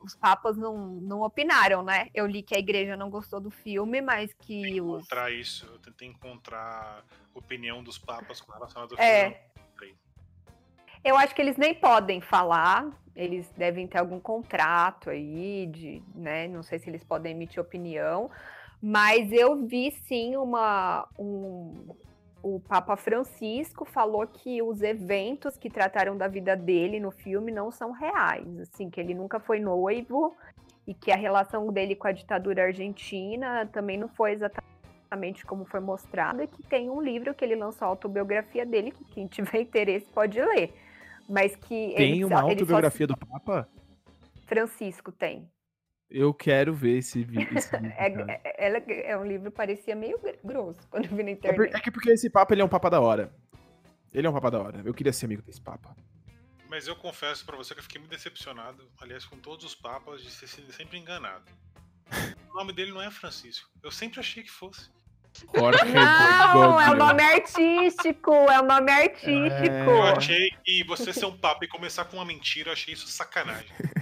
Os 0.00 0.14
papas 0.14 0.56
não, 0.56 0.76
não 0.76 1.22
opinaram, 1.22 1.82
né? 1.82 2.08
Eu 2.14 2.26
li 2.26 2.42
que 2.42 2.54
a 2.54 2.58
igreja 2.58 2.96
não 2.96 3.10
gostou 3.10 3.40
do 3.40 3.50
filme, 3.50 4.00
mas 4.00 4.32
que 4.32 4.80
os. 4.80 4.96
Encontrar 4.98 5.32
isso, 5.32 5.66
eu 5.66 5.78
tentei 5.78 6.08
encontrar 6.08 7.04
opinião 7.34 7.82
dos 7.82 7.98
papas 7.98 8.40
com 8.40 8.52
relação 8.52 8.82
ao 8.82 8.88
do 8.88 8.98
É. 8.98 9.30
filme. 9.30 9.44
Eu 11.04 11.18
acho 11.18 11.34
que 11.34 11.42
eles 11.42 11.58
nem 11.58 11.74
podem 11.74 12.22
falar, 12.22 12.90
eles 13.14 13.50
devem 13.50 13.86
ter 13.86 13.98
algum 13.98 14.18
contrato 14.18 15.10
aí, 15.10 15.66
de, 15.66 16.02
né? 16.14 16.48
Não 16.48 16.62
sei 16.62 16.78
se 16.78 16.88
eles 16.88 17.04
podem 17.04 17.32
emitir 17.32 17.60
opinião, 17.60 18.30
mas 18.80 19.30
eu 19.30 19.66
vi 19.66 19.90
sim 19.90 20.34
uma. 20.36 21.06
Um, 21.18 21.94
o 22.46 22.60
Papa 22.60 22.94
Francisco 22.94 23.86
falou 23.86 24.26
que 24.26 24.60
os 24.60 24.82
eventos 24.82 25.56
que 25.56 25.70
trataram 25.70 26.14
da 26.14 26.28
vida 26.28 26.54
dele 26.54 27.00
no 27.00 27.10
filme 27.10 27.50
não 27.50 27.70
são 27.70 27.90
reais, 27.90 28.60
assim, 28.60 28.90
que 28.90 29.00
ele 29.00 29.14
nunca 29.14 29.40
foi 29.40 29.58
noivo 29.58 30.36
e 30.86 30.92
que 30.92 31.10
a 31.10 31.16
relação 31.16 31.72
dele 31.72 31.96
com 31.96 32.06
a 32.06 32.12
ditadura 32.12 32.64
argentina 32.64 33.66
também 33.72 33.96
não 33.96 34.08
foi 34.08 34.32
exatamente 34.32 35.46
como 35.46 35.64
foi 35.64 35.80
mostrado, 35.80 36.42
e 36.42 36.46
que 36.46 36.62
tem 36.64 36.90
um 36.90 37.00
livro 37.00 37.32
que 37.32 37.42
ele 37.42 37.54
lançou 37.56 37.86
a 37.86 37.88
autobiografia 37.88 38.66
dele, 38.66 38.90
que 38.90 39.04
quem 39.06 39.26
tiver 39.28 39.62
interesse 39.62 40.06
pode 40.12 40.38
ler. 40.38 40.70
Mas 41.26 41.56
que 41.56 41.94
Tem 41.96 42.12
ele 42.12 42.24
uma 42.26 42.34
ele 42.34 42.40
só- 42.42 42.50
autobiografia 42.50 43.06
do 43.06 43.16
Papa? 43.16 43.66
Francisco 44.46 45.10
tem. 45.10 45.48
Eu 46.16 46.32
quero 46.32 46.72
ver 46.72 46.98
esse 46.98 47.24
vídeo. 47.24 47.48
Esse 47.58 47.76
vídeo, 47.76 47.92
É, 47.98 48.68
é, 48.68 48.68
é- 48.68 49.10
é 49.10 49.18
um 49.18 49.24
livro 49.26 49.50
que 49.50 49.56
parecia 49.56 49.96
meio 49.96 50.16
gr- 50.20 50.36
grosso 50.44 50.80
quando 50.88 51.06
eu 51.06 51.10
vi 51.16 51.24
na 51.24 51.30
É, 51.30 51.34
por- 51.34 51.48
internet. 51.48 51.74
é 51.76 51.80
que 51.80 51.90
porque 51.90 52.10
esse 52.10 52.30
Papa 52.30 52.54
ele 52.54 52.62
é 52.62 52.64
um 52.64 52.68
Papa 52.68 52.88
da 52.88 53.00
hora. 53.00 53.34
Ele 54.12 54.24
é 54.26 54.30
um 54.30 54.32
Papa 54.32 54.48
da 54.50 54.60
hora. 54.62 54.82
Eu 54.84 54.94
queria 54.94 55.12
ser 55.12 55.26
amigo 55.26 55.42
desse 55.42 55.60
Papa. 55.60 55.96
Mas 56.70 56.86
eu 56.86 56.94
confesso 56.94 57.44
pra 57.44 57.56
você 57.56 57.74
que 57.74 57.80
eu 57.80 57.84
fiquei 57.84 58.00
muito 58.00 58.12
decepcionado, 58.12 58.88
aliás, 59.00 59.24
com 59.24 59.36
todos 59.38 59.64
os 59.64 59.74
papas, 59.74 60.22
de 60.22 60.30
sido 60.30 60.72
sempre 60.72 60.98
enganado. 60.98 61.44
O 62.54 62.56
nome 62.58 62.72
dele 62.72 62.92
não 62.92 63.02
é 63.02 63.10
Francisco. 63.10 63.68
Eu 63.82 63.90
sempre 63.90 64.20
achei 64.20 64.44
que 64.44 64.50
fosse. 64.50 64.88
Jorge 65.56 65.84
Não, 65.86 66.00
é 66.80 66.84
o 66.84 66.94
Bergoglio. 66.94 66.96
nome 66.96 67.22
artístico, 67.24 68.32
é 68.32 68.60
o 68.60 68.64
nome 68.64 68.92
artístico. 68.92 69.90
Eu 69.90 70.02
achei 70.04 70.50
que 70.62 70.84
você 70.84 71.12
ser 71.12 71.26
um 71.26 71.36
papa 71.36 71.64
e 71.64 71.68
começar 71.68 72.04
com 72.04 72.18
uma 72.18 72.24
mentira, 72.24 72.68
eu 72.68 72.72
achei 72.72 72.94
isso 72.94 73.08
sacanagem. 73.08 73.66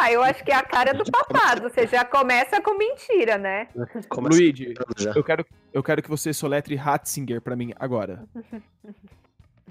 Ah, 0.00 0.12
eu 0.12 0.22
acho 0.22 0.42
que 0.44 0.50
é 0.50 0.54
a 0.54 0.62
cara 0.62 0.92
do 0.94 1.04
papado. 1.10 1.62
Você 1.62 1.86
já 1.86 2.04
começa 2.04 2.60
com 2.60 2.76
mentira, 2.76 3.36
né? 3.36 3.68
Começa 4.08 4.36
Luigi, 4.38 4.74
eu 5.14 5.22
quero, 5.22 5.44
eu 5.72 5.82
quero 5.82 6.02
que 6.02 6.08
você 6.08 6.32
soletre 6.32 6.74
Ratzinger 6.74 7.40
pra 7.40 7.54
mim 7.54 7.72
agora. 7.78 8.24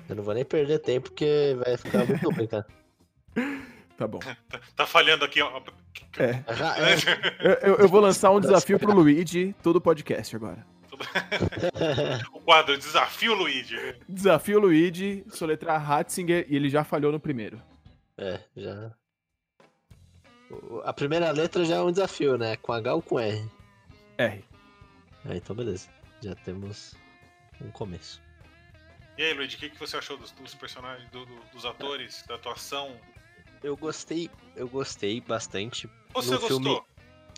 Eu 0.08 0.16
não 0.16 0.24
vou 0.24 0.34
nem 0.34 0.46
perder 0.46 0.80
tempo, 0.80 1.10
porque 1.10 1.56
vai 1.64 1.78
ficar 1.78 2.06
muito 2.06 2.48
cara. 2.48 2.66
Tá 4.00 4.08
bom. 4.08 4.20
Tá, 4.20 4.60
tá 4.78 4.86
falhando 4.88 5.26
aqui, 5.26 5.42
ó. 5.42 5.62
É. 6.18 6.30
É. 6.30 6.42
Eu, 7.42 7.52
eu- 7.74 7.76
eu 7.80 7.90
vou 7.90 8.00
lançar 8.00 8.32
um 8.32 8.40
desafio 8.40 8.80
pro 8.80 8.94
Luigi 8.94 9.54
todo 9.62 9.82
podcast 9.82 10.34
agora. 10.38 10.66
o 12.34 12.40
quadro 12.40 12.78
Desafio 12.78 13.34
Luigi. 13.34 13.76
Desafio 14.08 14.58
Luigi, 14.60 15.26
soletrar 15.30 15.84
Ratzinger 15.84 16.46
e 16.50 16.56
ele 16.56 16.70
já 16.70 16.86
falhou 16.86 17.12
no 17.12 17.20
primeiro. 17.20 17.62
É, 18.18 18.40
já. 18.56 18.92
A 20.84 20.94
primeira 20.94 21.32
letra 21.32 21.64
já 21.66 21.76
é 21.76 21.82
um 21.82 21.92
desafio, 21.92 22.38
né? 22.38 22.56
Com 22.58 22.74
H 22.74 22.96
ou 22.96 23.02
com 23.02 23.20
R? 23.20 23.50
R. 24.18 24.44
Ah, 25.26 25.36
então 25.36 25.56
beleza. 25.56 25.88
Já 26.22 26.34
temos 26.36 26.96
um 27.62 27.70
começo. 27.72 28.22
E 29.18 29.24
aí, 29.24 29.34
Luigi, 29.34 29.58
o 29.58 29.60
que, 29.60 29.70
que 29.70 29.80
você 29.80 29.98
achou 29.98 30.18
dos, 30.18 30.32
dos 30.32 30.56
personagens, 30.56 31.10
do- 31.12 31.26
do- 31.26 31.42
dos 31.52 31.66
atores, 31.66 32.24
da 32.28 32.36
atuação? 32.36 32.96
Eu 33.62 33.76
gostei, 33.76 34.30
eu 34.56 34.68
gostei 34.68 35.20
bastante. 35.22 35.90
Você 36.14 36.32
No 36.32 36.40
gostou? 36.40 36.60
filme- 36.62 36.82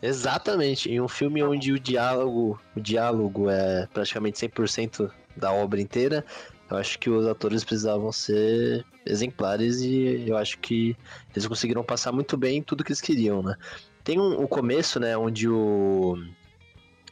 Exatamente, 0.04 0.90
em 0.90 1.00
um 1.00 1.08
filme 1.08 1.44
onde 1.44 1.72
o 1.72 1.80
diálogo, 1.80 2.60
o 2.76 2.80
diálogo 2.80 3.50
é 3.50 3.86
praticamente 3.88 4.40
100% 4.40 5.12
da 5.36 5.52
obra 5.52 5.80
inteira, 5.80 6.26
eu 6.72 6.78
acho 6.78 6.98
que 6.98 7.10
os 7.10 7.28
atores 7.28 7.64
precisavam 7.64 8.12
ser 8.12 8.86
exemplares 9.06 9.82
e 9.82 10.26
eu 10.28 10.38
acho 10.38 10.58
que 10.60 10.96
eles 11.36 11.46
conseguiram 11.48 11.84
passar 11.84 12.12
muito 12.12 12.38
bem 12.38 12.64
tudo 12.64 12.84
que 12.84 12.92
eles 12.92 13.02
queriam, 13.02 13.44
né? 13.44 13.56
Tem 14.04 14.20
um, 14.20 14.42
o 14.42 14.48
começo, 14.48 15.00
né, 15.00 15.16
onde 15.18 15.48
o 15.48 16.16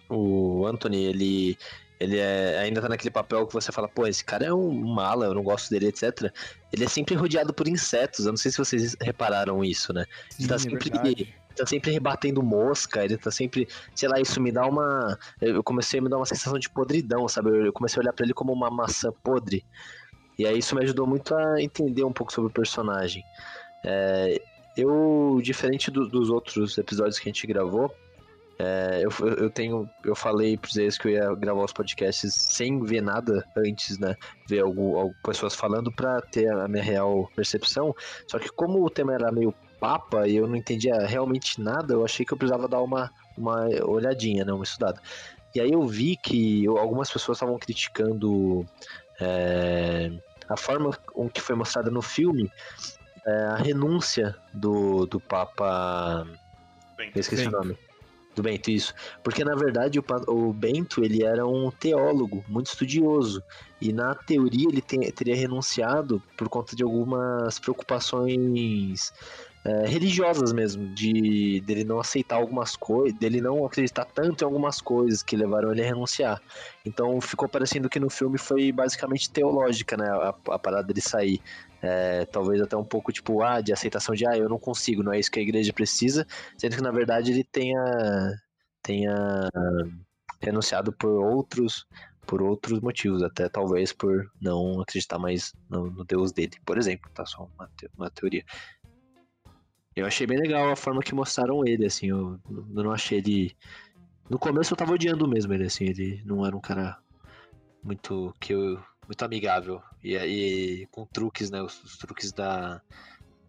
o 0.10 0.66
Anthony, 0.66 1.04
ele 1.04 1.58
ele 2.00 2.18
é, 2.18 2.58
ainda 2.60 2.82
tá 2.82 2.88
naquele 2.88 3.12
papel 3.12 3.46
que 3.46 3.54
você 3.54 3.74
fala, 3.74 3.90
pô, 3.90 4.08
esse 4.08 4.24
cara 4.24 4.46
é 4.46 4.54
um 4.54 4.72
mala, 4.72 5.26
eu 5.26 5.34
não 5.34 5.44
gosto 5.44 5.70
dele, 5.70 5.88
etc. 5.88 6.34
Ele 6.72 6.86
é 6.86 6.88
sempre 6.88 7.14
rodeado 7.14 7.54
por 7.54 7.68
insetos. 7.68 8.26
Eu 8.26 8.32
não 8.32 8.38
sei 8.38 8.52
se 8.52 8.58
vocês 8.58 8.96
repararam 9.02 9.62
isso, 9.66 9.92
né? 9.92 10.06
Sim, 10.30 10.44
ele 10.44 10.48
tá 10.48 10.56
é 10.56 10.60
sempre. 10.60 10.90
verdade. 10.90 11.36
Tá 11.60 11.66
sempre 11.66 11.92
rebatendo 11.92 12.42
mosca, 12.42 13.04
ele 13.04 13.18
tá 13.18 13.30
sempre. 13.32 13.68
Sei 13.96 14.08
lá, 14.10 14.20
isso 14.20 14.42
me 14.42 14.52
dá 14.52 14.66
uma. 14.66 15.18
Eu 15.42 15.64
comecei 15.64 16.00
a 16.00 16.04
me 16.04 16.10
dar 16.10 16.18
uma 16.18 16.26
sensação 16.26 16.58
de 16.58 16.70
podridão, 16.70 17.28
sabe? 17.28 17.50
Eu 17.68 17.74
comecei 17.74 18.00
a 18.00 18.04
olhar 18.04 18.14
pra 18.14 18.26
ele 18.26 18.34
como 18.34 18.52
uma 18.54 18.70
maçã 18.70 19.12
podre. 19.24 19.66
E 20.38 20.46
aí 20.46 20.58
isso 20.60 20.76
me 20.76 20.84
ajudou 20.84 21.06
muito 21.06 21.36
a 21.36 21.62
entender 21.62 22.04
um 22.04 22.14
pouco 22.14 22.32
sobre 22.32 22.50
o 22.50 22.54
personagem. 22.54 23.24
É, 23.86 24.42
eu, 24.78 25.40
diferente 25.44 25.92
do- 25.92 26.08
dos 26.08 26.30
outros 26.30 26.78
episódios 26.78 27.20
que 27.20 27.28
a 27.28 27.32
gente 27.32 27.46
gravou, 27.46 27.94
é, 28.58 29.02
eu, 29.04 29.10
eu 29.38 29.50
tenho. 29.50 29.90
Eu 30.04 30.16
falei 30.16 30.58
pra 30.58 30.70
vocês 30.70 30.98
que 30.98 31.08
eu 31.08 31.12
ia 31.12 31.36
gravar 31.36 31.64
os 31.64 31.74
podcasts 31.74 32.34
sem 32.34 32.82
ver 32.84 33.02
nada 33.02 33.46
antes, 33.58 33.98
né? 34.00 34.16
Ver 34.48 34.60
algum, 34.62 34.98
algum- 34.98 35.14
pessoas 35.24 35.56
falando 35.56 35.92
pra 35.92 36.22
ter 36.22 36.50
a 36.52 36.68
minha 36.68 36.84
real 36.84 37.30
percepção. 37.36 37.94
Só 38.28 38.38
que 38.40 38.50
como 38.50 38.84
o 38.86 38.90
tema 38.90 39.14
era 39.14 39.32
meio 39.32 39.54
papa 39.80 40.28
e 40.28 40.36
eu 40.36 40.48
não 40.48 40.56
entendia 40.56 40.96
realmente 41.06 41.62
nada, 41.62 41.94
eu 41.94 42.04
achei 42.04 42.26
que 42.26 42.34
eu 42.34 42.38
precisava 42.38 42.68
dar 42.68 42.82
uma, 42.82 43.12
uma 43.38 43.68
olhadinha, 43.86 44.44
né? 44.46 44.52
Uma 44.54 44.64
estudada. 44.64 45.02
E 45.56 45.60
aí 45.60 45.72
eu 45.72 45.86
vi 45.88 46.16
que 46.16 46.64
eu- 46.64 46.78
algumas 46.78 47.10
pessoas 47.12 47.38
estavam 47.38 47.58
criticando 47.58 48.66
é, 49.22 50.12
a 50.48 50.56
forma 50.58 50.92
com 51.08 51.30
que 51.30 51.42
foi 51.42 51.56
mostrada 51.56 51.90
no 51.92 52.02
filme 52.02 52.50
é, 53.26 53.32
a 53.48 53.56
renúncia 53.56 54.36
do, 54.54 55.06
do 55.06 55.20
Papa. 55.20 56.26
Bem, 56.98 57.12
Eu 57.14 57.20
esqueci 57.20 57.44
Bento. 57.44 57.56
o 57.56 57.60
nome. 57.60 57.78
Do 58.36 58.44
Bento, 58.44 58.72
isso. 58.72 58.94
Porque 59.24 59.44
na 59.44 59.56
verdade 59.56 60.00
o, 60.00 60.04
o 60.28 60.54
Bento 60.54 61.04
ele 61.04 61.24
era 61.24 61.46
um 61.46 61.70
teólogo 61.72 62.46
muito 62.48 62.68
estudioso. 62.68 63.44
E 63.82 63.92
na 63.92 64.16
teoria 64.16 64.68
ele 64.70 64.82
tem- 64.82 65.12
teria 65.12 65.36
renunciado 65.36 66.22
por 66.38 66.48
conta 66.48 66.76
de 66.76 66.84
algumas 66.84 67.60
preocupações 67.60 69.12
é, 69.66 69.86
religiosas 69.88 70.54
mesmo, 70.54 70.88
de 70.94 71.62
dele 71.62 71.84
não 71.84 72.00
aceitar 72.00 72.38
algumas 72.38 72.76
coisas, 72.76 73.18
dele 73.18 73.42
não 73.42 73.66
acreditar 73.66 74.06
tanto 74.06 74.44
em 74.44 74.46
algumas 74.46 74.80
coisas 74.82 75.22
que 75.22 75.36
levaram 75.36 75.72
ele 75.72 75.82
a 75.82 75.86
renunciar. 75.86 76.42
Então 76.86 77.20
ficou 77.20 77.50
parecendo 77.50 77.90
que 77.90 78.00
no 78.00 78.10
filme 78.10 78.38
foi 78.38 78.72
basicamente 78.72 79.32
teológica, 79.32 79.98
né? 79.98 80.08
A, 80.10 80.30
a 80.30 80.60
parada 80.60 80.88
dele 80.88 81.02
sair. 81.02 81.42
É, 81.82 82.26
talvez 82.26 82.62
até 82.62 82.76
um 82.76 82.84
pouco 82.84 83.12
tipo, 83.12 83.42
ah, 83.42 83.62
de 83.62 83.72
aceitação 83.72 84.14
de, 84.16 84.26
ah, 84.28 84.38
eu 84.38 84.50
não 84.50 84.60
consigo, 84.60 85.02
não 85.04 85.14
é 85.14 85.20
isso 85.20 85.32
que 85.32 85.40
a 85.40 85.44
igreja 85.44 85.72
precisa, 85.74 86.26
sendo 86.58 86.76
que 86.76 86.82
na 86.82 86.92
verdade 86.92 87.32
ele 87.32 87.44
tenha, 87.44 87.82
tenha 88.82 89.50
renunciado 90.42 90.92
por 90.94 91.10
outros 91.10 91.86
por 92.26 92.44
outros 92.44 92.80
motivos, 92.80 93.24
até 93.24 93.50
talvez 93.50 93.92
por 93.92 94.32
não 94.40 94.80
acreditar 94.82 95.18
mais 95.18 95.52
no, 95.68 95.90
no 95.90 96.06
Deus 96.06 96.32
dele, 96.32 96.52
por 96.64 96.78
exemplo, 96.78 97.10
tá 97.12 97.26
só 97.26 97.50
uma, 97.58 97.68
te- 97.76 97.90
uma 97.98 98.12
teoria. 98.12 98.44
Eu 99.96 100.06
achei 100.06 100.26
bem 100.26 100.38
legal 100.40 100.70
a 100.70 100.76
forma 100.76 101.02
que 101.02 101.14
mostraram 101.16 101.66
ele, 101.66 101.86
assim, 101.86 102.08
eu, 102.08 102.40
eu 102.50 102.84
não 102.84 102.92
achei 102.92 103.18
ele. 103.18 103.56
No 104.30 104.38
começo 104.40 104.74
eu 104.74 104.78
tava 104.78 104.94
odiando 104.94 105.28
mesmo 105.28 105.54
ele, 105.54 105.66
assim, 105.66 105.86
ele 105.86 106.22
não 106.26 106.46
era 106.46 106.56
um 106.56 106.62
cara 106.62 106.98
muito 107.84 108.34
que 108.40 108.54
eu, 108.54 108.82
muito 109.08 109.24
amigável. 109.26 109.82
E 110.04 110.16
aí, 110.18 110.86
com 110.92 111.06
truques, 111.06 111.50
né? 111.50 111.62
Os, 111.62 111.84
os 111.84 111.98
truques 111.98 112.32
da, 112.32 112.82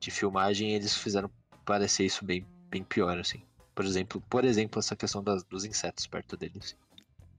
de 0.00 0.10
filmagem, 0.10 0.72
eles 0.72 0.96
fizeram 0.96 1.30
parecer 1.64 2.04
isso 2.04 2.24
bem, 2.24 2.46
bem 2.70 2.82
pior, 2.82 3.18
assim. 3.18 3.42
Por 3.74 3.84
exemplo, 3.84 4.22
por 4.28 4.44
exemplo, 4.44 4.78
essa 4.78 4.96
questão 4.96 5.22
das- 5.22 5.44
dos 5.44 5.64
insetos 5.64 6.06
perto 6.06 6.36
dele. 6.36 6.54
assim. 6.58 6.74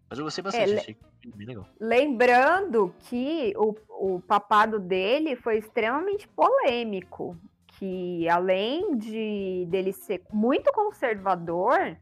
Mas 0.09 0.19
eu 0.19 0.25
gostei 0.25 0.43
bastante, 0.43 0.69
le- 0.69 0.79
achei 0.79 0.97
bem 1.35 1.47
legal. 1.47 1.67
Lembrando 1.79 2.93
que 3.09 3.53
o, 3.57 3.75
o 3.89 4.21
papado 4.21 4.79
dele 4.79 5.35
foi 5.35 5.57
extremamente 5.57 6.27
polêmico. 6.29 7.37
Que 7.82 8.29
além 8.29 8.95
de 8.95 9.65
dele 9.67 9.91
ser 9.91 10.21
muito 10.32 10.71
conservador, 10.71 11.97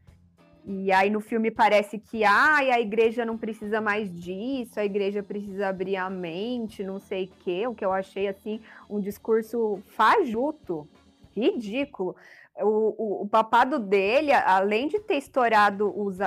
e 0.66 0.92
aí 0.92 1.08
no 1.08 1.20
filme 1.20 1.50
parece 1.50 1.98
que 1.98 2.22
ai, 2.22 2.70
a 2.70 2.78
igreja 2.78 3.24
não 3.24 3.38
precisa 3.38 3.80
mais 3.80 4.14
disso, 4.14 4.78
a 4.78 4.84
igreja 4.84 5.22
precisa 5.22 5.68
abrir 5.68 5.96
a 5.96 6.10
mente, 6.10 6.84
não 6.84 7.00
sei 7.00 7.24
o 7.24 7.28
quê, 7.42 7.66
o 7.66 7.74
que 7.74 7.82
eu 7.82 7.92
achei 7.92 8.28
assim 8.28 8.60
um 8.90 9.00
discurso 9.00 9.80
fajuto, 9.96 10.86
ridículo. 11.34 12.14
O, 12.58 13.22
o, 13.22 13.22
o 13.22 13.26
papado 13.26 13.78
dele, 13.78 14.32
além 14.32 14.86
de 14.86 15.00
ter 15.00 15.16
estourado 15.16 15.90
os, 15.98 16.18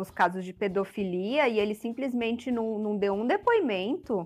os 0.00 0.10
casos 0.12 0.44
de 0.44 0.52
pedofilia, 0.52 1.48
e 1.48 1.58
ele 1.58 1.74
simplesmente 1.74 2.48
não, 2.52 2.78
não 2.78 2.96
deu 2.96 3.12
um 3.12 3.26
depoimento, 3.26 4.24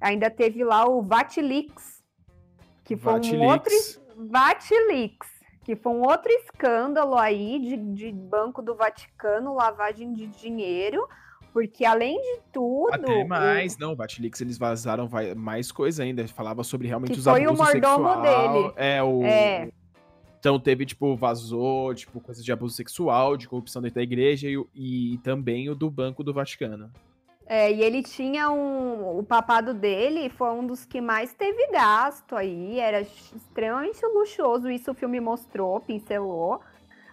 ainda 0.00 0.30
teve 0.30 0.64
lá 0.64 0.88
o 0.88 1.02
Vatilix, 1.02 2.02
que 2.82 2.96
foi 2.96 3.20
um 3.20 3.44
outro 3.44 3.72
Vatilix. 4.16 5.26
Que 5.64 5.76
foi 5.76 5.92
um 5.92 6.02
outro 6.02 6.28
escândalo 6.32 7.16
aí 7.16 7.60
de, 7.60 7.76
de 7.76 8.10
Banco 8.12 8.60
do 8.60 8.74
Vaticano, 8.74 9.54
lavagem 9.54 10.12
de 10.12 10.26
dinheiro, 10.26 11.06
porque 11.52 11.84
além 11.84 12.20
de 12.20 12.40
tudo. 12.52 12.92
Até 12.92 13.12
o- 13.12 13.28
mais, 13.28 13.78
não, 13.78 13.94
Batilix 13.94 14.40
eles 14.40 14.58
vazaram 14.58 15.08
mais 15.36 15.70
coisa 15.70 16.02
ainda, 16.02 16.26
falava 16.26 16.64
sobre 16.64 16.88
realmente 16.88 17.12
Que 17.12 17.18
os 17.20 17.24
foi 17.24 17.46
o 17.46 17.50
abusos 17.50 17.64
mordomo 17.74 18.08
sexual. 18.08 18.22
dele. 18.22 18.72
É, 18.76 19.02
o... 19.04 19.22
É. 19.24 19.70
Então 20.40 20.58
teve, 20.58 20.84
tipo, 20.84 21.14
vazou, 21.14 21.94
tipo, 21.94 22.18
coisa 22.20 22.42
de 22.42 22.50
abuso 22.50 22.74
sexual, 22.74 23.36
de 23.36 23.46
corrupção 23.46 23.80
dentro 23.80 23.94
da 23.94 24.02
igreja 24.02 24.48
e, 24.48 24.56
o- 24.58 24.68
e 24.74 25.16
também 25.22 25.70
o 25.70 25.74
do 25.76 25.88
Banco 25.88 26.24
do 26.24 26.34
Vaticano. 26.34 26.90
É, 27.54 27.70
e 27.70 27.82
ele 27.82 28.02
tinha 28.02 28.50
um. 28.50 29.18
O 29.18 29.22
papado 29.22 29.74
dele 29.74 30.30
foi 30.30 30.50
um 30.52 30.66
dos 30.66 30.86
que 30.86 31.02
mais 31.02 31.34
teve 31.34 31.66
gasto 31.70 32.34
aí. 32.34 32.80
Era 32.80 33.02
extremamente 33.02 34.00
luxuoso. 34.06 34.70
Isso 34.70 34.90
o 34.90 34.94
filme 34.94 35.20
mostrou, 35.20 35.78
pincelou. 35.78 36.62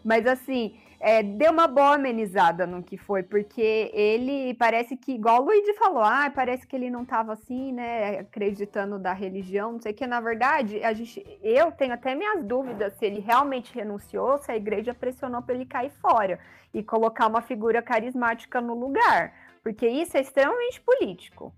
Mas 0.01 0.25
assim, 0.25 0.79
é, 0.97 1.21
deu 1.21 1.51
uma 1.51 1.67
boa 1.67 1.95
amenizada 1.95 2.65
no 2.65 2.81
que 2.81 2.95
foi, 2.95 3.21
porque 3.21 3.91
ele 3.93 4.53
parece 4.53 4.95
que, 4.95 5.11
igual 5.11 5.41
o 5.41 5.45
Luigi 5.47 5.73
falou, 5.73 6.03
ah, 6.03 6.31
parece 6.33 6.65
que 6.65 6.73
ele 6.73 6.89
não 6.89 7.03
tava 7.03 7.33
assim, 7.33 7.73
né? 7.73 8.19
Acreditando 8.19 8.97
da 8.97 9.11
religião, 9.11 9.73
não 9.73 9.81
sei 9.81 9.91
o 9.91 9.95
que. 9.95 10.07
Na 10.07 10.21
verdade, 10.21 10.81
a 10.85 10.93
gente, 10.93 11.21
eu 11.43 11.69
tenho 11.73 11.93
até 11.93 12.15
minhas 12.15 12.45
dúvidas 12.45 12.93
se 12.93 13.05
ele 13.05 13.19
realmente 13.19 13.75
renunciou, 13.75 14.37
se 14.37 14.49
a 14.49 14.55
igreja 14.55 14.93
pressionou 14.93 15.41
para 15.41 15.55
ele 15.55 15.65
cair 15.65 15.91
fora 16.01 16.39
e 16.73 16.81
colocar 16.81 17.27
uma 17.27 17.41
figura 17.41 17.81
carismática 17.81 18.61
no 18.61 18.73
lugar. 18.73 19.33
Porque 19.63 19.87
isso 19.87 20.17
é 20.17 20.21
extremamente 20.21 20.81
político. 20.81 21.53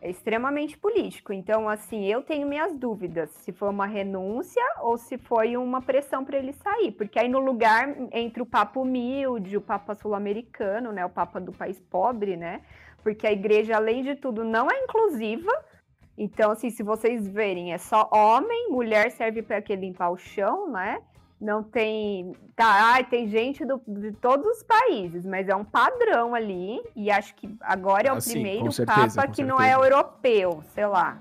É 0.00 0.10
extremamente 0.10 0.76
político. 0.76 1.32
Então, 1.32 1.66
assim, 1.66 2.04
eu 2.04 2.22
tenho 2.22 2.46
minhas 2.46 2.74
dúvidas 2.74 3.30
se 3.30 3.52
foi 3.52 3.70
uma 3.70 3.86
renúncia 3.86 4.62
ou 4.80 4.98
se 4.98 5.16
foi 5.16 5.56
uma 5.56 5.80
pressão 5.80 6.24
para 6.24 6.36
ele 6.36 6.52
sair. 6.52 6.92
Porque 6.92 7.18
aí 7.18 7.28
no 7.28 7.38
lugar 7.38 7.96
entre 8.12 8.42
o 8.42 8.46
Papa 8.46 8.78
humilde, 8.78 9.56
o 9.56 9.62
Papa 9.62 9.94
sul-americano, 9.94 10.92
né, 10.92 11.06
o 11.06 11.10
Papa 11.10 11.40
do 11.40 11.52
país 11.52 11.80
pobre, 11.80 12.36
né? 12.36 12.60
Porque 13.02 13.26
a 13.26 13.32
igreja, 13.32 13.76
além 13.76 14.02
de 14.02 14.14
tudo, 14.14 14.44
não 14.44 14.70
é 14.70 14.78
inclusiva. 14.84 15.50
Então, 16.18 16.50
assim, 16.50 16.68
se 16.68 16.82
vocês 16.82 17.26
verem, 17.26 17.72
é 17.72 17.78
só 17.78 18.08
homem, 18.12 18.68
mulher 18.70 19.10
serve 19.10 19.42
para 19.42 19.62
que 19.62 19.74
limpar 19.74 20.10
o 20.10 20.16
chão, 20.16 20.70
né? 20.70 21.00
Não 21.44 21.62
tem. 21.62 22.32
Tá, 22.56 22.64
ai, 22.94 23.04
tem 23.04 23.28
gente 23.28 23.66
do- 23.66 23.82
de 23.86 24.12
todos 24.12 24.46
os 24.46 24.62
países, 24.62 25.26
mas 25.26 25.46
é 25.46 25.54
um 25.54 25.62
padrão 25.64 26.34
ali. 26.34 26.82
E 26.96 27.10
acho 27.10 27.34
que 27.34 27.54
agora 27.60 28.08
é 28.08 28.12
o 28.12 28.16
Ah, 28.16 28.20
sim, 28.20 28.32
primeiro 28.32 28.64
com 28.64 28.70
certeza, 28.70 29.20
Papa 29.20 29.30
que 29.30 29.44
não 29.44 29.60
é 29.60 29.68
certeza. 29.72 29.86
europeu, 29.86 30.62
sei 30.74 30.86
lá. 30.86 31.18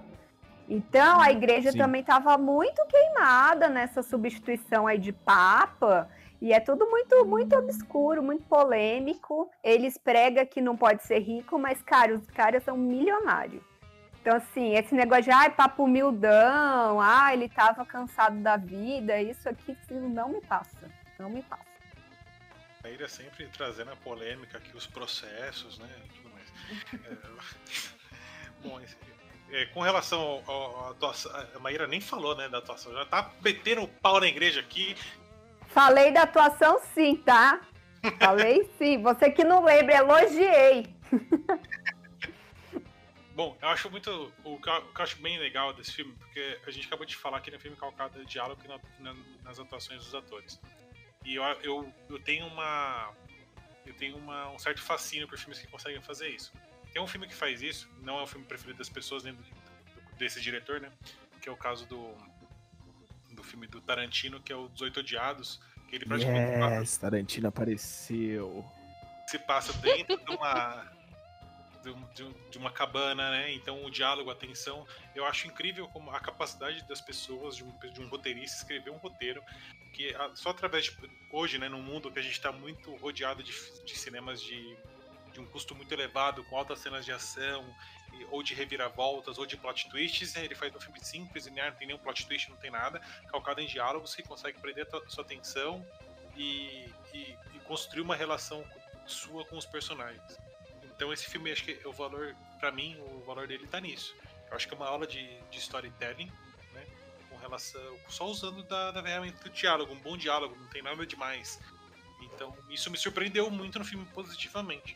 Então 0.70 1.20
a 1.20 1.30
igreja 1.30 1.74
Sim. 1.74 1.78
também 1.78 2.00
estava 2.00 2.38
muito 2.38 2.82
queimada 2.86 3.68
nessa 3.68 4.02
substituição 4.02 4.88
aí 4.88 4.98
de 4.98 5.12
Papa. 5.12 6.08
E 6.42 6.54
é 6.54 6.60
tudo 6.62 6.90
muito, 6.90 7.26
muito 7.26 7.54
obscuro, 7.58 8.24
muito 8.24 8.44
polêmico. 8.48 9.50
Eles 9.62 9.98
pregam 9.98 10.46
que 10.46 10.62
não 10.62 10.78
pode 10.78 11.04
ser 11.04 11.20
rico, 11.20 11.60
mas, 11.60 11.82
cara, 11.82 12.14
os 12.16 12.26
caras 12.32 12.64
são 12.64 12.78
milionários. 12.78 13.62
Então, 14.24 14.38
assim, 14.38 14.74
esse 14.74 14.96
negócio 14.96 15.24
de, 15.26 15.32
ai, 15.32 15.50
papo 15.50 15.84
humildão, 15.84 17.02
ah, 17.02 17.34
ele 17.34 17.50
tava 17.50 17.86
cansado 17.86 18.38
da 18.40 18.56
vida, 18.56 19.22
isso 19.22 19.50
aqui 19.50 19.76
não 19.92 20.30
me 20.30 20.40
passa. 20.40 20.90
Não 21.20 21.30
me 21.30 21.42
passa. 21.44 21.66
A 22.86 22.90
Ira 22.90 23.10
sempre 23.10 23.46
trazendo 23.50 23.92
a 23.92 23.98
polêmica 23.98 24.60
aqui, 24.60 24.78
os 24.78 24.88
processos, 24.88 25.78
né? 25.78 25.90
Tudo 26.16 26.30
mais. 26.34 27.04
É, 27.06 27.18
bom, 28.66 28.80
esse- 28.80 28.96
é, 29.52 29.66
com 29.68 29.82
relação 29.82 30.42
à 30.48 30.92
atuação, 30.92 31.30
a 31.54 31.60
Maíra 31.60 31.86
nem 31.86 32.00
falou, 32.00 32.34
né, 32.34 32.48
da 32.48 32.60
atuação. 32.60 32.94
Já 32.94 33.06
tá 33.06 33.30
metendo 33.44 33.84
o 33.84 33.88
pau 33.90 34.22
na 34.22 34.28
igreja 34.28 34.62
aqui. 34.62 34.96
Falei 35.68 36.14
da 36.14 36.22
atuação 36.24 36.80
sim, 36.94 37.18
tá? 37.18 37.60
Falei 38.20 38.72
sim. 38.78 39.02
Você 39.04 39.30
que 39.30 39.44
não 39.44 39.66
lembra, 39.66 39.96
elogiei. 39.98 40.96
Bom, 43.36 43.58
eu 43.62 43.68
acho 43.70 43.90
muito. 43.90 44.32
O 44.44 44.60
que 44.60 44.70
eu 44.70 44.84
acho 45.00 45.20
bem 45.22 45.40
legal 45.40 45.74
desse 45.74 45.92
filme, 45.94 46.14
porque 46.14 46.60
a 46.68 46.72
gente 46.72 46.86
acabou 46.88 47.06
de 47.06 47.16
falar 47.16 47.42
que 47.42 47.50
no 47.50 47.60
filme 47.60 47.76
calcado 47.76 48.20
de 48.20 48.26
diálogo 48.32 48.62
na- 48.68 48.80
na- 49.14 49.20
nas 49.44 49.60
atuações 49.60 50.04
dos 50.04 50.14
atores. 50.14 50.60
E 51.26 51.36
eu, 51.36 51.44
eu, 51.64 51.94
eu 52.10 52.20
tenho 52.20 52.46
uma. 52.48 53.12
Eu 53.86 53.94
tenho 53.96 54.16
uma, 54.18 54.50
um 54.52 54.60
certo 54.60 54.82
fascínio 54.82 55.28
por 55.28 55.38
filmes 55.38 55.60
que 55.60 55.68
conseguem 55.68 56.02
fazer 56.02 56.30
isso. 56.30 56.54
Tem 56.94 57.02
um 57.02 57.08
filme 57.08 57.28
que 57.28 57.34
faz 57.34 57.62
isso, 57.62 57.90
não 58.02 58.20
é 58.20 58.24
o 58.24 58.28
filme 58.28 58.46
preferido 58.46 58.78
das 58.78 58.88
pessoas, 58.90 59.24
nem 59.24 59.34
do- 59.34 59.42
do- 59.42 60.16
desse 60.18 60.40
diretor, 60.40 60.80
né? 60.80 60.92
Que 61.42 61.50
é 61.50 61.52
o 61.52 61.58
caso 61.58 61.86
do, 61.88 62.16
do 63.32 63.44
filme 63.44 63.66
do 63.68 63.82
Tarantino, 63.82 64.40
que 64.42 64.54
é 64.54 64.56
o 64.56 64.70
18 64.70 65.00
Odiados, 65.00 65.60
que 65.90 65.96
ele 65.96 66.06
praticamente 66.06 66.80
Yes, 66.80 66.98
Tarantino 66.98 67.48
apareceu. 67.48 68.64
se 69.28 69.40
passa 69.40 69.74
dentro 69.80 70.18
de 70.24 70.32
uma 70.36 70.86
de, 71.84 71.94
de 72.16 72.24
um- 72.24 72.34
uma 72.60 72.72
cabana, 72.72 73.30
né? 73.32 73.52
Então 73.54 73.84
o 73.84 73.92
diálogo, 73.92 74.30
a 74.32 74.36
tensão, 74.36 74.88
eu 75.16 75.26
acho 75.26 75.48
incrível 75.48 75.88
como 75.90 76.10
a 76.12 76.20
capacidade 76.20 76.82
das 76.88 77.02
pessoas 77.02 77.56
de 77.58 77.64
um, 77.64 77.72
de 77.92 78.02
um 78.02 78.08
roteirista 78.08 78.58
escrever 78.58 78.90
um 78.92 78.98
roteiro 78.98 79.44
que 79.94 80.14
só 80.36 80.50
através 80.50 80.86
de 80.86 80.98
hoje, 81.30 81.58
né, 81.60 81.70
num 81.70 81.82
mundo 81.82 82.10
que 82.12 82.20
a 82.20 82.22
gente 82.22 82.34
está 82.34 82.52
muito 82.52 82.96
rodeado 82.96 83.44
de, 83.44 83.52
de 83.86 83.96
cinemas 83.96 84.42
de, 84.42 84.76
de 85.34 85.40
um 85.40 85.46
custo 85.46 85.76
muito 85.76 85.92
elevado, 85.92 86.44
com 86.46 86.58
altas 86.58 86.80
cenas 86.80 87.06
de 87.06 87.12
ação 87.12 87.64
ou 88.30 88.42
de 88.44 88.54
reviravoltas 88.54 89.38
ou 89.38 89.46
de 89.46 89.58
plot 89.58 89.90
twists, 89.90 90.34
né, 90.36 90.46
ele 90.46 90.56
faz 90.56 90.74
um 90.76 90.80
filme 90.80 91.00
simples, 91.04 91.46
linear, 91.48 91.72
não 91.72 91.78
tem 91.78 91.88
nenhum 91.88 92.00
plot 92.00 92.26
twist, 92.26 92.50
não 92.50 92.58
tem 92.58 92.72
nada, 92.72 93.00
calcado 93.28 93.60
em 93.62 93.66
diálogos 93.68 94.16
que 94.16 94.24
consegue 94.24 94.60
prender 94.60 94.88
a 94.94 95.10
sua 95.10 95.24
atenção 95.24 95.86
e, 96.36 96.90
e- 97.14 97.36
e 97.54 97.60
construir 97.66 98.02
uma 98.02 98.16
relação 98.16 98.64
sua 99.06 99.44
com 99.46 99.58
os 99.58 99.66
personagens. 99.66 100.38
Então 100.96 101.12
esse 101.12 101.26
filme, 101.28 101.52
acho 101.52 101.64
que 101.64 101.80
o 101.86 101.92
valor, 101.92 102.36
pra 102.60 102.72
mim, 102.72 102.96
o 103.00 103.24
valor 103.26 103.48
dele 103.48 103.68
tá 103.68 103.80
nisso. 103.80 104.16
Eu 104.50 104.56
acho 104.56 104.68
que 104.68 104.74
é 104.74 104.78
uma 104.78 104.88
aula 104.88 105.08
de, 105.08 105.40
de 105.50 105.58
storytelling, 105.58 106.32
né? 106.74 106.86
Com 107.30 107.38
relação. 107.38 107.98
Só 108.08 108.26
usando 108.28 108.64
da, 108.64 108.92
da 108.92 109.02
ferramenta 109.02 109.44
do 109.44 109.50
diálogo, 109.50 109.94
um 109.94 110.00
bom 110.00 110.16
diálogo, 110.16 110.56
não 110.56 110.68
tem 110.68 110.82
nada 110.82 111.06
demais. 111.06 111.60
Então, 112.22 112.56
isso 112.70 112.90
me 112.90 112.98
surpreendeu 112.98 113.50
muito 113.50 113.80
no 113.80 113.86
filme 113.86 114.06
positivamente. 114.14 114.96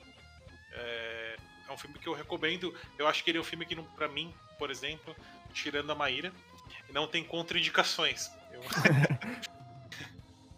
É, 0.72 1.36
é 1.68 1.72
um 1.72 1.78
filme 1.78 1.98
que 1.98 2.08
eu 2.08 2.14
recomendo. 2.14 2.74
Eu 2.98 3.08
acho 3.08 3.24
que 3.24 3.32
ele 3.32 3.38
é 3.38 3.42
um 3.42 3.44
filme 3.44 3.66
que, 3.66 3.76
pra 3.76 4.08
mim, 4.08 4.34
por 4.58 4.70
exemplo, 4.72 5.16
tirando 5.54 5.92
a 5.92 5.96
Maíra, 5.96 6.32
não 6.92 7.08
tem 7.08 7.24
contraindicações. 7.24 8.32
Eu- 8.52 8.62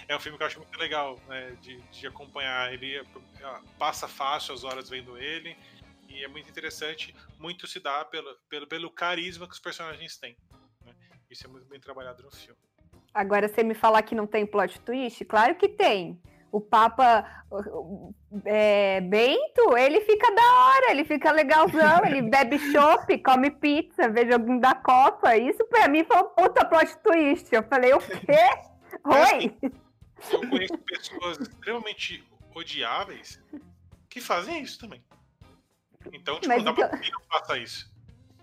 é 0.10 0.16
um 0.16 0.20
filme 0.20 0.38
que 0.38 0.43
eu 0.43 0.47
acho 0.47 0.60
muito 0.60 0.78
legal 0.80 1.20
né, 1.28 1.55
de, 1.62 1.80
de 1.91 2.07
acompanhar. 2.07 2.74
Ele 2.74 2.97
é- 2.97 3.03
passa 3.78 4.07
fácil 4.07 4.55
as 4.55 4.64
horas 4.64 4.89
vendo 4.89 5.18
ele 5.18 5.55
e 6.10 6.24
é 6.24 6.28
muito 6.28 6.49
interessante. 6.49 7.16
Muito 7.38 7.68
se 7.68 7.80
dá 7.80 8.03
pelo, 8.03 8.36
pelo, 8.49 8.68
pelo 8.68 8.89
carisma 8.89 9.47
que 9.47 9.53
os 9.53 9.60
personagens 9.60 10.18
têm. 10.18 10.36
né. 10.84 10.93
Isso 11.30 11.45
é 11.45 11.49
muito 11.49 11.68
bem 11.68 11.80
trabalhado 11.80 12.24
no 12.24 12.32
filme. 12.32 12.60
Agora, 13.14 13.47
você 13.47 13.64
me 13.64 13.76
falar 13.76 14.01
que 14.01 14.16
não 14.16 14.26
tem 14.26 14.47
plot 14.47 14.82
twist? 14.82 15.24
Claro 15.26 15.55
que 15.55 15.70
tem. 15.70 16.20
O 16.51 16.60
Papa 16.60 17.45
é, 18.45 19.01
Bento, 19.01 19.78
ele 19.78 20.01
fica 20.01 20.34
da 20.34 20.41
hora, 20.41 20.91
ele 20.91 21.05
fica 21.05 21.32
legalzão, 21.32 22.03
ele 22.03 22.24
bebe 22.28 22.57
chopp, 22.72 23.16
come 23.20 23.51
pizza, 23.51 24.10
vê 24.10 24.30
joguinho 24.32 24.60
da 24.60 24.74
Copa. 24.74 25.38
Isso 25.38 25.64
pra 25.66 25.88
mim 25.88 26.03
foi 26.03 26.18
um 26.18 26.30
puta 26.30 26.66
plot 26.66 26.97
twist. 27.03 27.53
Eu 27.53 27.62
falei, 27.62 27.93
o 27.93 27.99
quê? 27.99 28.49
Oi? 29.05 29.72
Eu 30.32 30.49
conheço 30.49 30.78
pessoas 30.80 31.39
extremamente 31.39 32.24
odiáveis 32.55 33.41
que 34.09 34.20
fazem 34.22 34.61
isso 34.61 34.80
também. 34.80 35.03
Então, 36.13 36.36
tipo, 36.36 36.47
Mas 36.47 36.63
não 36.63 36.74
dá 36.74 36.74
pra 36.74 36.88
então- 36.88 36.99
que 36.99 37.11
não 37.11 37.22
faça 37.30 37.57
isso. 37.57 37.91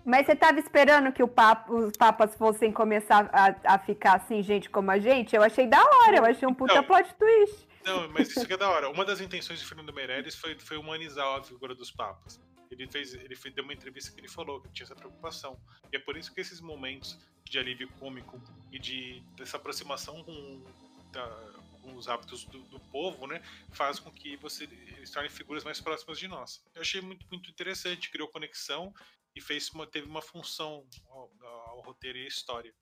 Mas 0.05 0.25
você 0.25 0.35
tava 0.37 0.57
esperando 0.59 1.11
que 1.11 1.21
o 1.21 1.27
papa- 1.27 1.69
os 1.71 1.91
papas 1.97 2.33
fossem 2.35 2.71
começar 2.71 3.29
a, 3.33 3.73
a 3.75 3.79
ficar 3.79 4.15
assim, 4.15 4.41
gente 4.41 4.69
como 4.69 4.89
a 4.89 4.97
gente? 4.99 5.35
Eu 5.35 5.43
achei 5.43 5.67
da 5.67 5.83
hora, 5.83 6.17
eu 6.17 6.25
achei 6.25 6.47
um 6.47 6.53
puta 6.53 6.75
Não. 6.75 6.83
plot 6.83 7.13
twist. 7.15 7.67
Não, 7.83 8.07
mas 8.09 8.29
isso 8.29 8.45
que 8.45 8.53
é 8.53 8.57
da 8.57 8.69
hora. 8.69 8.89
Uma 8.89 9.03
das 9.03 9.19
intenções 9.19 9.59
de 9.59 9.65
Fernando 9.65 9.91
Meirelles 9.93 10.35
foi, 10.35 10.57
foi 10.59 10.77
humanizar 10.77 11.25
a 11.37 11.43
figura 11.43 11.75
dos 11.75 11.91
papas. 11.91 12.39
Ele 12.71 12.87
fez, 12.87 13.13
ele 13.15 13.35
fez, 13.35 13.53
deu 13.53 13.63
uma 13.65 13.73
entrevista 13.73 14.11
que 14.13 14.19
ele 14.21 14.27
falou 14.29 14.61
que 14.61 14.69
tinha 14.71 14.85
essa 14.85 14.95
preocupação. 14.95 15.59
E 15.91 15.95
é 15.97 15.99
por 15.99 16.15
isso 16.15 16.33
que 16.33 16.39
esses 16.39 16.61
momentos 16.61 17.17
de 17.43 17.57
alívio 17.59 17.89
cômico 17.99 18.39
e 18.71 18.79
de 18.79 19.21
dessa 19.35 19.57
aproximação 19.57 20.23
com, 20.23 20.63
da- 21.11 21.53
os 21.95 22.07
hábitos 22.07 22.43
do, 22.45 22.59
do 22.63 22.79
povo, 22.79 23.27
né, 23.27 23.41
faz 23.71 23.99
com 23.99 24.11
que 24.11 24.35
você 24.37 24.63
eles 24.65 25.11
tornem 25.11 25.29
figuras 25.29 25.63
mais 25.63 25.79
próximas 25.79 26.19
de 26.19 26.27
nós. 26.27 26.63
Eu 26.75 26.81
achei 26.81 27.01
muito, 27.01 27.25
muito 27.31 27.49
interessante, 27.49 28.09
criou 28.09 28.27
conexão 28.27 28.93
e 29.35 29.41
fez 29.41 29.69
uma, 29.69 29.85
teve 29.85 30.07
uma 30.07 30.21
função 30.21 30.85
ao, 31.09 31.31
ao 31.41 31.81
roteiro 31.81 32.17
e 32.17 32.25
à 32.25 32.27
história. 32.27 32.73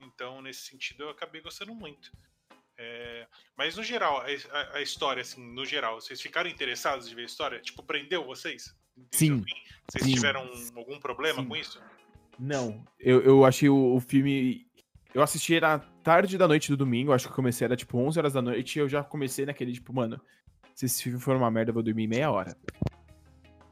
Então, 0.00 0.40
nesse 0.42 0.62
sentido, 0.62 1.04
eu 1.04 1.10
acabei 1.10 1.40
gostando 1.40 1.74
muito. 1.74 2.12
É, 2.76 3.26
mas 3.56 3.76
no 3.76 3.82
geral, 3.82 4.20
a, 4.20 4.76
a- 4.76 4.82
história, 4.82 5.20
assim, 5.20 5.42
no 5.52 5.66
geral, 5.66 6.00
vocês 6.00 6.20
ficaram 6.20 6.48
interessados 6.48 7.08
de 7.08 7.14
ver 7.14 7.22
a 7.22 7.26
história? 7.26 7.60
Tipo, 7.60 7.82
prendeu 7.82 8.24
vocês? 8.24 8.72
Sim. 9.12 9.44
Vocês 9.90 10.04
Sim. 10.04 10.14
tiveram 10.14 10.48
algum 10.76 11.00
problema 11.00 11.42
Sim. 11.42 11.48
com 11.48 11.56
isso? 11.56 11.82
Não, 12.38 12.84
eu, 13.00 13.20
eu 13.22 13.44
achei 13.44 13.68
o, 13.68 13.96
o 13.96 14.00
filme. 14.00 14.67
Eu 15.14 15.22
assisti 15.22 15.58
na 15.60 15.78
tarde 16.02 16.36
da 16.36 16.46
noite 16.46 16.70
do 16.70 16.76
domingo, 16.76 17.12
acho 17.12 17.28
que 17.28 17.34
comecei, 17.34 17.64
era 17.64 17.76
tipo 17.76 17.98
11 17.98 18.18
horas 18.18 18.32
da 18.34 18.42
noite, 18.42 18.76
e 18.76 18.80
eu 18.80 18.88
já 18.88 19.02
comecei 19.02 19.46
naquele 19.46 19.72
tipo, 19.72 19.92
mano, 19.92 20.20
se 20.74 20.86
esse 20.86 21.02
filme 21.02 21.18
for 21.18 21.34
uma 21.36 21.50
merda, 21.50 21.70
eu 21.70 21.74
vou 21.74 21.82
dormir 21.82 22.06
meia 22.06 22.30
hora. 22.30 22.56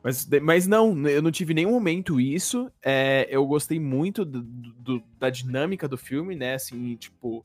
Mas, 0.03 0.29
mas 0.41 0.67
não, 0.67 1.07
eu 1.09 1.21
não 1.21 1.31
tive 1.33 1.53
nenhum 1.53 1.73
momento 1.73 2.21
isso. 2.21 2.71
é, 2.83 3.27
eu 3.29 3.45
gostei 3.47 3.79
muito 3.81 4.25
do- 4.25 4.43
do- 4.43 5.03
da 5.19 5.29
dinâmica 5.31 5.89
do 5.89 5.99
filme, 5.99 6.37
né? 6.37 6.55
Assim, 6.55 6.95
tipo. 6.97 7.45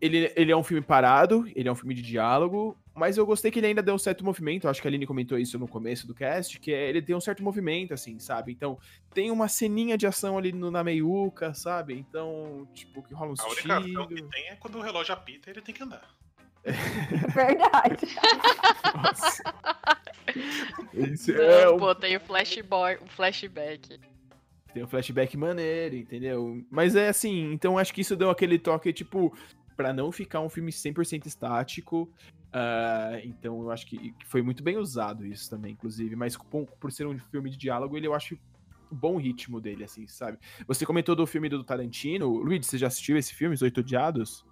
Ele, 0.00 0.30
ele 0.36 0.52
é 0.52 0.56
um 0.56 0.62
filme 0.64 0.82
parado, 0.82 1.46
ele 1.54 1.68
é 1.68 1.72
um 1.72 1.76
filme 1.76 1.94
de 1.94 2.02
diálogo, 2.02 2.76
mas 2.94 3.16
eu 3.16 3.24
gostei 3.26 3.50
que 3.50 3.58
ele 3.58 3.68
ainda 3.68 3.82
deu 3.82 3.94
um 3.94 3.98
certo 3.98 4.24
movimento. 4.24 4.68
Acho 4.68 4.80
que 4.82 4.86
a 4.86 4.90
Aline 4.90 5.06
comentou 5.06 5.38
isso 5.38 5.58
no 5.58 5.66
começo 5.66 6.06
do 6.06 6.14
cast, 6.14 6.58
que 6.60 6.72
é, 6.72 6.88
ele 6.88 7.00
tem 7.02 7.16
um 7.16 7.20
certo 7.20 7.42
movimento, 7.42 7.94
assim, 7.94 8.18
sabe? 8.18 8.52
Então, 8.52 8.78
tem 9.14 9.30
uma 9.30 9.48
ceninha 9.48 9.96
de 9.96 10.06
ação 10.06 10.36
ali 10.36 10.52
no, 10.52 10.70
na 10.70 10.84
meiuca, 10.84 11.54
sabe? 11.54 11.94
Então, 11.94 12.68
tipo, 12.74 13.02
que 13.02 13.14
rola 13.14 13.32
um 13.32 13.34
A 13.38 13.46
única 13.48 13.78
ação 13.78 14.06
que 14.08 14.14
tiro. 14.16 14.28
tem 14.28 14.48
é 14.48 14.56
quando 14.56 14.78
o 14.78 14.82
relógio 14.82 15.14
apita 15.14 15.50
ele 15.50 15.60
tem 15.62 15.74
que 15.74 15.82
andar. 15.82 16.02
Verdade. 17.34 18.06
Nossa. 18.94 19.42
Esse 20.94 21.32
Não, 21.32 21.42
é 21.42 21.70
um- 21.70 21.78
pô, 21.78 21.94
tem 21.94 22.16
o 22.16 22.20
flashboy, 22.20 22.96
o 22.96 23.06
flashback. 23.08 23.98
Tem 24.72 24.82
um 24.84 24.86
flashback 24.88 25.36
maneiro, 25.36 25.96
entendeu? 25.96 26.64
Mas 26.70 26.94
é 26.96 27.08
assim, 27.08 27.52
então 27.52 27.76
acho 27.78 27.92
que 27.92 28.00
isso 28.00 28.16
deu 28.16 28.30
aquele 28.30 28.58
toque, 28.58 28.92
tipo, 28.92 29.36
pra 29.76 29.92
não 29.92 30.10
ficar 30.10 30.40
um 30.40 30.48
filme 30.48 30.70
100% 30.72 31.26
estático. 31.26 32.10
Ah, 32.52 33.18
então 33.24 33.62
eu 33.62 33.70
acho 33.70 33.86
que, 33.86 34.12
que 34.12 34.26
foi 34.26 34.42
muito 34.42 34.62
bem 34.62 34.76
usado 34.76 35.26
isso 35.26 35.48
também, 35.48 35.72
inclusive. 35.72 36.14
Mas 36.14 36.36
por, 36.36 36.66
por 36.78 36.92
ser 36.92 37.06
um 37.06 37.18
filme 37.18 37.50
de 37.50 37.56
diálogo, 37.56 37.96
ele 37.96 38.06
eu 38.06 38.14
acho 38.14 38.38
o 38.90 38.94
bom 38.94 39.16
ritmo 39.16 39.60
dele, 39.60 39.84
assim, 39.84 40.06
sabe? 40.06 40.38
Você 40.66 40.84
comentou 40.84 41.16
do 41.16 41.26
filme 41.26 41.48
do 41.48 41.64
Tarantino. 41.64 42.28
Luiz, 42.28 42.66
você 42.66 42.76
já 42.76 42.88
assistiu 42.88 43.16
esse 43.16 43.32
filme, 43.34 43.54
Os 43.54 43.62
Oito 43.62 43.80
Odiados? 43.80 44.44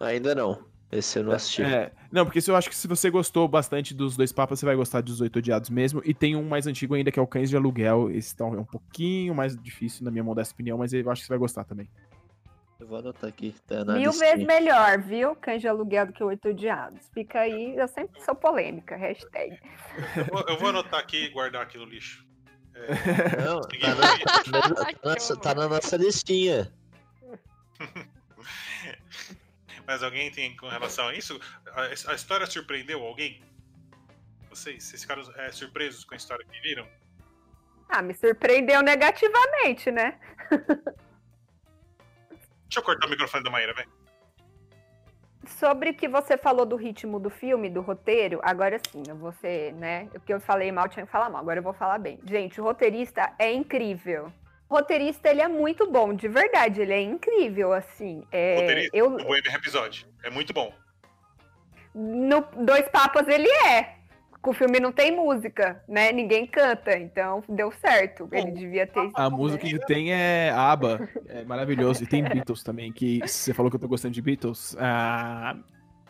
Ainda 0.00 0.34
não. 0.34 0.64
Esse 0.90 1.20
eu 1.20 1.24
não 1.24 1.32
assisti. 1.32 1.62
É, 1.62 1.90
não, 2.10 2.26
porque 2.26 2.40
eu 2.46 2.56
acho 2.56 2.68
que 2.68 2.76
se 2.76 2.86
você 2.86 3.08
gostou 3.08 3.48
bastante 3.48 3.94
dos 3.94 4.14
dois 4.14 4.30
papas, 4.30 4.58
você 4.58 4.66
vai 4.66 4.76
gostar 4.76 5.00
dos 5.00 5.20
Oito 5.22 5.38
Odiados 5.38 5.70
mesmo. 5.70 6.02
E 6.04 6.12
tem 6.12 6.36
um 6.36 6.46
mais 6.46 6.66
antigo 6.66 6.94
ainda, 6.94 7.10
que 7.10 7.18
é 7.18 7.22
o 7.22 7.26
Cães 7.26 7.48
de 7.48 7.56
Aluguel. 7.56 8.10
Esse 8.10 8.36
tá 8.36 8.44
um 8.44 8.64
pouquinho 8.64 9.34
mais 9.34 9.56
difícil, 9.56 10.04
na 10.04 10.10
minha 10.10 10.24
modesta 10.24 10.52
opinião, 10.52 10.76
mas 10.76 10.92
eu 10.92 11.08
acho 11.10 11.22
que 11.22 11.26
você 11.26 11.32
vai 11.32 11.38
gostar 11.38 11.64
também. 11.64 11.88
Eu 12.82 12.88
vou 12.88 12.98
anotar 12.98 13.30
aqui. 13.30 13.54
Tá 13.64 13.84
na 13.84 13.94
Mil 13.94 14.10
vezes 14.10 14.44
melhor, 14.44 15.00
viu? 15.00 15.36
Cães 15.36 15.60
de 15.60 15.68
aluguel 15.68 16.06
do 16.06 16.12
que 16.12 16.24
oito 16.24 16.48
odiados. 16.48 17.08
Fica 17.14 17.38
aí, 17.38 17.76
eu 17.76 17.86
sempre 17.86 18.20
sou 18.20 18.34
polêmica, 18.34 18.96
hashtag. 18.96 19.56
Eu 20.16 20.24
vou, 20.24 20.44
eu 20.48 20.58
vou 20.58 20.70
anotar 20.70 20.98
aqui 20.98 21.26
e 21.26 21.28
guardar 21.28 21.62
aqui 21.62 21.78
no 21.78 21.84
lixo. 21.84 22.26
Não, 23.44 23.62
Seguinte, 23.62 23.84
tá 23.84 23.94
na, 23.94 24.16
tá 24.74 24.84
na 24.84 24.94
nossa, 25.14 25.36
tá 25.36 25.54
na 25.54 25.68
nossa 25.68 25.96
listinha. 25.96 26.72
Mas 29.86 30.02
alguém 30.02 30.32
tem 30.32 30.56
com 30.56 30.66
relação 30.66 31.06
a 31.06 31.14
isso? 31.14 31.40
A, 31.68 31.82
a 32.10 32.14
história 32.14 32.46
surpreendeu 32.46 33.00
alguém? 33.04 33.40
Vocês? 34.50 34.82
Vocês 34.82 35.02
ficaram 35.02 35.22
é, 35.36 35.52
surpresos 35.52 36.04
com 36.04 36.14
a 36.14 36.16
história 36.16 36.44
que 36.44 36.60
viram? 36.60 36.84
Ah, 37.88 38.02
me 38.02 38.12
surpreendeu 38.12 38.82
negativamente, 38.82 39.92
né? 39.92 40.18
Deixa 42.72 42.80
eu 42.80 42.84
cortar 42.84 43.06
o 43.06 43.10
microfone 43.10 43.44
da 43.44 43.50
Maíra, 43.50 43.74
vem. 43.74 43.84
Sobre 45.46 45.90
o 45.90 45.94
que 45.94 46.08
você 46.08 46.38
falou 46.38 46.64
do 46.64 46.74
ritmo 46.74 47.20
do 47.20 47.28
filme, 47.28 47.68
do 47.68 47.82
roteiro, 47.82 48.40
agora 48.42 48.80
sim, 48.90 49.02
eu 49.06 49.14
vou 49.14 49.30
ser, 49.30 49.74
né? 49.74 50.08
O 50.14 50.20
que 50.20 50.32
eu 50.32 50.40
falei 50.40 50.72
mal, 50.72 50.88
tinha 50.88 51.04
que 51.04 51.12
falar 51.12 51.28
mal, 51.28 51.42
agora 51.42 51.58
eu 51.58 51.62
vou 51.62 51.74
falar 51.74 51.98
bem. 51.98 52.18
Gente, 52.24 52.58
o 52.62 52.64
roteirista 52.64 53.30
é 53.38 53.52
incrível. 53.52 54.32
O 54.70 54.74
roteirista, 54.74 55.28
ele 55.28 55.42
é 55.42 55.48
muito 55.48 55.90
bom, 55.90 56.14
de 56.14 56.28
verdade, 56.28 56.80
ele 56.80 56.94
é 56.94 57.02
incrível, 57.02 57.74
assim. 57.74 58.26
É, 58.32 58.60
Roteirista 58.62 58.96
eu, 58.96 59.10
Bohemian 59.10 59.52
Episódio. 59.52 60.06
É 60.22 60.30
muito 60.30 60.54
bom. 60.54 60.72
no 61.94 62.40
Dois 62.56 62.88
Papas 62.88 63.28
ele 63.28 63.50
é. 63.50 63.98
O 64.44 64.52
filme 64.52 64.80
não 64.80 64.90
tem 64.90 65.14
música, 65.14 65.82
né? 65.88 66.10
Ninguém 66.10 66.46
canta, 66.46 66.96
então 66.98 67.44
deu 67.48 67.70
certo. 67.70 68.28
Ele 68.32 68.50
devia 68.50 68.86
ter. 68.86 69.10
A 69.14 69.30
música 69.30 69.64
que 69.66 69.78
tem 69.86 70.12
é 70.12 70.50
ABBA, 70.50 71.08
é 71.28 71.44
maravilhoso. 71.44 72.02
E 72.02 72.06
tem 72.06 72.24
Beatles 72.24 72.62
também, 72.64 72.92
que 72.92 73.20
você 73.20 73.54
falou 73.54 73.70
que 73.70 73.76
eu 73.76 73.80
tô 73.80 73.86
gostando 73.86 74.14
de 74.14 74.20
Beatles. 74.20 74.76
Ah, 74.80 75.56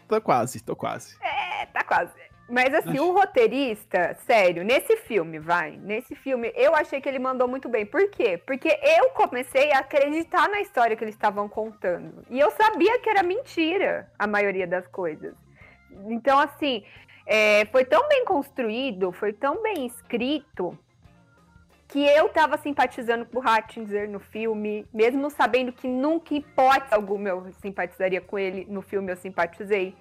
tô 0.08 0.20
quase, 0.20 0.64
tô 0.64 0.74
quase. 0.74 1.16
É, 1.22 1.66
tá 1.66 1.84
quase. 1.84 2.10
Mas 2.48 2.74
assim, 2.74 2.98
o 2.98 3.12
roteirista, 3.12 4.14
sério, 4.26 4.64
nesse 4.64 4.96
filme, 4.96 5.38
vai, 5.38 5.78
nesse 5.78 6.14
filme, 6.14 6.52
eu 6.54 6.74
achei 6.74 7.00
que 7.00 7.08
ele 7.08 7.18
mandou 7.18 7.48
muito 7.48 7.68
bem. 7.68 7.86
Por 7.86 8.10
quê? 8.10 8.36
Porque 8.46 8.68
eu 8.82 9.10
comecei 9.10 9.72
a 9.72 9.78
acreditar 9.78 10.48
na 10.48 10.60
história 10.60 10.96
que 10.96 11.04
eles 11.04 11.14
estavam 11.14 11.48
contando. 11.48 12.24
E 12.28 12.38
eu 12.38 12.50
sabia 12.50 12.98
que 13.00 13.08
era 13.08 13.22
mentira 13.22 14.10
a 14.18 14.26
maioria 14.26 14.66
das 14.66 14.86
coisas. 14.86 15.34
Então, 16.08 16.38
assim, 16.38 16.84
é, 17.26 17.64
foi 17.66 17.84
tão 17.84 18.08
bem 18.08 18.24
construído, 18.24 19.12
foi 19.12 19.32
tão 19.32 19.62
bem 19.62 19.86
escrito, 19.86 20.78
que 21.92 22.02
eu 22.06 22.30
tava 22.30 22.56
simpatizando 22.56 23.26
com 23.26 23.38
o 23.38 23.40
Rattinger 23.42 24.08
no 24.08 24.18
filme, 24.18 24.86
mesmo 24.94 25.28
sabendo 25.28 25.70
que 25.74 25.86
nunca, 25.86 26.34
hipótese 26.34 26.94
alguma, 26.94 27.28
eu 27.28 27.52
simpatizaria 27.60 28.18
com 28.18 28.38
ele. 28.38 28.66
No 28.66 28.80
filme 28.80 29.12
eu 29.12 29.16
simpatizei. 29.16 29.94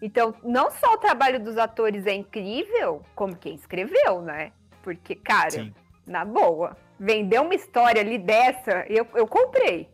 Então, 0.00 0.34
não 0.42 0.70
só 0.70 0.94
o 0.94 0.96
trabalho 0.96 1.38
dos 1.38 1.58
atores 1.58 2.06
é 2.06 2.14
incrível, 2.14 3.02
como 3.14 3.36
quem 3.36 3.54
escreveu, 3.54 4.22
né? 4.22 4.52
Porque, 4.82 5.14
cara, 5.14 5.50
Sim. 5.50 5.74
na 6.06 6.24
boa, 6.24 6.78
vender 6.98 7.38
uma 7.40 7.54
história 7.54 8.00
ali 8.00 8.16
dessa, 8.16 8.86
eu, 8.88 9.06
eu 9.14 9.26
comprei. 9.26 9.86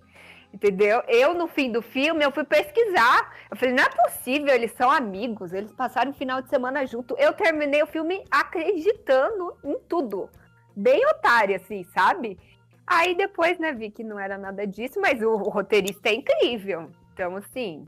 Entendeu? 0.53 1.03
Eu, 1.07 1.33
no 1.33 1.47
fim 1.47 1.71
do 1.71 1.81
filme, 1.81 2.25
eu 2.25 2.33
fui 2.33 2.45
pesquisar. 2.45 3.37
Eu 3.51 3.57
falei, 3.57 3.75
não 3.75 3.85
é 3.85 3.89
possível, 3.89 4.53
eles 4.53 4.73
são 4.73 4.91
amigos, 4.91 5.53
eles 5.53 5.73
passaram 5.73 6.11
um 6.11 6.15
final 6.15 6.43
de 6.43 6.49
semana 6.49 6.85
junto. 6.87 7.17
Eu 7.19 7.33
terminei 7.33 7.83
o 7.83 7.87
filme 7.87 8.25
acreditando 8.31 9.57
em 9.65 9.79
tudo. 9.89 10.29
Bem 10.75 11.07
otária, 11.07 11.57
assim, 11.57 11.85
sabe? 11.85 12.39
Aí 12.87 13.15
depois, 13.15 13.59
né, 13.59 13.73
vi 13.73 13.91
que 13.91 14.03
não 14.03 14.19
era 14.19 14.37
nada 14.37 14.67
disso, 14.67 15.01
mas 15.01 15.23
o, 15.23 15.31
o 15.31 15.49
roteirista 15.49 16.09
é 16.09 16.15
incrível. 16.15 16.91
Então, 17.13 17.37
assim, 17.37 17.87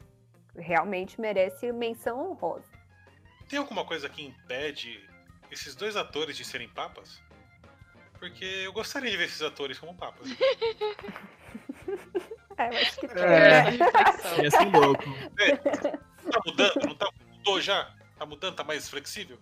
realmente 0.56 1.20
merece 1.20 1.72
menção 1.72 2.30
honrosa. 2.30 2.70
Tem 3.48 3.58
alguma 3.58 3.84
coisa 3.84 4.08
que 4.08 4.22
impede 4.22 5.04
esses 5.50 5.74
dois 5.74 5.96
atores 5.96 6.36
de 6.36 6.44
serem 6.44 6.68
papas? 6.68 7.20
Porque 8.18 8.44
eu 8.44 8.72
gostaria 8.72 9.10
de 9.10 9.16
ver 9.16 9.24
esses 9.24 9.42
atores 9.42 9.78
como 9.78 9.96
papas. 9.96 10.28
É, 12.59 12.68
eu 12.68 12.78
acho 12.78 13.00
que 13.00 13.09
tem, 13.09 13.22
É. 13.22 13.70
né? 13.70 13.78
Ia 14.42 14.50
ser 14.50 14.64
louco. 14.64 15.05
Tá 16.30 16.40
mudando? 16.46 16.86
Não 16.86 16.94
tá? 16.94 17.11
Mudou 17.38 17.61
já? 17.61 17.90
Tá 18.18 18.26
mudando? 18.26 18.55
Tá 18.55 18.64
mais 18.64 18.88
flexível? 18.88 19.38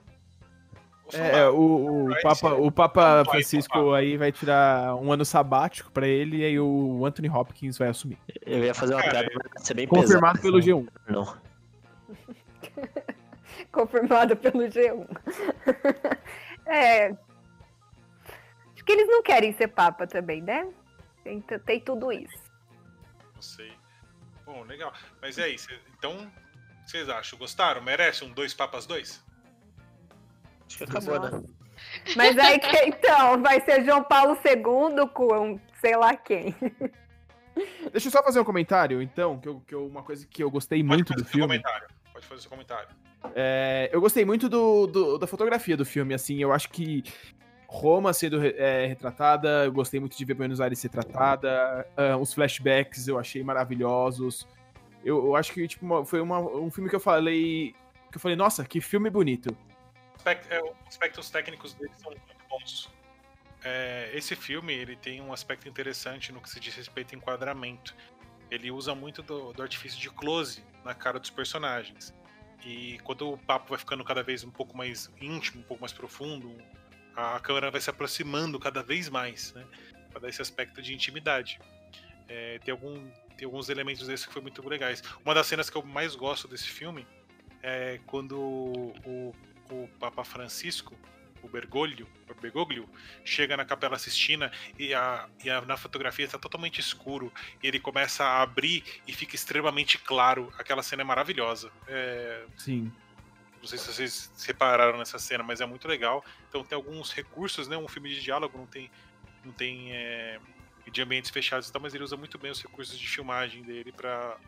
É, 1.13 1.49
o, 1.49 2.09
o. 2.09 2.23
Papa, 2.23 2.55
o 2.55 2.71
Papa 2.71 3.25
Vai, 3.25 3.35
Francisco 3.35 3.93
aí 3.93 4.17
vai 4.17 4.31
tirar 4.31 4.95
um 4.97 5.13
ano 5.13 5.25
sabático 5.25 5.91
pra 5.91 6.07
ele 6.07 6.39
e 6.39 6.45
aí 6.45 6.61
o 6.61 7.05
Anthony 7.05 7.29
Hopkins 7.29 7.77
vai 7.79 7.89
assumir. 7.89 8.19
Eu 8.47 8.65
ia 8.65 8.75
fazer 8.75 8.95
uma 8.95 9.03
piada, 9.03 9.29
mas 9.35 9.53
ia 9.53 9.65
ser 9.65 9.75
bem 9.75 9.89
Confirmado 9.89 10.39
pesado, 10.39 10.43
pelo 10.43 10.59
assim, 10.59 10.71
G1. 10.71 10.89
Não. 11.09 11.37
confirmado 13.73 14.37
pelo 14.37 14.65
G1. 14.65 15.07
é. 16.67 17.09
Acho 17.09 18.85
que 18.85 18.93
eles 18.93 19.09
não 19.09 19.23
querem 19.23 19.53
ser 19.53 19.69
papa 19.69 20.07
também, 20.07 20.41
né? 20.41 20.69
Tem, 21.25 21.41
tem 21.41 21.81
tudo 21.81 22.13
isso. 22.13 22.50
Não 23.41 23.43
sei. 23.43 23.73
Bom, 24.45 24.63
legal. 24.65 24.93
Mas 25.23 25.39
é 25.39 25.49
isso. 25.49 25.71
Então, 25.97 26.31
vocês 26.85 27.09
acham? 27.09 27.39
Gostaram? 27.39 27.81
Merece 27.81 28.23
um 28.23 28.31
dois 28.35 28.53
papas 28.53 28.85
dois? 28.85 29.25
Acho 30.67 30.77
que 30.77 30.85
acabou, 30.85 31.19
né? 31.19 31.43
Mas 32.15 32.37
aí 32.39 32.59
que 32.59 32.77
então 32.85 33.41
vai 33.41 33.59
ser 33.63 33.83
João 33.83 34.05
Paulo 34.05 34.39
II 34.45 35.09
com 35.15 35.59
sei 35.81 35.97
lá 35.97 36.15
quem. 36.15 36.55
Deixa 37.91 38.09
eu 38.09 38.13
só 38.13 38.23
fazer 38.23 38.41
um 38.41 38.45
comentário, 38.45 39.01
então, 39.01 39.39
que, 39.41 39.49
eu, 39.49 39.61
que 39.61 39.75
eu- 39.75 39.87
uma 39.87 40.03
coisa 40.03 40.27
que 40.27 40.43
eu 40.45 40.51
gostei 40.51 40.83
Pode 40.83 40.89
muito 40.95 41.15
do 41.15 41.25
filme. 41.25 41.47
comentário. 41.47 41.89
Pode 42.13 42.27
fazer 42.27 42.43
seu 42.43 42.51
comentário. 42.51 42.89
É, 43.35 43.89
eu 43.91 44.01
gostei 44.03 44.27
muito 44.27 44.51
do, 44.51 44.87
do- 44.87 45.19
da 45.19 45.27
fotografia 45.27 45.79
do 45.79 45.85
filme, 45.87 46.13
assim, 46.13 46.43
eu 46.43 46.53
acho 46.53 46.69
que 46.69 47.03
Roma 47.73 48.13
sendo 48.13 48.45
é, 48.45 48.85
retratada, 48.87 49.65
eu 49.65 49.73
gostei 49.73 50.01
muito 50.01 50.19
de 50.19 50.25
ver 50.25 50.35
Buenos 50.35 50.61
Aires 50.61 50.77
ser 50.81 50.89
tratada, 50.89 51.87
ah, 51.97 52.17
os 52.17 52.35
flashbacks 52.35 53.07
eu 53.07 53.17
achei 53.17 53.45
maravilhosos. 53.45 54.45
Eu, 55.05 55.25
eu 55.27 55.37
acho 55.37 55.53
que 55.53 55.69
tipo, 55.69 55.87
uma- 55.87 56.05
foi 56.05 56.21
uma- 56.21 56.41
um 56.41 56.69
filme 56.69 56.91
que 56.91 56.97
eu 56.97 57.01
falei. 57.01 57.73
Que 58.11 58.17
eu 58.17 58.21
falei, 58.21 58.37
nossa, 58.37 58.65
que 58.65 58.81
filme 58.81 59.09
bonito. 59.09 59.57
É, 60.27 60.61
os 60.61 60.73
aspectos 60.89 61.31
técnicos 61.31 61.73
dele 61.75 61.93
são 61.95 62.11
muito 62.11 62.23
bons. 62.51 62.91
É, 63.63 64.11
esse 64.15 64.35
filme 64.35 64.75
ele 64.75 64.97
tem 64.97 65.21
um 65.21 65.33
aspecto 65.33 65.69
interessante 65.69 66.33
no 66.33 66.41
que 66.41 66.51
se 66.51 66.59
diz 66.59 66.75
respeito 66.75 67.15
ao 67.15 67.19
enquadramento. 67.21 67.95
Ele 68.51 68.73
usa 68.73 68.97
muito 68.97 69.23
do, 69.23 69.53
do 69.53 69.63
artifício 69.63 69.99
de 70.01 70.11
close 70.11 70.65
na 70.85 70.93
cara 70.93 71.21
dos 71.21 71.31
personagens. 71.31 72.13
E 72.67 72.99
quando 73.05 73.31
o 73.31 73.39
papo 73.39 73.69
vai 73.71 73.79
ficando 73.79 74.03
cada 74.05 74.25
vez 74.25 74.43
um 74.43 74.51
pouco 74.51 74.77
mais 74.77 75.09
íntimo, 75.21 75.61
um 75.61 75.65
pouco 75.65 75.81
mais 75.83 75.93
profundo, 75.93 76.53
a 77.17 77.39
câmera 77.41 77.71
vai 77.71 77.81
se 77.81 77.91
aproximando 77.91 78.59
cada 78.59 78.83
vez 78.83 79.09
mais, 79.09 79.53
né? 79.53 79.65
Para 80.11 80.21
dar 80.23 80.29
esse 80.29 80.43
aspecto 80.43 80.81
de 80.83 80.95
intimidade. 80.95 81.61
É, 82.29 82.59
tem, 82.61 82.73
algum, 82.73 83.11
tem 83.37 83.45
alguns 83.47 83.69
elementos 83.69 84.07
desses 84.07 84.25
que 84.27 84.33
foram 84.33 84.43
muito 84.45 84.67
legais. 84.69 85.03
Uma 85.25 85.35
das 85.35 85.47
cenas 85.47 85.69
que 85.69 85.77
eu 85.77 85.83
mais 85.83 86.15
gosto 86.15 86.47
desse 86.49 86.69
filme 86.69 87.07
é 87.63 88.01
quando 88.07 88.39
o, 88.41 89.35
o 89.71 89.89
Papa 89.99 90.25
Francisco, 90.25 90.97
o 91.43 91.49
Bergoglio, 91.49 92.07
o 92.29 92.35
Bergoglio, 92.41 92.89
chega 93.25 93.57
na 93.57 93.65
Capela 93.65 93.99
Sistina 93.99 94.53
e, 94.79 94.93
a, 94.95 95.29
e 95.45 95.51
a- 95.51 95.61
na 95.63 95.77
fotografia 95.77 96.25
está 96.25 96.39
totalmente 96.39 96.81
escuro 96.81 97.33
e 97.63 97.67
ele 97.67 97.81
começa 97.81 98.25
a 98.25 98.43
abrir 98.43 98.85
e 99.07 99.13
fica 99.13 99.35
extremamente 99.35 99.99
claro. 99.99 100.53
Aquela 100.59 100.83
cena 100.83 101.03
é 101.03 101.05
maravilhosa. 101.05 101.71
É, 101.89 102.45
Sim. 102.57 102.93
Não 103.61 103.69
sei 103.69 103.79
se 103.79 103.93
vocês 103.93 104.33
repararam 104.47 104.99
nessa 104.99 105.19
cena, 105.19 105.45
mas 105.45 105.61
é 105.61 105.67
muito 105.67 105.87
legal. 105.87 106.25
Então 106.49 106.65
tem 106.65 106.77
alguns 106.77 107.13
recursos, 107.13 107.69
né? 107.69 107.77
Um 107.77 107.89
filme 107.89 108.09
de 108.09 108.21
diálogo 108.21 108.57
não 108.57 108.67
tem, 108.67 108.91
não 109.45 109.53
tem 109.53 109.93
é, 109.93 110.41
de 110.91 111.03
ambientes 111.03 111.31
fechados, 111.31 111.69
e 111.69 111.73
tal, 111.73 111.81
mas 111.81 111.95
ele 111.95 112.05
usa 112.05 112.17
muito 112.17 112.39
bem 112.39 112.51
os 112.51 112.63
recursos 112.63 112.99
de 112.99 113.07
filmagem 113.07 113.63
dele 113.63 113.93
para 113.93 114.39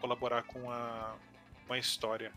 colaborar 0.00 0.42
com 0.42 0.70
a, 0.70 1.14
com 1.66 1.72
a 1.72 1.78
história. 1.78 2.32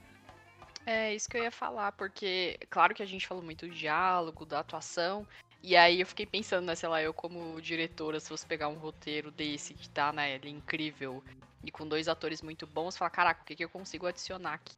É 0.86 1.14
isso 1.14 1.30
que 1.30 1.38
eu 1.38 1.44
ia 1.44 1.52
falar, 1.52 1.92
porque 1.92 2.58
claro 2.70 2.96
que 2.96 3.04
a 3.04 3.06
gente 3.06 3.28
falou 3.28 3.44
muito 3.44 3.68
do 3.68 3.74
diálogo, 3.74 4.46
da 4.46 4.60
atuação, 4.60 5.28
e 5.62 5.76
aí 5.76 6.00
eu 6.00 6.06
fiquei 6.06 6.26
pensando, 6.26 6.66
né, 6.66 6.74
sei 6.74 6.88
lá, 6.88 7.02
eu 7.02 7.14
como 7.14 7.60
diretora, 7.62 8.20
se 8.20 8.30
fosse 8.30 8.46
pegar 8.46 8.70
um 8.70 8.78
roteiro 8.78 9.30
desse 9.30 9.74
que 9.74 9.90
tá, 9.90 10.14
né, 10.14 10.36
ele 10.36 10.50
incrível, 10.50 11.24
e 11.64 11.70
com 11.70 11.88
dois 11.88 12.08
atores 12.08 12.42
muito 12.42 12.66
bons, 12.66 12.96
falar, 12.96 13.10
caraca, 13.10 13.42
o 13.42 13.46
que, 13.46 13.56
que 13.56 13.64
eu 13.64 13.70
consigo 13.70 14.08
adicionar 14.08 14.54
aqui? 14.54 14.76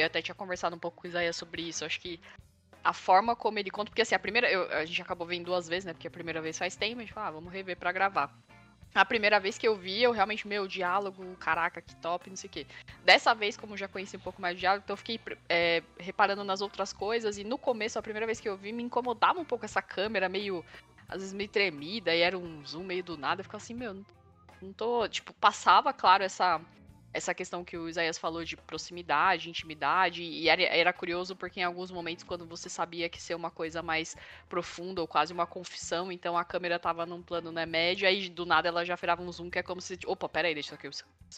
Eu 0.00 0.06
até 0.06 0.20
tinha 0.22 0.34
conversado 0.34 0.76
um 0.76 0.78
pouco 0.78 1.00
com 1.00 1.06
o 1.06 1.10
Isaías 1.10 1.36
sobre 1.36 1.62
isso, 1.62 1.84
acho 1.84 2.00
que 2.00 2.20
a 2.84 2.92
forma 2.92 3.34
como 3.34 3.58
ele 3.58 3.70
conta, 3.70 3.90
porque 3.90 4.02
assim, 4.02 4.14
a 4.14 4.18
primeira, 4.18 4.50
eu- 4.50 4.70
a 4.72 4.84
gente 4.84 5.02
acabou 5.02 5.26
vendo 5.26 5.46
duas 5.46 5.68
vezes, 5.68 5.84
né, 5.84 5.92
porque 5.92 6.06
a 6.06 6.10
primeira 6.10 6.40
vez 6.40 6.56
faz 6.56 6.76
tempo, 6.76 6.98
a 6.98 7.00
gente 7.02 7.12
falou, 7.12 7.28
ah, 7.28 7.32
vamos 7.32 7.52
rever 7.52 7.76
pra 7.76 7.90
gravar. 7.90 8.32
A 8.94 9.04
primeira 9.04 9.38
vez 9.38 9.58
que 9.58 9.68
eu 9.68 9.76
vi, 9.76 10.02
eu 10.02 10.10
realmente, 10.10 10.48
meu, 10.48 10.66
diálogo, 10.66 11.36
caraca, 11.36 11.82
que 11.82 11.94
top, 11.96 12.30
não 12.30 12.36
sei 12.36 12.48
o 12.48 12.50
quê. 12.50 12.66
Dessa 13.04 13.34
vez, 13.34 13.54
como 13.54 13.76
já 13.76 13.86
conheci 13.86 14.16
um 14.16 14.20
pouco 14.20 14.40
mais 14.40 14.54
de 14.54 14.60
diálogo, 14.60 14.84
então 14.84 14.94
eu 14.94 14.98
fiquei 14.98 15.20
é, 15.50 15.82
reparando 15.98 16.42
nas 16.42 16.62
outras 16.62 16.94
coisas. 16.94 17.36
E 17.36 17.44
no 17.44 17.58
começo, 17.58 17.98
a 17.98 18.02
primeira 18.02 18.24
vez 18.24 18.40
que 18.40 18.48
eu 18.48 18.56
vi, 18.56 18.72
me 18.72 18.82
incomodava 18.82 19.38
um 19.38 19.44
pouco 19.44 19.66
essa 19.66 19.82
câmera, 19.82 20.30
meio. 20.30 20.64
Às 21.08 21.18
vezes 21.18 21.34
meio 21.34 21.48
tremida, 21.48 22.14
e 22.14 22.20
era 22.20 22.38
um 22.38 22.64
zoom 22.64 22.84
meio 22.84 23.04
do 23.04 23.18
nada. 23.18 23.40
Eu 23.40 23.44
ficava 23.44 23.62
assim, 23.62 23.74
meu, 23.74 24.02
não 24.62 24.72
tô. 24.72 25.06
Tipo, 25.08 25.34
passava, 25.34 25.92
claro, 25.92 26.24
essa. 26.24 26.58
Essa 27.16 27.34
questão 27.34 27.64
que 27.64 27.78
o 27.78 27.88
Isaías 27.88 28.18
falou 28.18 28.44
de 28.44 28.58
proximidade, 28.58 29.48
intimidade, 29.48 30.22
e 30.22 30.50
era, 30.50 30.62
era 30.62 30.92
curioso 30.92 31.34
porque 31.34 31.60
em 31.60 31.62
alguns 31.62 31.90
momentos, 31.90 32.22
quando 32.22 32.44
você 32.44 32.68
sabia 32.68 33.08
que 33.08 33.20
ser 33.20 33.34
uma 33.34 33.50
coisa 33.50 33.82
mais 33.82 34.14
profunda 34.50 35.00
ou 35.00 35.08
quase 35.08 35.32
uma 35.32 35.46
confissão, 35.46 36.12
então 36.12 36.36
a 36.36 36.44
câmera 36.44 36.78
tava 36.78 37.06
num 37.06 37.22
plano 37.22 37.50
né, 37.50 37.64
médio, 37.64 38.06
aí 38.06 38.28
do 38.28 38.44
nada 38.44 38.68
ela 38.68 38.84
já 38.84 38.96
virava 38.96 39.22
um 39.22 39.32
zoom 39.32 39.48
que 39.48 39.58
é 39.58 39.62
como 39.62 39.80
se. 39.80 39.98
Opa, 40.04 40.28
peraí, 40.28 40.52
deixa 40.52 40.74
aqui, 40.74 40.86
eu 40.86 40.90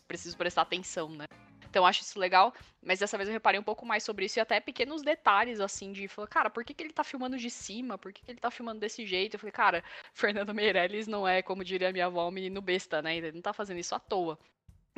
preciso 0.08 0.36
prestar 0.36 0.62
atenção, 0.62 1.10
né? 1.10 1.26
Então 1.70 1.86
acho 1.86 2.02
isso 2.02 2.18
legal, 2.18 2.52
mas 2.82 2.98
dessa 2.98 3.16
vez 3.16 3.28
eu 3.28 3.32
reparei 3.32 3.60
um 3.60 3.62
pouco 3.62 3.86
mais 3.86 4.02
sobre 4.02 4.24
isso 4.24 4.38
e 4.38 4.40
até 4.40 4.58
pequenos 4.58 5.02
detalhes, 5.02 5.60
assim, 5.60 5.92
de 5.92 6.08
falar, 6.08 6.26
cara, 6.26 6.50
por 6.50 6.64
que, 6.64 6.74
que 6.74 6.82
ele 6.82 6.92
tá 6.92 7.04
filmando 7.04 7.36
de 7.36 7.50
cima? 7.50 7.96
Por 7.96 8.12
que, 8.12 8.24
que 8.24 8.30
ele 8.32 8.40
tá 8.40 8.50
filmando 8.50 8.80
desse 8.80 9.06
jeito? 9.06 9.34
Eu 9.34 9.38
falei, 9.38 9.52
cara, 9.52 9.84
Fernando 10.12 10.52
Meirelles 10.52 11.06
não 11.06 11.28
é, 11.28 11.40
como 11.40 11.62
diria 11.62 11.92
minha 11.92 12.06
avó, 12.06 12.26
um 12.26 12.32
menino 12.32 12.60
besta, 12.60 13.00
né? 13.00 13.16
Ele 13.16 13.32
não 13.32 13.42
tá 13.42 13.52
fazendo 13.52 13.78
isso 13.78 13.94
à 13.94 14.00
toa. 14.00 14.38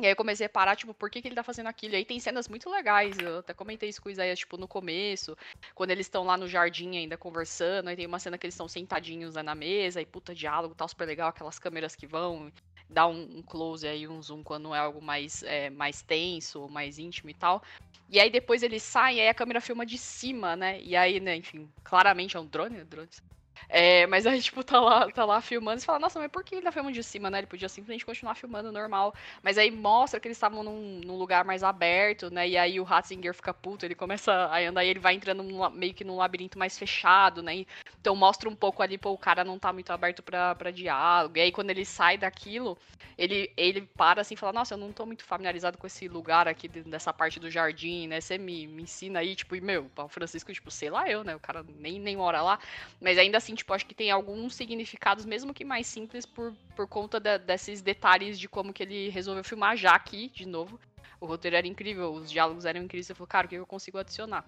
E 0.01 0.05
aí 0.05 0.11
eu 0.13 0.15
comecei 0.15 0.47
a 0.47 0.49
parar, 0.49 0.75
tipo, 0.75 0.95
por 0.95 1.11
que, 1.11 1.21
que 1.21 1.27
ele 1.27 1.35
tá 1.35 1.43
fazendo 1.43 1.67
aquilo? 1.67 1.93
E 1.93 1.97
aí 1.97 2.05
tem 2.05 2.19
cenas 2.19 2.47
muito 2.47 2.67
legais, 2.71 3.19
eu 3.19 3.37
até 3.37 3.53
comentei 3.53 3.87
isso 3.87 4.01
com 4.01 4.09
o 4.09 4.11
Isaías, 4.11 4.39
tipo, 4.39 4.57
no 4.57 4.67
começo, 4.67 5.37
quando 5.75 5.91
eles 5.91 6.07
estão 6.07 6.23
lá 6.23 6.35
no 6.35 6.47
jardim 6.47 6.97
ainda 6.97 7.15
conversando, 7.17 7.87
aí 7.87 7.95
tem 7.95 8.07
uma 8.07 8.17
cena 8.17 8.35
que 8.35 8.47
eles 8.47 8.55
estão 8.55 8.67
sentadinhos 8.67 9.35
né, 9.35 9.43
na 9.43 9.53
mesa, 9.53 10.01
e 10.01 10.05
puta 10.05 10.33
diálogo, 10.33 10.73
tal, 10.73 10.89
super 10.89 11.05
legal, 11.05 11.29
aquelas 11.29 11.59
câmeras 11.59 11.95
que 11.95 12.07
vão 12.07 12.51
dar 12.89 13.07
um, 13.07 13.37
um 13.37 13.41
close 13.43 13.87
aí, 13.87 14.07
um 14.07 14.19
zoom 14.19 14.41
quando 14.41 14.73
é 14.73 14.79
algo 14.79 15.01
mais, 15.03 15.43
é, 15.43 15.69
mais 15.69 16.01
tenso, 16.01 16.67
mais 16.67 16.97
íntimo 16.97 17.29
e 17.29 17.35
tal. 17.35 17.61
E 18.09 18.19
aí 18.19 18.31
depois 18.31 18.63
eles 18.63 18.81
saem, 18.81 19.19
e 19.19 19.21
aí 19.21 19.29
a 19.29 19.35
câmera 19.35 19.61
filma 19.61 19.85
de 19.85 19.99
cima, 19.99 20.55
né? 20.55 20.81
E 20.81 20.95
aí, 20.95 21.19
né, 21.19 21.35
enfim, 21.35 21.69
claramente 21.83 22.35
é 22.35 22.39
um 22.39 22.45
drone, 22.47 22.83
drone. 22.83 23.07
É, 23.69 24.05
mas 24.07 24.25
aí, 24.27 24.41
tipo, 24.41 24.63
tá 24.63 24.79
lá, 24.79 25.09
tá 25.11 25.23
lá 25.25 25.41
filmando 25.41 25.81
e 25.81 25.85
fala, 25.85 25.99
nossa, 25.99 26.19
mas 26.19 26.29
por 26.31 26.43
que 26.43 26.55
ele 26.55 26.61
tá 26.63 26.71
filmando 26.71 26.93
de 26.93 27.03
cima, 27.03 27.29
né? 27.29 27.39
Ele 27.39 27.47
podia 27.47 27.69
simplesmente 27.69 28.05
continuar 28.05 28.35
filmando 28.35 28.71
normal. 28.71 29.13
Mas 29.41 29.57
aí 29.57 29.71
mostra 29.71 30.19
que 30.19 30.27
eles 30.27 30.37
estavam 30.37 30.63
num, 30.63 30.99
num 31.05 31.15
lugar 31.17 31.45
mais 31.45 31.63
aberto, 31.63 32.29
né? 32.31 32.47
E 32.49 32.57
aí 32.57 32.79
o 32.79 32.83
Ratzinger 32.83 33.33
fica 33.33 33.53
puto, 33.53 33.85
ele 33.85 33.95
começa 33.95 34.31
a 34.33 34.59
andar 34.59 34.83
e 34.83 34.89
ele 34.89 34.99
vai 34.99 35.13
entrando 35.15 35.43
num, 35.43 35.69
meio 35.69 35.93
que 35.93 36.03
num 36.03 36.17
labirinto 36.17 36.57
mais 36.59 36.77
fechado, 36.77 37.41
né? 37.41 37.65
Então 37.99 38.15
mostra 38.15 38.49
um 38.49 38.55
pouco 38.55 38.81
ali, 38.81 38.97
pô, 38.97 39.11
o 39.11 39.17
cara 39.17 39.43
não 39.43 39.57
tá 39.59 39.71
muito 39.71 39.91
aberto 39.91 40.21
pra, 40.23 40.55
pra 40.55 40.71
diálogo. 40.71 41.37
E 41.37 41.41
aí 41.41 41.51
quando 41.51 41.69
ele 41.69 41.85
sai 41.85 42.17
daquilo, 42.17 42.77
ele, 43.17 43.51
ele 43.55 43.81
para 43.95 44.21
assim 44.21 44.33
e 44.33 44.37
fala, 44.37 44.53
nossa, 44.53 44.73
eu 44.73 44.77
não 44.77 44.91
tô 44.91 45.05
muito 45.05 45.23
familiarizado 45.23 45.77
com 45.77 45.87
esse 45.87 46.07
lugar 46.07 46.47
aqui, 46.47 46.67
dessa 46.67 47.13
parte 47.13 47.39
do 47.39 47.49
jardim, 47.49 48.07
né? 48.07 48.19
Você 48.19 48.37
me, 48.37 48.67
me 48.67 48.83
ensina 48.83 49.19
aí, 49.19 49.35
tipo, 49.35 49.55
e 49.55 49.61
meu, 49.61 49.89
o 49.95 50.07
Francisco, 50.07 50.51
tipo, 50.51 50.71
sei 50.71 50.89
lá 50.89 51.09
eu, 51.09 51.23
né? 51.23 51.35
O 51.35 51.39
cara 51.39 51.63
nem, 51.77 51.99
nem 51.99 52.15
mora 52.17 52.41
lá. 52.41 52.59
Mas 52.99 53.17
ainda 53.17 53.39
assim, 53.41 53.55
tipo, 53.55 53.73
acho 53.73 53.85
que 53.85 53.95
tem 53.95 54.11
alguns 54.11 54.55
significados, 54.55 55.25
mesmo 55.25 55.53
que 55.53 55.65
mais 55.65 55.87
simples, 55.87 56.25
por, 56.25 56.53
por 56.75 56.87
conta 56.87 57.19
de, 57.19 57.37
desses 57.39 57.81
detalhes 57.81 58.39
de 58.39 58.47
como 58.47 58.71
que 58.71 58.83
ele 58.83 59.09
resolveu 59.09 59.43
filmar 59.43 59.75
já 59.75 59.91
aqui, 59.91 60.29
de 60.29 60.45
novo. 60.45 60.79
O 61.19 61.25
roteiro 61.25 61.57
era 61.57 61.67
incrível, 61.67 62.13
os 62.13 62.31
diálogos 62.31 62.65
eram 62.65 62.81
incríveis. 62.81 63.07
Você 63.07 63.13
falou, 63.13 63.27
cara, 63.27 63.45
o 63.47 63.49
que 63.49 63.55
eu 63.55 63.65
consigo 63.65 63.97
adicionar? 63.97 64.45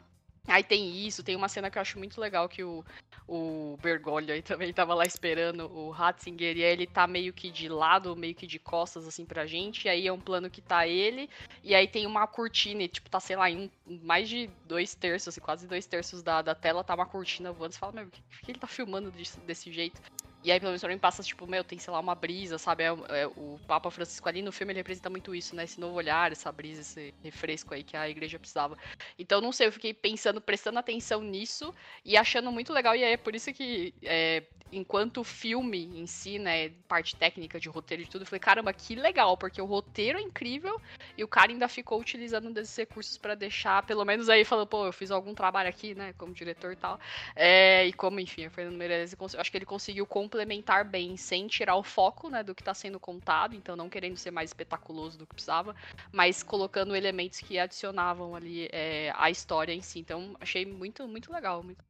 Aí 0.47 0.63
tem 0.63 1.05
isso, 1.05 1.23
tem 1.23 1.35
uma 1.35 1.47
cena 1.47 1.71
que 1.71 1.77
eu 1.77 1.81
acho 1.81 1.97
muito 1.97 2.19
legal 2.19 2.49
que 2.49 2.63
o, 2.63 2.83
o 3.27 3.77
Bergoglio 3.81 4.33
aí 4.33 4.41
também 4.41 4.73
tava 4.73 4.93
lá 4.93 5.05
esperando 5.05 5.71
o 5.71 5.89
Ratzinger 5.89 6.57
e 6.57 6.63
aí 6.63 6.71
ele 6.71 6.85
tá 6.85 7.07
meio 7.07 7.31
que 7.31 7.49
de 7.49 7.69
lado, 7.69 8.15
meio 8.15 8.35
que 8.35 8.45
de 8.45 8.59
costas 8.59 9.07
assim 9.07 9.25
pra 9.25 9.45
gente, 9.45 9.85
e 9.85 9.89
aí 9.89 10.05
é 10.05 10.11
um 10.11 10.19
plano 10.19 10.49
que 10.49 10.61
tá 10.61 10.85
ele, 10.85 11.29
e 11.63 11.73
aí 11.73 11.87
tem 11.87 12.05
uma 12.05 12.27
cortina, 12.27 12.83
e, 12.83 12.87
tipo, 12.89 13.09
tá, 13.09 13.21
sei 13.21 13.37
lá, 13.37 13.49
em 13.49 13.71
mais 13.85 14.27
de 14.27 14.49
dois 14.65 14.93
terços, 14.93 15.29
assim, 15.29 15.41
quase 15.41 15.65
dois 15.65 15.85
terços 15.85 16.21
da, 16.21 16.41
da 16.41 16.53
tela 16.53 16.83
tá 16.83 16.93
uma 16.93 17.05
cortina 17.05 17.53
voando, 17.53 17.73
você 17.73 17.79
fala, 17.79 17.93
meu, 17.93 18.07
por 18.07 18.41
que 18.41 18.51
ele 18.51 18.59
tá 18.59 18.67
filmando 18.67 19.11
desse, 19.11 19.39
desse 19.41 19.71
jeito? 19.71 20.01
E 20.43 20.51
aí, 20.51 20.59
pelo 20.59 20.71
menos, 20.71 20.81
pra 20.81 20.89
mim 20.91 20.97
passa, 20.97 21.23
tipo, 21.23 21.47
meu, 21.47 21.63
tem, 21.63 21.79
sei 21.79 21.93
lá, 21.93 21.99
uma 21.99 22.15
brisa, 22.15 22.57
sabe? 22.57 22.83
É, 22.83 22.87
é, 22.87 23.27
o 23.27 23.59
Papa 23.65 23.89
Francisco 23.89 24.27
ali 24.27 24.41
no 24.41 24.51
filme, 24.51 24.73
ele 24.73 24.79
representa 24.79 25.09
muito 25.09 25.33
isso, 25.33 25.55
né? 25.55 25.63
Esse 25.63 25.79
novo 25.79 25.95
olhar, 25.95 26.31
essa 26.31 26.51
brisa, 26.51 26.81
esse 26.81 27.13
refresco 27.23 27.73
aí 27.73 27.83
que 27.83 27.95
a 27.95 28.09
igreja 28.09 28.37
precisava. 28.37 28.77
Então, 29.17 29.39
não 29.39 29.51
sei, 29.51 29.67
eu 29.67 29.71
fiquei 29.71 29.93
pensando, 29.93 30.41
prestando 30.41 30.79
atenção 30.79 31.21
nisso 31.21 31.73
e 32.03 32.17
achando 32.17 32.51
muito 32.51 32.73
legal. 32.73 32.95
E 32.95 33.03
é 33.03 33.15
por 33.15 33.33
isso 33.33 33.53
que, 33.53 33.93
é, 34.03 34.43
enquanto 34.71 35.23
filme 35.23 35.85
em 35.99 36.05
si, 36.05 36.39
né, 36.39 36.69
parte 36.87 37.15
técnica 37.15 37.59
de 37.59 37.69
roteiro 37.69 38.03
e 38.03 38.05
tudo, 38.07 38.23
eu 38.23 38.25
falei, 38.25 38.39
caramba, 38.39 38.73
que 38.73 38.95
legal, 38.95 39.37
porque 39.37 39.61
o 39.61 39.65
roteiro 39.65 40.17
é 40.17 40.21
incrível 40.21 40.79
e 41.17 41.23
o 41.23 41.27
cara 41.27 41.51
ainda 41.51 41.67
ficou 41.67 41.99
utilizando 41.99 42.51
desses 42.51 42.75
recursos 42.75 43.17
para 43.17 43.35
deixar, 43.35 43.83
pelo 43.83 44.03
menos 44.03 44.29
aí, 44.29 44.43
falando, 44.43 44.67
pô, 44.67 44.85
eu 44.85 44.93
fiz 44.93 45.11
algum 45.11 45.33
trabalho 45.33 45.69
aqui, 45.69 45.93
né, 45.95 46.13
como 46.17 46.33
diretor 46.33 46.73
e 46.73 46.75
tal. 46.75 46.99
É, 47.35 47.85
e 47.85 47.93
como, 47.93 48.19
enfim, 48.19 48.47
o 48.47 48.51
Fernando 48.51 48.75
Meirelles, 48.75 49.15
acho 49.37 49.51
que 49.51 49.57
ele 49.57 49.65
conseguiu 49.65 50.05
complementar 50.33 50.83
bem, 50.83 51.15
sem 51.15 51.45
tirar 51.47 51.75
o 51.75 51.83
foco, 51.83 52.27
né, 52.27 52.41
do 52.41 52.55
que 52.55 52.61
está 52.61 52.73
sendo 52.73 52.99
contado, 52.99 53.55
então 53.55 53.75
não 53.75 53.87
querendo 53.87 54.17
ser 54.17 54.31
mais 54.31 54.49
espetaculoso 54.49 55.17
do 55.19 55.27
que 55.27 55.35
precisava, 55.35 55.75
mas 56.11 56.41
colocando 56.41 56.95
elementos 56.95 57.39
que 57.39 57.59
adicionavam 57.59 58.35
ali 58.35 58.67
é, 58.71 59.13
a 59.15 59.29
história 59.29 59.71
em 59.71 59.81
si. 59.81 59.99
Então, 59.99 60.35
achei 60.41 60.65
muito, 60.65 61.07
muito 61.07 61.31
legal. 61.31 61.61
Muito... 61.61 61.83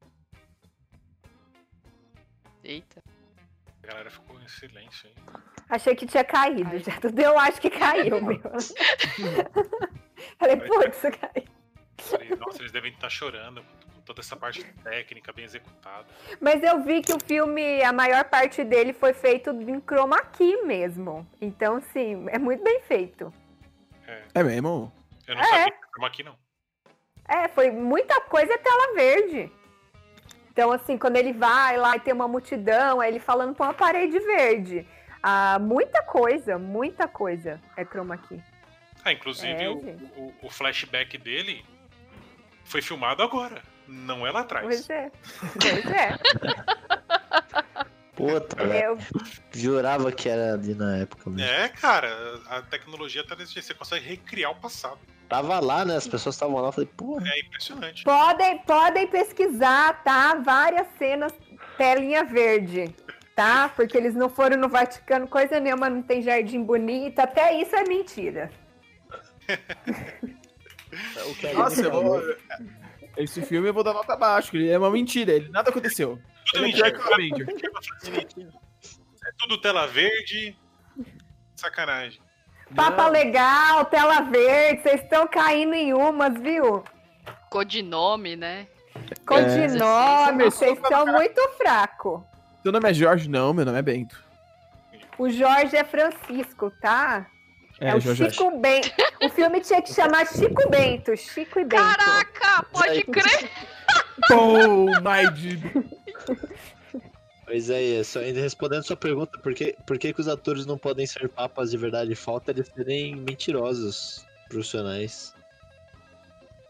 Eita. 2.62 3.02
A 3.82 3.86
galera 3.86 4.10
ficou 4.10 4.38
em 4.40 4.48
silêncio 4.48 5.08
aí. 5.08 5.14
Achei 5.70 5.96
que 5.96 6.06
tinha 6.06 6.24
caído 6.24 6.68
Ai. 6.70 6.80
já. 6.80 6.92
Tudo 7.00 7.18
eu 7.18 7.38
acho 7.38 7.60
que 7.60 7.70
caiu, 7.70 8.22
meu. 8.22 8.40
Falei, 10.38 10.56
putz, 10.56 11.00
caiu. 11.18 12.38
Nossa, 12.38 12.60
eles 12.60 12.72
devem 12.72 12.92
estar 12.92 13.08
chorando 13.08 13.62
com 13.62 13.83
toda 14.04 14.20
essa 14.20 14.36
parte 14.36 14.62
técnica 14.82 15.32
bem 15.32 15.44
executada. 15.44 16.06
Mas 16.40 16.62
eu 16.62 16.82
vi 16.82 17.00
que 17.02 17.12
o 17.12 17.18
filme, 17.20 17.82
a 17.82 17.92
maior 17.92 18.24
parte 18.24 18.62
dele 18.62 18.92
foi 18.92 19.12
feito 19.14 19.50
em 19.50 19.80
chroma 19.80 20.20
key 20.26 20.62
mesmo. 20.64 21.26
Então, 21.40 21.80
sim, 21.92 22.26
é 22.28 22.38
muito 22.38 22.62
bem 22.62 22.80
feito. 22.82 23.32
É 24.34 24.42
mesmo? 24.42 24.92
Eu 25.26 25.34
não 25.34 25.42
É. 25.42 25.46
sabia 25.46 25.70
que 25.72 25.78
era 25.98 26.06
aqui, 26.06 26.22
não. 26.22 26.36
É, 27.26 27.48
foi 27.48 27.70
muita 27.70 28.20
coisa 28.20 28.52
é 28.52 28.58
tela 28.58 28.94
verde. 28.94 29.50
Então, 30.52 30.70
assim, 30.70 30.98
quando 30.98 31.16
ele 31.16 31.32
vai 31.32 31.76
lá 31.78 31.96
e 31.96 32.00
tem 32.00 32.12
uma 32.12 32.28
multidão, 32.28 33.00
aí 33.00 33.10
ele 33.10 33.18
falando 33.18 33.54
com 33.56 33.64
uma 33.64 33.74
parede 33.74 34.18
verde. 34.20 34.86
Ah, 35.22 35.58
muita 35.58 36.02
coisa, 36.02 36.58
muita 36.58 37.08
coisa 37.08 37.60
é 37.76 37.84
chroma 37.84 38.18
key. 38.18 38.40
Ah, 39.02 39.12
inclusive 39.12 39.62
É, 39.64 39.68
o, 39.70 39.76
o- 39.78 40.34
o 40.42 40.50
flashback 40.50 41.16
dele 41.18 41.64
foi 42.64 42.82
filmado 42.82 43.22
agora. 43.22 43.62
Não 43.86 44.26
é 44.26 44.30
lá 44.30 44.40
atrás. 44.40 44.66
Pois 44.66 44.90
é. 44.90 45.10
Pois 45.60 45.86
é. 45.86 46.18
Puta, 48.14 48.64
velho. 48.64 48.90
Eu, 48.90 48.98
Jurava 49.52 50.12
que 50.12 50.28
era 50.28 50.54
ali 50.54 50.74
na 50.74 50.98
época 50.98 51.28
mesmo. 51.28 51.50
É, 51.50 51.68
cara, 51.68 52.40
a 52.46 52.62
tecnologia 52.62 53.26
tá 53.26 53.34
desse 53.34 53.54
jeito. 53.54 53.66
Você 53.66 53.74
consegue 53.74 54.06
recriar 54.06 54.52
o 54.52 54.56
passado. 54.56 54.98
Tava 55.28 55.58
lá, 55.58 55.84
né? 55.84 55.96
As 55.96 56.06
pessoas 56.06 56.36
estavam 56.36 56.60
lá. 56.60 56.68
Eu 56.68 56.72
falei, 56.72 56.90
porra. 56.96 57.28
É 57.28 57.40
impressionante. 57.40 58.04
podem, 58.04 58.58
podem 58.58 59.06
pesquisar, 59.08 60.02
tá? 60.04 60.34
Várias 60.36 60.86
cenas 60.96 61.32
telinha 61.76 62.24
verde, 62.24 62.94
tá? 63.34 63.68
Porque 63.68 63.96
eles 63.96 64.14
não 64.14 64.28
foram 64.28 64.56
no 64.56 64.68
Vaticano, 64.68 65.26
coisa 65.26 65.58
nenhuma, 65.58 65.90
não 65.90 66.02
tem 66.02 66.22
jardim 66.22 66.62
bonito. 66.62 67.18
Até 67.18 67.60
isso 67.60 67.74
é 67.74 67.84
mentira. 67.84 68.50
O 71.28 71.34
que 71.34 71.48
a 71.48 71.54
Nossa, 71.54 71.82
eu. 71.82 72.36
Esse 73.16 73.42
filme 73.42 73.68
eu 73.68 73.74
vou 73.74 73.84
dar 73.84 73.92
nota 73.92 74.16
baixa, 74.16 74.50
que 74.50 74.56
ele 74.56 74.70
é 74.70 74.78
uma 74.78 74.90
mentira, 74.90 75.32
ele 75.32 75.48
nada 75.48 75.70
aconteceu. 75.70 76.18
Tudo 76.52 76.64
Ele 76.64 76.80
é 76.80 76.82
mentira. 77.16 77.46
É 79.26 79.30
tudo 79.38 79.60
tela 79.60 79.86
verde. 79.86 80.56
Sacanagem. 81.56 82.20
Papa 82.74 83.08
legal, 83.08 83.84
tela 83.86 84.20
verde, 84.22 84.82
vocês 84.82 85.02
estão 85.02 85.26
caindo 85.28 85.74
em 85.74 85.92
umas, 85.94 86.34
viu? 86.40 86.82
Codinome, 87.50 88.34
né? 88.36 88.66
Codinome, 89.26 90.44
É. 90.44 90.50
vocês 90.50 90.76
estão 90.78 91.06
muito 91.06 91.40
fracos. 91.56 92.20
Seu 92.62 92.72
nome 92.72 92.90
é 92.90 92.94
Jorge? 92.94 93.28
Não, 93.28 93.52
meu 93.54 93.64
nome 93.64 93.78
é 93.78 93.82
Bento. 93.82 94.22
O 95.18 95.28
Jorge 95.30 95.76
é 95.76 95.84
Francisco, 95.84 96.70
tá? 96.80 97.26
É, 97.80 97.94
o 97.94 98.00
Jorge. 98.00 98.30
Chico 98.30 98.58
Bento. 98.58 98.90
O 99.22 99.28
filme 99.28 99.60
tinha 99.60 99.82
que 99.82 99.92
chamar 99.92 100.26
Chico 100.26 100.68
Bento. 100.70 101.16
Chico 101.16 101.58
e 101.60 101.64
Bento. 101.64 101.82
Caraca, 101.82 102.62
pode 102.72 103.02
crer! 103.04 103.50
Oh, 104.30 104.86
my. 105.00 105.24
Pois 107.44 107.68
é, 107.68 107.96
é, 108.00 108.04
só 108.04 108.20
ainda 108.20 108.40
respondendo 108.40 108.82
sua 108.84 108.96
pergunta, 108.96 109.38
por 109.38 109.52
que, 109.54 109.76
por 109.86 109.98
que, 109.98 110.12
que 110.12 110.20
os 110.20 110.28
atores 110.28 110.64
não 110.64 110.78
podem 110.78 111.06
ser 111.06 111.28
papas 111.28 111.70
de 111.70 111.76
verdade? 111.76 112.14
Falta 112.14 112.50
eles 112.50 112.70
serem 112.74 113.16
mentirosos 113.16 114.24
profissionais. 114.48 115.34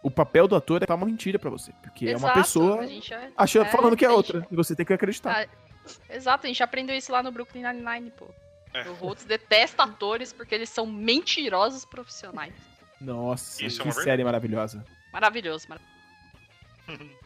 O 0.02 0.10
papel 0.10 0.48
do 0.48 0.56
ator 0.56 0.82
é 0.82 0.86
falar 0.86 0.96
uma 0.98 1.06
mentira 1.06 1.38
pra 1.38 1.48
você, 1.48 1.72
porque 1.82 2.06
é 2.06 2.16
uma 2.16 2.28
Exato, 2.28 2.38
pessoa 2.40 2.80
a 2.80 2.86
gente 2.86 3.14
é- 3.14 3.30
achando, 3.36 3.66
é, 3.66 3.70
falando 3.70 3.96
que 3.96 4.04
é 4.04 4.10
outra, 4.10 4.46
e 4.50 4.56
você 4.56 4.74
tem 4.74 4.84
que 4.84 4.92
acreditar. 4.92 5.46
Ah, 5.46 6.14
Exato, 6.14 6.46
a 6.46 6.48
gente 6.48 6.62
aprendeu 6.62 6.96
isso 6.96 7.12
lá 7.12 7.22
no 7.22 7.30
Brooklyn 7.30 7.62
Nine-Nine, 7.62 8.10
pô. 8.10 8.26
É. 8.74 8.88
O 8.88 8.94
Rhodes 8.94 9.24
detesta 9.24 9.84
atores 9.84 10.32
porque 10.32 10.54
eles 10.54 10.68
são 10.68 10.84
mentirosos 10.84 11.84
profissionais. 11.84 12.52
Nossa, 13.00 13.64
Isso 13.64 13.80
é 13.80 13.82
que 13.82 13.88
uma 13.88 14.02
série 14.02 14.24
maravilhosa. 14.24 14.84
Maravilhoso, 15.12 15.66
maravilhoso. 15.68 17.24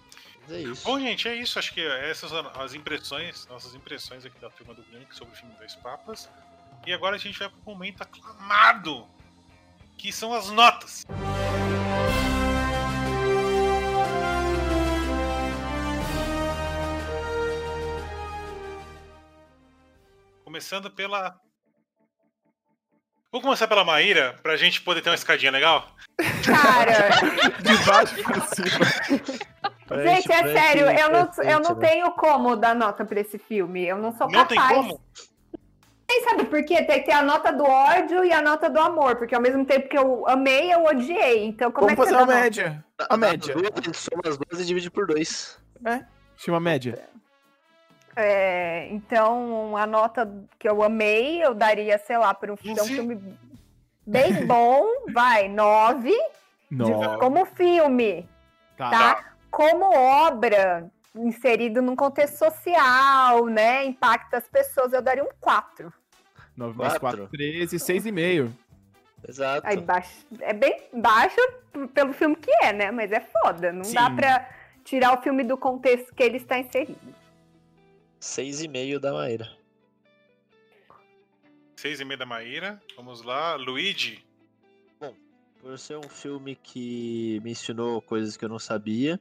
É 0.50 0.60
isso. 0.60 0.84
Bom, 0.84 0.98
gente, 0.98 1.28
é 1.28 1.34
isso. 1.34 1.58
Acho 1.58 1.74
que 1.74 1.80
essas 1.86 2.30
são 2.30 2.46
as 2.58 2.72
impressões, 2.72 3.46
nossas 3.48 3.74
impressões 3.74 4.24
aqui 4.24 4.38
da 4.40 4.48
turma 4.48 4.72
do 4.72 4.82
Blink 4.82 5.14
sobre 5.14 5.34
o 5.34 5.36
filme 5.36 5.54
Dois 5.58 5.74
Papas. 5.74 6.28
E 6.86 6.92
agora 6.92 7.16
a 7.16 7.18
gente 7.18 7.38
vai 7.38 7.48
pro 7.50 7.58
momento 7.66 8.02
aclamado, 8.02 9.06
que 9.98 10.10
são 10.10 10.32
as 10.32 10.48
notas. 10.48 11.04
Começando 20.68 20.90
pela. 20.90 21.34
Vou 23.32 23.40
começar 23.40 23.66
pela 23.66 23.86
Maíra, 23.86 24.38
pra 24.42 24.54
gente 24.54 24.82
poder 24.82 25.00
ter 25.00 25.08
uma 25.08 25.14
escadinha 25.14 25.50
legal. 25.50 25.88
Cara, 26.44 27.08
De 27.62 27.84
baixo 27.86 28.22
pra 28.22 28.40
cima. 28.42 30.02
gente, 30.04 30.30
é 30.30 30.52
sério, 30.52 30.90
eu 30.90 31.10
não, 31.10 31.30
eu 31.42 31.60
não 31.60 31.74
tenho. 31.74 31.76
tenho 31.76 32.10
como 32.12 32.54
dar 32.54 32.74
nota 32.74 33.02
pra 33.06 33.18
esse 33.18 33.38
filme. 33.38 33.86
Eu 33.86 33.96
não 33.96 34.12
sou 34.12 34.30
Não 34.30 34.44
tem 34.44 34.58
capaz. 34.58 34.76
como? 34.76 35.00
Nem 36.06 36.24
sabe 36.24 36.44
por 36.44 36.62
quê? 36.62 36.82
Tem 36.84 37.00
que 37.00 37.06
ter 37.06 37.12
a 37.12 37.22
nota 37.22 37.50
do 37.50 37.64
ódio 37.64 38.22
e 38.22 38.30
a 38.30 38.42
nota 38.42 38.68
do 38.68 38.78
amor, 38.78 39.16
porque 39.16 39.34
ao 39.34 39.40
mesmo 39.40 39.64
tempo 39.64 39.88
que 39.88 39.96
eu 39.96 40.28
amei, 40.28 40.70
eu 40.70 40.84
odiei. 40.84 41.46
Então, 41.46 41.72
como 41.72 41.86
Vamos 41.86 41.92
é 41.92 41.96
que 41.96 42.12
fazer 42.12 42.26
você 42.26 42.26
nota? 42.26 42.40
média. 42.44 42.84
A 43.08 43.16
média. 43.16 43.54
A 43.54 43.80
gente 43.80 43.96
soma 43.96 44.22
as 44.26 44.36
duas 44.36 44.60
e 44.60 44.66
divide 44.66 44.90
por 44.90 45.06
dois. 45.06 45.58
Chama 46.36 46.60
média. 46.60 46.94
É, 46.98 47.18
então, 48.90 49.76
a 49.76 49.86
nota 49.86 50.28
que 50.58 50.68
eu 50.68 50.82
amei, 50.82 51.42
eu 51.44 51.54
daria, 51.54 51.98
sei 51.98 52.18
lá, 52.18 52.34
para 52.34 52.52
um, 52.52 52.56
é 52.64 52.82
um 52.82 52.86
filme 52.86 53.38
bem 54.06 54.32
bom, 54.46 54.84
vai, 55.12 55.48
nove. 55.48 56.12
de- 56.70 57.18
como 57.20 57.44
filme, 57.46 58.28
Tá. 58.76 58.90
tá? 58.90 59.24
Como 59.50 59.84
obra, 59.96 60.90
inserido 61.14 61.80
num 61.80 61.96
contexto 61.96 62.36
social, 62.38 63.46
né? 63.46 63.84
Impacta 63.84 64.36
as 64.38 64.48
pessoas, 64.48 64.92
eu 64.92 65.00
daria 65.02 65.24
um 65.24 65.28
4. 65.40 65.92
9 66.56 66.76
mais 66.78 66.98
Quatro. 66.98 67.20
4, 67.22 67.28
13, 67.38 67.76
6,5. 67.78 68.50
Exato. 69.26 69.66
Aí 69.66 69.76
baixo, 69.78 70.26
é 70.40 70.52
bem 70.52 70.82
baixo 70.92 71.36
pelo 71.94 72.12
filme 72.12 72.36
que 72.36 72.50
é, 72.62 72.72
né? 72.72 72.90
Mas 72.90 73.10
é 73.10 73.20
foda. 73.20 73.72
Não 73.72 73.82
dá 73.92 74.08
Sim. 74.10 74.16
pra 74.16 74.48
tirar 74.84 75.18
o 75.18 75.22
filme 75.22 75.42
do 75.42 75.56
contexto 75.56 76.14
que 76.14 76.22
ele 76.22 76.36
está 76.36 76.58
inserido. 76.58 76.98
Seis 78.20 78.62
e 78.62 78.68
meio 78.68 78.98
da 78.98 79.12
Maíra. 79.12 79.50
Seis 81.76 82.00
e 82.00 82.04
meia 82.04 82.18
da 82.18 82.26
Maíra. 82.26 82.82
Vamos 82.96 83.22
lá. 83.22 83.54
Luigi. 83.54 84.24
Por 85.60 85.76
ser 85.78 85.96
um 85.98 86.08
filme 86.08 86.54
que 86.54 87.40
me 87.42 87.50
ensinou 87.50 88.00
coisas 88.00 88.36
que 88.36 88.44
eu 88.44 88.48
não 88.48 88.60
sabia 88.60 89.20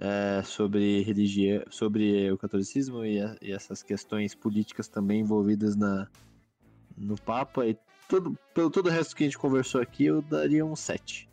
é, 0.00 0.42
sobre 0.42 1.00
religião, 1.02 1.62
sobre 1.70 2.30
o 2.32 2.36
catolicismo 2.36 3.04
e, 3.04 3.20
a- 3.20 3.36
e 3.40 3.52
essas 3.52 3.80
questões 3.80 4.34
políticas 4.34 4.88
também 4.88 5.20
envolvidas 5.20 5.76
na, 5.76 6.08
no 6.96 7.16
Papa 7.20 7.64
e 7.68 7.78
todo, 8.08 8.36
pelo 8.52 8.68
todo 8.68 8.86
o 8.86 8.90
resto 8.90 9.14
que 9.14 9.22
a 9.22 9.26
gente 9.26 9.38
conversou 9.38 9.80
aqui, 9.80 10.06
eu 10.06 10.20
daria 10.22 10.66
um 10.66 10.74
sete 10.74 11.28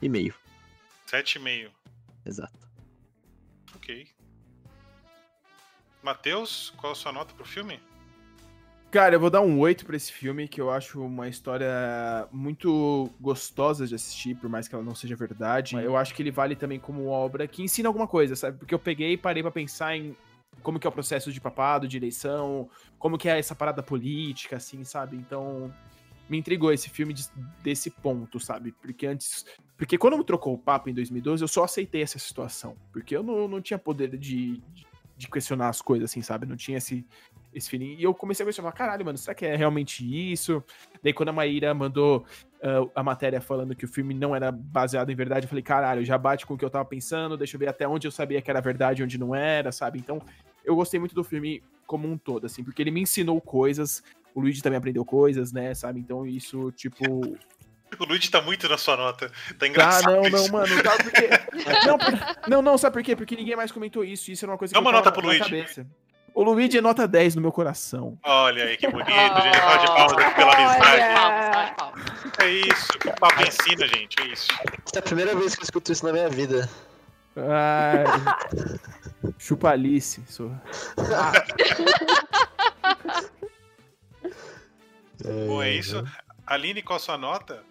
e 0.00 0.08
meio, 0.08 0.34
Sete 1.04 1.36
e 1.36 1.38
meio. 1.38 1.70
exato. 2.24 2.58
Ok. 3.74 4.08
Matheus, 6.06 6.72
qual 6.76 6.92
a 6.92 6.94
sua 6.94 7.10
nota 7.10 7.34
pro 7.34 7.44
filme? 7.44 7.80
Cara, 8.92 9.16
eu 9.16 9.20
vou 9.20 9.28
dar 9.28 9.40
um 9.40 9.58
8 9.58 9.84
pra 9.84 9.96
esse 9.96 10.12
filme, 10.12 10.46
que 10.46 10.60
eu 10.60 10.70
acho 10.70 11.02
uma 11.02 11.28
história 11.28 11.68
muito 12.30 13.10
gostosa 13.20 13.88
de 13.88 13.96
assistir, 13.96 14.36
por 14.36 14.48
mais 14.48 14.68
que 14.68 14.74
ela 14.76 14.84
não 14.84 14.94
seja 14.94 15.16
verdade. 15.16 15.74
Eu 15.74 15.96
acho 15.96 16.14
que 16.14 16.22
ele 16.22 16.30
vale 16.30 16.54
também 16.54 16.78
como 16.78 17.08
obra 17.08 17.48
que 17.48 17.60
ensina 17.60 17.88
alguma 17.88 18.06
coisa, 18.06 18.36
sabe? 18.36 18.56
Porque 18.56 18.72
eu 18.72 18.78
peguei 18.78 19.14
e 19.14 19.16
parei 19.16 19.42
pra 19.42 19.50
pensar 19.50 19.96
em 19.96 20.16
como 20.62 20.78
que 20.78 20.86
é 20.86 20.90
o 20.90 20.92
processo 20.92 21.32
de 21.32 21.40
papado, 21.40 21.88
de 21.88 21.96
eleição, 21.96 22.70
como 22.98 23.18
que 23.18 23.28
é 23.28 23.36
essa 23.36 23.56
parada 23.56 23.82
política, 23.82 24.56
assim, 24.56 24.84
sabe? 24.84 25.16
Então, 25.16 25.74
me 26.28 26.38
intrigou 26.38 26.72
esse 26.72 26.88
filme 26.88 27.12
de- 27.12 27.28
desse 27.64 27.90
ponto, 27.90 28.38
sabe? 28.38 28.72
Porque 28.80 29.08
antes... 29.08 29.44
Porque 29.76 29.98
quando 29.98 30.22
trocou 30.22 30.54
o 30.54 30.58
Papa 30.58 30.88
em 30.88 30.94
2012, 30.94 31.42
eu 31.42 31.48
só 31.48 31.64
aceitei 31.64 32.02
essa 32.02 32.18
situação. 32.18 32.76
Porque 32.92 33.14
eu 33.16 33.24
não, 33.24 33.48
não 33.48 33.60
tinha 33.60 33.78
poder 33.78 34.16
de, 34.16 34.62
de, 34.72 34.86
de 35.16 35.28
questionar 35.28 35.68
as 35.68 35.80
coisas, 35.80 36.10
assim, 36.10 36.20
sabe? 36.22 36.46
Não 36.46 36.56
tinha 36.56 36.78
esse, 36.78 37.04
esse 37.54 37.70
feeling. 37.70 37.96
E 37.96 38.02
eu 38.02 38.12
comecei 38.12 38.44
a 38.44 38.46
questionar, 38.46 38.72
caralho, 38.72 39.04
mano, 39.04 39.16
será 39.16 39.34
que 39.34 39.46
é 39.46 39.56
realmente 39.56 40.04
isso? 40.04 40.62
Daí 41.02 41.12
quando 41.12 41.30
a 41.30 41.32
Maíra 41.32 41.72
mandou 41.72 42.24
ah, 42.62 42.86
a 42.94 43.02
matéria 43.02 43.40
falando 43.40 43.74
que 43.74 43.84
o 43.84 43.88
filme 43.88 44.12
não 44.12 44.36
era 44.36 44.52
baseado 44.52 45.10
em 45.10 45.14
verdade, 45.14 45.46
eu 45.46 45.48
falei, 45.48 45.62
caralho, 45.62 46.04
já 46.04 46.18
bate 46.18 46.44
com 46.44 46.54
o 46.54 46.58
que 46.58 46.64
eu 46.64 46.70
tava 46.70 46.84
pensando, 46.84 47.36
deixa 47.36 47.56
eu 47.56 47.60
ver 47.60 47.68
até 47.68 47.88
onde 47.88 48.06
eu 48.06 48.10
sabia 48.10 48.42
que 48.42 48.50
era 48.50 48.60
verdade 48.60 49.00
e 49.00 49.04
onde 49.04 49.18
não 49.18 49.34
era, 49.34 49.72
sabe? 49.72 49.98
Então, 49.98 50.20
eu 50.64 50.74
gostei 50.76 51.00
muito 51.00 51.14
do 51.14 51.24
filme 51.24 51.62
como 51.86 52.08
um 52.08 52.18
todo, 52.18 52.46
assim, 52.46 52.64
porque 52.64 52.82
ele 52.82 52.90
me 52.90 53.00
ensinou 53.00 53.40
coisas, 53.40 54.02
o 54.34 54.40
Luigi 54.40 54.62
também 54.62 54.78
aprendeu 54.78 55.04
coisas, 55.04 55.52
né, 55.52 55.72
sabe? 55.74 56.00
Então 56.00 56.26
isso, 56.26 56.70
tipo... 56.72 57.04
O 57.98 58.04
Luigi 58.04 58.30
tá 58.30 58.42
muito 58.42 58.68
na 58.68 58.76
sua 58.76 58.96
nota. 58.96 59.28
Tá 59.28 59.34
Ah, 59.64 59.66
engraçado. 59.68 60.12
não, 60.12 60.22
isso. 60.22 60.36
não, 60.36 60.48
mano, 60.48 60.82
tá, 60.82 60.90
porque... 61.02 61.28
não, 61.86 61.98
por- 61.98 62.48
não, 62.50 62.62
não, 62.62 62.76
sabe 62.78 62.92
por 62.94 63.02
quê? 63.02 63.14
Porque 63.16 63.36
ninguém 63.36 63.56
mais 63.56 63.70
comentou 63.72 64.04
isso, 64.04 64.30
isso 64.30 64.44
era 64.44 64.52
uma 64.52 64.58
coisa 64.58 64.74
Dá 64.74 64.78
que 64.80 64.84
uma 64.84 64.90
eu 64.90 64.94
nota 64.94 65.12
pro 65.12 65.22
na 65.22 65.28
Luigi. 65.28 65.44
cabeça. 65.44 65.86
O 66.34 66.42
Luigi 66.42 66.76
é 66.78 66.80
nota 66.82 67.08
10 67.08 67.36
no 67.36 67.40
meu 67.42 67.50
coração. 67.52 68.18
Olha 68.22 68.64
aí 68.64 68.76
que 68.76 68.86
bonito, 68.88 69.08
gente. 69.40 69.60
Pode 69.60 69.80
de 69.80 69.86
palmas 69.86 70.12
aqui 70.12 70.34
pela 70.34 70.52
amizade. 70.52 71.74
É 72.42 72.48
isso. 72.50 72.88
O 73.06 73.20
papo 73.20 73.42
ensina, 73.42 73.86
gente. 73.88 74.20
É 74.20 74.26
isso. 74.26 74.48
Essa 74.84 74.96
é 74.96 74.98
a 74.98 75.02
primeira 75.02 75.34
vez 75.34 75.54
que 75.54 75.62
eu 75.62 75.64
escuto 75.64 75.90
isso 75.92 76.04
na 76.04 76.12
minha 76.12 76.28
vida. 76.28 76.68
Ai, 77.36 78.04
chupalice, 79.38 80.22
sou. 80.28 80.52
Bom, 85.24 85.62
é 85.62 85.70
isso. 85.72 86.04
Aline, 86.46 86.82
qual 86.82 86.96
a 86.98 87.00
sua 87.00 87.16
nota? 87.16 87.62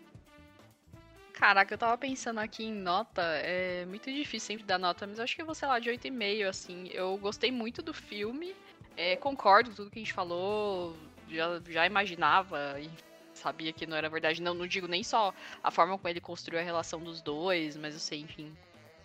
Caraca, 1.45 1.75
eu 1.75 1.77
tava 1.77 1.95
pensando 1.95 2.39
aqui 2.39 2.63
em 2.63 2.73
nota, 2.73 3.21
é 3.21 3.85
muito 3.85 4.11
difícil 4.11 4.47
sempre 4.47 4.65
dar 4.65 4.79
nota, 4.79 5.05
mas 5.05 5.19
acho 5.19 5.35
que 5.35 5.43
eu 5.43 5.45
vou, 5.45 5.53
sei 5.53 5.67
lá, 5.67 5.77
de 5.77 5.91
8,5, 5.91 6.49
assim. 6.49 6.87
Eu 6.91 7.15
gostei 7.19 7.51
muito 7.51 7.83
do 7.83 7.93
filme, 7.93 8.55
é, 8.97 9.15
concordo 9.15 9.69
com 9.69 9.75
tudo 9.75 9.91
que 9.91 9.99
a 9.99 10.01
gente 10.01 10.11
falou, 10.11 10.97
já, 11.29 11.61
já 11.69 11.85
imaginava 11.85 12.79
e 12.79 12.89
sabia 13.31 13.71
que 13.71 13.85
não 13.85 13.95
era 13.95 14.09
verdade. 14.09 14.41
Não, 14.41 14.55
não 14.55 14.65
digo 14.65 14.87
nem 14.87 15.03
só 15.03 15.31
a 15.61 15.69
forma 15.69 15.95
como 15.95 16.09
ele 16.09 16.19
construiu 16.19 16.59
a 16.59 16.63
relação 16.63 16.99
dos 16.99 17.21
dois, 17.21 17.77
mas 17.77 17.93
eu 17.93 17.99
sei, 17.99 18.21
enfim, 18.21 18.51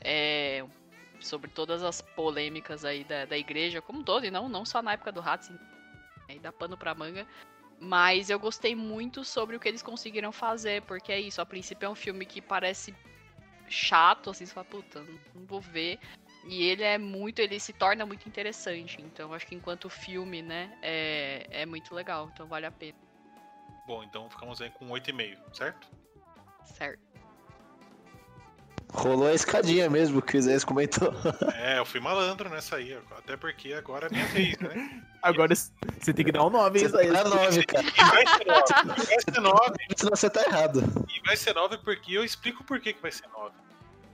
é, 0.00 0.64
sobre 1.20 1.50
todas 1.50 1.82
as 1.82 2.00
polêmicas 2.00 2.86
aí 2.86 3.04
da, 3.04 3.26
da 3.26 3.36
igreja 3.36 3.82
como 3.82 4.02
todo, 4.02 4.24
e 4.24 4.30
não, 4.30 4.48
não 4.48 4.64
só 4.64 4.80
na 4.80 4.94
época 4.94 5.12
do 5.12 5.20
Hatz, 5.20 5.52
aí 6.26 6.38
dá 6.38 6.50
pano 6.50 6.74
pra 6.74 6.94
manga. 6.94 7.26
Mas 7.80 8.28
eu 8.28 8.38
gostei 8.38 8.76
muito 8.76 9.24
sobre 9.24 9.56
o 9.56 9.60
que 9.60 9.66
eles 9.66 9.82
conseguiram 9.82 10.30
fazer, 10.30 10.82
porque 10.82 11.10
é 11.10 11.18
isso, 11.18 11.40
a 11.40 11.46
princípio 11.46 11.86
é 11.86 11.88
um 11.88 11.94
filme 11.94 12.26
que 12.26 12.42
parece 12.42 12.94
chato, 13.66 14.28
assim, 14.30 14.44
você 14.44 14.52
fala, 14.52 14.66
puta, 14.66 15.02
não- 15.02 15.46
vou 15.46 15.60
ver. 15.62 15.98
E 16.44 16.62
ele 16.64 16.82
é 16.82 16.98
muito, 16.98 17.38
ele 17.38 17.58
se 17.58 17.72
torna 17.72 18.04
muito 18.04 18.28
interessante. 18.28 19.00
Então 19.00 19.32
acho 19.32 19.46
que 19.46 19.54
enquanto 19.54 19.88
filme, 19.88 20.42
né, 20.42 20.70
é, 20.82 21.46
é 21.50 21.66
muito 21.66 21.94
legal, 21.94 22.30
então 22.32 22.46
vale 22.46 22.66
a 22.66 22.70
pena. 22.70 22.94
Bom, 23.86 24.04
então 24.04 24.28
ficamos 24.28 24.60
aí 24.60 24.70
com 24.70 24.88
8,5, 24.90 25.38
certo? 25.56 25.88
Certo. 26.64 27.09
Rolou 28.92 29.28
a 29.28 29.34
escadinha 29.34 29.88
mesmo 29.88 30.20
que 30.20 30.36
o 30.36 30.38
Isaías 30.38 30.64
comentou. 30.64 31.12
É, 31.54 31.78
eu 31.78 31.84
fui 31.84 32.00
malandro 32.00 32.48
nessa 32.48 32.76
aí. 32.76 32.98
Até 33.16 33.36
porque 33.36 33.72
agora 33.72 34.06
é 34.06 34.10
minha 34.10 34.26
vez, 34.26 34.58
né? 34.58 35.02
Agora 35.22 35.54
você 35.54 36.14
tem 36.14 36.24
que 36.24 36.32
dar 36.32 36.46
um 36.46 36.50
9, 36.50 36.78
hein, 36.78 36.88
Você 36.88 36.96
Isaías? 36.96 37.12
na 37.12 37.24
9, 37.24 37.66
cara. 37.66 37.86
E 37.86 37.92
vai 37.92 38.26
ser 38.26 38.46
9. 38.46 38.64
E 39.02 39.06
vai 39.06 39.20
ser 39.20 39.40
9. 39.40 39.74
Senão 39.94 40.10
você 40.16 40.30
tá 40.30 40.42
errado. 40.46 41.06
E 41.14 41.26
vai 41.26 41.36
ser 41.36 41.54
9 41.54 41.76
porque 41.78 42.14
eu 42.14 42.24
explico 42.24 42.64
por 42.64 42.80
que, 42.80 42.94
que 42.94 43.02
vai 43.02 43.12
ser 43.12 43.28
9. 43.28 43.50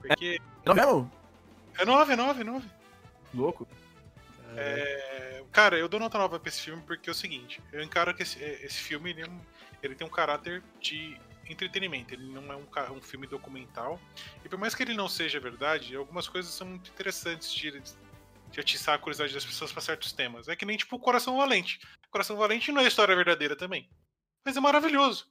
Porque 0.01 0.41
Não 0.65 0.75
mesmo? 0.75 1.11
é 1.79 1.85
9, 1.85 2.13
é 2.13 2.17
9, 2.17 2.41
é 2.41 2.45
9. 2.45 2.69
Louco. 3.33 3.69
É, 4.57 5.43
Cara, 5.53 5.79
eu 5.79 5.89
dou 5.89 5.99
nota 5.99 6.19
nova 6.19 6.39
pra 6.39 6.49
esse 6.51 6.61
filme 6.61 6.83
porque 6.87 7.09
é 7.09 7.13
o 7.13 7.15
seguinte, 7.15 7.63
eu 7.73 7.83
encaro 7.83 8.13
que 8.15 8.23
esse, 8.23 8.39
esse 8.43 8.79
filme 8.79 9.09
ele, 9.11 9.23
é 9.23 9.27
ele 9.83 9.95
tem 9.95 10.07
um 10.07 10.11
caráter 10.11 10.63
de 10.83 11.17
entretenimento, 11.49 12.15
ele 12.15 12.27
não 12.33 12.53
é 12.53 12.57
um, 12.57 12.67
um 12.97 13.01
filme 13.03 13.27
documental. 13.27 14.01
E 14.45 14.49
por 14.49 14.59
mais 14.59 14.75
que 14.75 14.83
ele 14.83 14.95
não 14.95 15.09
seja 15.09 15.39
verdade, 15.41 15.95
algumas 15.97 16.29
coisas 16.29 16.53
são 16.53 16.67
muito 16.67 16.91
interessantes 16.91 17.53
de, 17.53 17.71
de 18.51 18.61
atiçar 18.61 18.95
a 18.95 18.99
curiosidade 18.99 19.35
das 19.35 19.45
pessoas 19.45 19.73
para 19.73 19.83
certos 19.83 20.13
temas. 20.13 20.49
É 20.49 20.57
que 20.57 20.65
nem 20.65 20.77
tipo 20.77 20.97
o 20.97 21.01
Coração 21.01 21.37
Valente. 21.37 21.81
Coração 22.11 22.37
Valente 22.37 22.73
não 22.73 22.81
é 22.81 22.87
história 22.87 23.15
verdadeira 23.15 23.55
também, 23.55 23.89
mas 24.45 24.57
é 24.57 24.61
maravilhoso, 24.61 25.31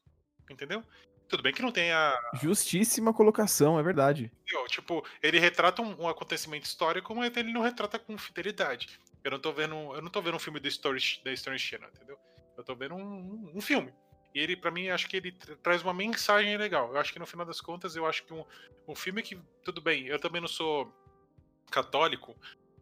entendeu? 0.49 0.83
Tudo 1.27 1.41
bem 1.41 1.51
que 1.51 1.61
não 1.61 1.71
tem 1.71 1.91
a, 1.91 2.15
Justíssima 2.39 3.11
colocação, 3.11 3.79
é 3.79 3.83
verdade. 3.83 4.31
Tipo, 4.67 5.03
ele 5.23 5.39
retrata 5.39 5.81
um, 5.81 6.07
acontecimento 6.07 6.65
histórico, 6.65 7.15
mas 7.15 7.35
ele 7.35 7.51
não 7.51 7.61
retrata 7.61 7.97
com 7.97 8.15
fidelidade. 8.17 8.99
Eu 9.23 9.31
não 9.31 9.39
tô 9.39 9.51
vendo, 9.51 9.75
eu 9.95 10.01
não 10.03 10.11
tô 10.11 10.21
vendo 10.21 10.35
um 10.35 10.39
filme 10.39 10.59
da 10.59 10.67
Story, 10.67 11.01
da 11.23 11.31
Story 11.33 11.57
Channel, 11.57 11.89
entendeu? 11.89 12.19
Eu 12.55 12.63
tô 12.63 12.75
vendo 12.75 12.93
um- 12.93 13.51
um 13.55 13.61
filme. 13.61 13.91
E 14.35 14.39
ele, 14.39 14.55
pra 14.57 14.69
mim, 14.69 14.89
acho 14.89 15.07
que 15.07 15.15
ele 15.15 15.31
tra- 15.31 15.55
traz 15.63 15.81
uma 15.81 15.93
mensagem 15.93 16.57
legal. 16.57 16.89
Eu 16.91 16.97
acho 16.99 17.13
que 17.13 17.17
no 17.19 17.25
final 17.25 17.45
das 17.45 17.61
contas, 17.61 17.95
eu 17.95 18.05
acho 18.05 18.25
que 18.25 18.33
um, 18.33 18.43
um 18.85 18.93
filme 18.93 19.23
que, 19.23 19.39
tudo 19.63 19.81
bem, 19.81 20.05
eu 20.07 20.19
também 20.19 20.41
não 20.41 20.47
sou 20.47 20.93
católico, 21.71 22.35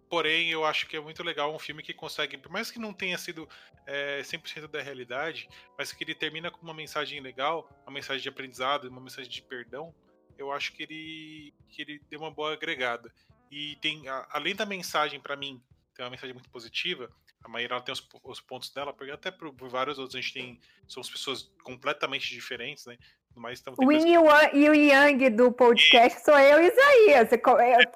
porém 0.10 0.50
eu 0.50 0.66
acho 0.66 0.88
que 0.88 0.96
é 0.98 1.00
muito 1.00 1.24
legal 1.24 1.54
um 1.54 1.60
filme 1.60 1.82
que 1.84 1.94
consegue, 1.94 2.38
por 2.38 2.52
mais 2.52 2.70
que 2.72 2.80
não 2.80 2.94
tenha 2.94 3.18
sido 3.18 3.48
é, 3.86 4.22
100% 4.24 4.68
da 4.68 4.82
realidade, 4.82 5.48
mas 5.78 5.92
que 5.92 6.04
ele 6.04 6.16
termina 6.16 6.52
com 6.52 6.62
uma 6.62 6.74
mensagem 6.74 7.20
legal, 7.20 7.70
uma 7.86 7.94
mensagem 7.94 8.22
de 8.22 8.30
aprendizado, 8.30 8.86
uma 8.90 9.02
mensagem 9.02 9.30
de 9.32 9.42
perdão, 9.44 9.94
eu 10.38 10.52
acho 10.52 10.74
que 10.74 10.84
ele, 10.84 11.54
que 11.70 11.82
ele 11.84 12.00
deu 12.10 12.20
uma 12.20 12.32
boa 12.32 12.54
agregada. 12.54 13.14
E 13.52 13.76
tem, 13.78 14.08
a- 14.08 14.28
além 14.32 14.56
da 14.56 14.66
mensagem, 14.66 15.20
pra 15.20 15.36
mim, 15.36 15.62
tem 15.96 16.04
uma 16.04 16.10
mensagem 16.12 16.34
muito 16.34 16.50
positiva, 16.50 17.12
a 17.44 17.50
Maíra 17.50 17.82
tem 17.82 17.92
os, 17.94 18.08
os 18.24 18.40
pontos 18.40 18.70
dela, 18.70 18.94
porque 18.94 19.12
até 19.12 19.30
por, 19.32 19.54
por 19.54 19.70
vários 19.70 19.98
outros 20.00 20.16
a 20.16 20.22
gente 20.22 20.34
tem. 20.34 20.60
Somos 20.88 21.10
pessoas 21.10 21.52
completamente 21.64 22.30
diferentes, 22.30 22.86
né? 22.86 22.98
Mas 23.36 23.60
então, 23.60 23.74
tem 23.76 23.88
O 23.88 23.92
Yin 23.92 24.14
e 24.14 24.18
o 24.20 24.26
Yang- 24.30 24.58
e 24.58 24.70
o 24.70 24.74
Yang 24.76 25.30
do 25.32 25.52
podcast 25.52 26.24
sou 26.24 26.38
eu 26.38 26.62
e 26.64 26.68
Isaías. 26.68 27.32
Eu 27.32 27.40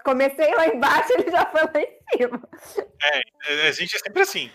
comecei 0.04 0.54
lá 0.56 0.68
embaixo, 0.68 1.14
ele 1.14 1.30
já 1.30 1.46
foi 1.46 1.62
lá 1.62 1.72
em 1.82 2.18
cima. 2.18 2.50
É, 3.48 3.68
a 3.68 3.72
gente 3.72 3.96
é 3.96 4.00
sempre 4.00 4.22
assim. 4.24 4.52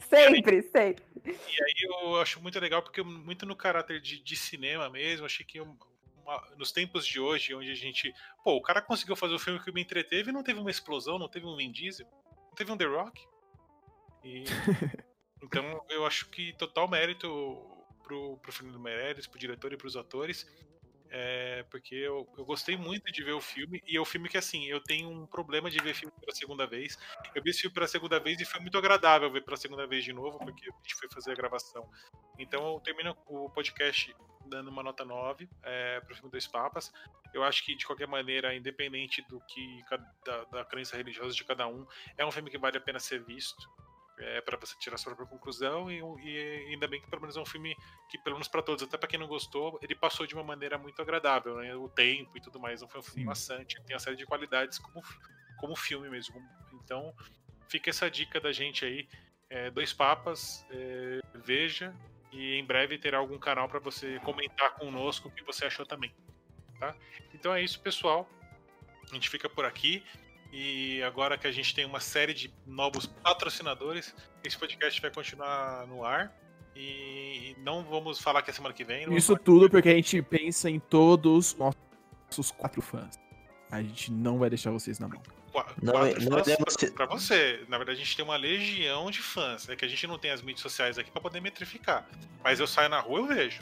Sempre, 0.00 0.62
sempre. 0.62 1.04
E 1.24 1.30
aí 1.62 1.74
eu 2.02 2.20
acho 2.20 2.40
muito 2.42 2.58
legal, 2.58 2.82
porque 2.82 3.02
muito 3.02 3.46
no 3.46 3.54
caráter 3.56 4.00
de, 4.00 4.20
de 4.22 4.36
cinema 4.36 4.90
mesmo, 4.90 5.26
achei 5.26 5.46
que 5.46 5.60
uma- 5.60 5.76
nos 6.56 6.72
tempos 6.72 7.06
de 7.06 7.20
hoje, 7.20 7.54
onde 7.54 7.70
a 7.70 7.74
gente. 7.76 8.12
Pô, 8.42 8.56
o 8.56 8.62
cara 8.62 8.82
conseguiu 8.82 9.14
fazer 9.14 9.34
um 9.34 9.38
filme 9.38 9.60
que 9.62 9.70
me 9.72 9.80
entreteve 9.80 10.30
e 10.30 10.32
não 10.32 10.42
teve 10.42 10.58
uma 10.58 10.70
explosão, 10.70 11.18
não 11.20 11.28
teve 11.28 11.46
um 11.46 11.56
Vin 11.56 11.70
Diesel, 11.70 12.06
não 12.48 12.54
teve 12.56 12.72
um 12.72 12.76
The 12.76 12.84
Rock. 12.86 13.24
E, 14.26 14.44
então 15.40 15.84
eu 15.88 16.04
acho 16.04 16.28
que 16.30 16.52
total 16.54 16.88
mérito 16.88 17.28
pro, 18.02 18.36
pro 18.38 18.52
Fernando 18.52 18.80
Meirelles, 18.80 19.26
pro 19.26 19.38
diretor 19.38 19.72
e 19.72 19.76
pros 19.76 19.96
atores. 19.96 20.46
É, 21.08 21.62
porque 21.70 21.94
eu, 21.94 22.28
eu 22.36 22.44
gostei 22.44 22.76
muito 22.76 23.12
de 23.12 23.22
ver 23.22 23.32
o 23.32 23.40
filme, 23.40 23.80
e 23.86 23.96
é 23.96 24.00
o 24.00 24.04
filme 24.04 24.28
que, 24.28 24.36
assim, 24.36 24.66
eu 24.66 24.80
tenho 24.80 25.08
um 25.08 25.24
problema 25.24 25.70
de 25.70 25.78
ver 25.78 25.94
filme 25.94 26.12
pela 26.20 26.34
segunda 26.34 26.66
vez. 26.66 26.98
Eu 27.32 27.42
vi 27.42 27.50
esse 27.50 27.60
filme 27.60 27.72
pela 27.72 27.86
segunda 27.86 28.18
vez 28.18 28.40
e 28.40 28.44
foi 28.44 28.60
muito 28.60 28.76
agradável 28.76 29.30
ver 29.30 29.44
pela 29.44 29.56
segunda 29.56 29.86
vez 29.86 30.04
de 30.04 30.12
novo, 30.12 30.36
porque 30.38 30.68
a 30.68 30.72
gente 30.82 30.94
foi 30.96 31.08
fazer 31.08 31.30
a 31.30 31.34
gravação. 31.34 31.88
Então 32.36 32.72
eu 32.72 32.80
termino 32.80 33.16
o 33.28 33.48
podcast 33.50 34.14
dando 34.46 34.68
uma 34.68 34.82
nota 34.82 35.04
9 35.04 35.48
é, 35.62 36.00
para 36.00 36.12
o 36.12 36.16
filme 36.16 36.30
Dois 36.30 36.48
Papas. 36.48 36.92
Eu 37.32 37.44
acho 37.44 37.64
que, 37.64 37.76
de 37.76 37.86
qualquer 37.86 38.08
maneira, 38.08 38.54
independente 38.54 39.22
do 39.28 39.40
que 39.46 39.84
da, 40.24 40.44
da 40.44 40.64
crença 40.64 40.96
religiosa 40.96 41.34
de 41.34 41.44
cada 41.44 41.68
um, 41.68 41.86
é 42.18 42.26
um 42.26 42.32
filme 42.32 42.50
que 42.50 42.58
vale 42.58 42.78
a 42.78 42.80
pena 42.80 42.98
ser 42.98 43.22
visto 43.22 43.68
é, 44.18 44.40
para 44.40 44.56
você 44.56 44.74
tirar 44.78 44.96
sua 44.96 45.14
própria 45.14 45.36
conclusão 45.38 45.90
e, 45.90 46.00
e, 46.24 46.72
ainda 46.72 46.86
bem 46.88 47.00
que 47.00 47.08
pelo 47.08 47.22
menos 47.22 47.36
é 47.36 47.40
um 47.40 47.46
filme 47.46 47.76
que 48.10 48.18
pelo 48.18 48.36
menos 48.36 48.48
para 48.48 48.62
todos, 48.62 48.82
até 48.82 48.96
para 48.96 49.08
quem 49.08 49.18
não 49.18 49.26
gostou, 49.26 49.78
ele 49.82 49.94
passou 49.94 50.26
de 50.26 50.34
uma 50.34 50.44
maneira 50.44 50.78
muito 50.78 51.00
agradável, 51.02 51.56
né? 51.56 51.74
O 51.74 51.88
tempo 51.88 52.36
e 52.36 52.40
tudo 52.40 52.58
mais, 52.58 52.80
não 52.80 52.88
foi 52.88 53.00
um 53.00 53.04
filme 53.04 53.20
Sim. 53.20 53.26
maçante, 53.26 53.82
tem 53.84 53.94
uma 53.94 54.00
série 54.00 54.16
de 54.16 54.26
qualidades 54.26 54.78
como 54.78 55.02
como 55.58 55.74
filme 55.74 56.08
mesmo. 56.10 56.36
Então, 56.74 57.14
fica 57.68 57.88
essa 57.88 58.10
dica 58.10 58.38
da 58.38 58.52
gente 58.52 58.84
aí, 58.84 59.08
é, 59.48 59.70
dois 59.70 59.92
papas, 59.92 60.66
é, 60.70 61.20
veja 61.34 61.94
e 62.32 62.54
em 62.56 62.64
breve 62.64 62.98
terá 62.98 63.18
algum 63.18 63.38
canal 63.38 63.68
para 63.68 63.78
você 63.78 64.18
comentar 64.20 64.74
conosco 64.74 65.28
o 65.28 65.30
que 65.30 65.42
você 65.42 65.64
achou 65.64 65.86
também, 65.86 66.14
tá? 66.78 66.94
Então 67.32 67.54
é 67.54 67.62
isso, 67.62 67.80
pessoal. 67.80 68.28
A 69.10 69.14
gente 69.14 69.30
fica 69.30 69.48
por 69.48 69.64
aqui. 69.64 70.04
E 70.58 71.02
agora 71.02 71.36
que 71.36 71.46
a 71.46 71.52
gente 71.52 71.74
tem 71.74 71.84
uma 71.84 72.00
série 72.00 72.32
de 72.32 72.50
novos 72.66 73.04
patrocinadores, 73.04 74.14
esse 74.42 74.56
podcast 74.56 74.98
vai 75.02 75.10
continuar 75.10 75.86
no 75.86 76.02
ar. 76.02 76.32
E 76.74 77.54
não 77.58 77.84
vamos 77.84 78.18
falar 78.18 78.40
que 78.40 78.48
é 78.48 78.54
semana 78.54 78.72
que 78.72 78.82
vem. 78.82 79.14
Isso 79.14 79.36
tudo 79.36 79.68
porque 79.68 79.90
a 79.90 79.94
gente 79.94 80.22
pensa 80.22 80.70
em 80.70 80.80
todos 80.80 81.52
os 81.52 81.56
nossos 81.58 82.50
quatro 82.52 82.80
fãs. 82.80 83.20
A 83.70 83.82
gente 83.82 84.10
não 84.10 84.38
vai 84.38 84.48
deixar 84.48 84.70
vocês 84.70 84.98
na 84.98 85.08
mão. 85.08 85.20
Não, 85.82 85.92
não 85.92 86.42
fãs 86.42 86.76
pra, 86.76 86.90
pra, 86.90 87.06
você. 87.06 87.62
Na 87.68 87.76
verdade, 87.76 88.00
a 88.00 88.02
gente 88.02 88.16
tem 88.16 88.24
uma 88.24 88.36
legião 88.38 89.10
de 89.10 89.20
fãs. 89.20 89.68
É 89.68 89.76
que 89.76 89.84
a 89.84 89.88
gente 89.88 90.06
não 90.06 90.18
tem 90.18 90.30
as 90.30 90.40
mídias 90.40 90.62
sociais 90.62 90.98
aqui 90.98 91.10
pra 91.10 91.20
poder 91.20 91.42
metrificar. 91.42 92.08
Mas 92.42 92.60
eu 92.60 92.66
saio 92.66 92.88
na 92.88 93.00
rua, 93.00 93.18
eu 93.18 93.26
vejo. 93.26 93.60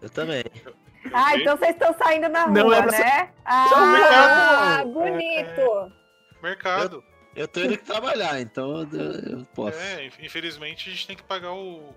Eu 0.00 0.08
também. 0.08 0.42
Eu 0.64 0.74
ah, 1.12 1.32
vejo. 1.32 1.42
então 1.42 1.56
vocês 1.58 1.72
estão 1.72 1.94
saindo 1.98 2.30
na 2.30 2.44
rua, 2.44 2.54
não 2.54 2.72
é 2.72 2.86
né? 2.90 3.32
Ah, 3.44 4.82
bonito. 4.86 6.00
Mercado. 6.42 7.04
Eu, 7.34 7.42
eu 7.42 7.48
tenho 7.48 7.70
que 7.78 7.84
trabalhar, 7.84 8.40
então 8.40 8.80
eu 8.92 9.46
posso. 9.54 9.78
É, 9.78 10.10
infelizmente 10.20 10.88
a 10.88 10.92
gente 10.92 11.06
tem 11.06 11.16
que 11.16 11.22
pagar 11.22 11.52
o 11.52 11.94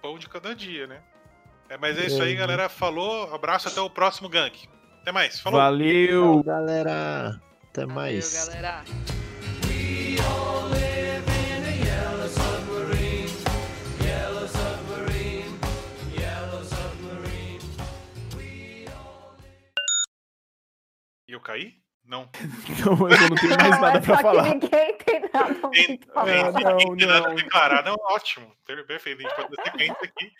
pão 0.00 0.18
de 0.18 0.28
cada 0.28 0.54
dia, 0.54 0.86
né? 0.86 1.02
É, 1.68 1.76
mas 1.76 1.98
é 1.98 2.06
isso 2.06 2.22
aí, 2.22 2.34
galera. 2.34 2.68
Falou, 2.68 3.34
abraço, 3.34 3.68
até 3.68 3.80
o 3.80 3.90
próximo 3.90 4.28
gank. 4.28 4.68
Até 5.02 5.12
mais. 5.12 5.40
Falou. 5.40 5.60
Valeu, 5.60 6.42
galera. 6.42 7.40
Até 7.68 7.84
mais. 7.84 8.46
Valeu, 8.46 8.62
galera. 8.62 8.84
E 21.28 21.32
eu 21.32 21.40
caí? 21.40 21.87
Não. 22.08 22.26
Então 22.68 22.92
eu 22.92 23.28
não 23.28 23.36
tenho 23.36 23.56
mais 23.56 23.80
nada 23.80 24.00
pra 24.00 24.18
falar. 24.18 24.42
ninguém 24.44 24.96
tem 24.98 25.20
nada 25.20 25.54
pra 25.54 25.70
falar. 26.14 26.52
Não, 26.52 26.52
não, 26.52 26.78
não. 26.96 27.06
Nada 27.06 27.28
a 27.28 27.34
declarar. 27.34 27.84
Não, 27.84 27.96
ótimo. 28.10 28.50
Perfeito. 28.64 29.20
A 29.20 29.22
gente 29.22 29.36
pode 29.36 29.56
dar 29.56 29.62
sequência 29.64 29.98
aqui. 30.02 30.32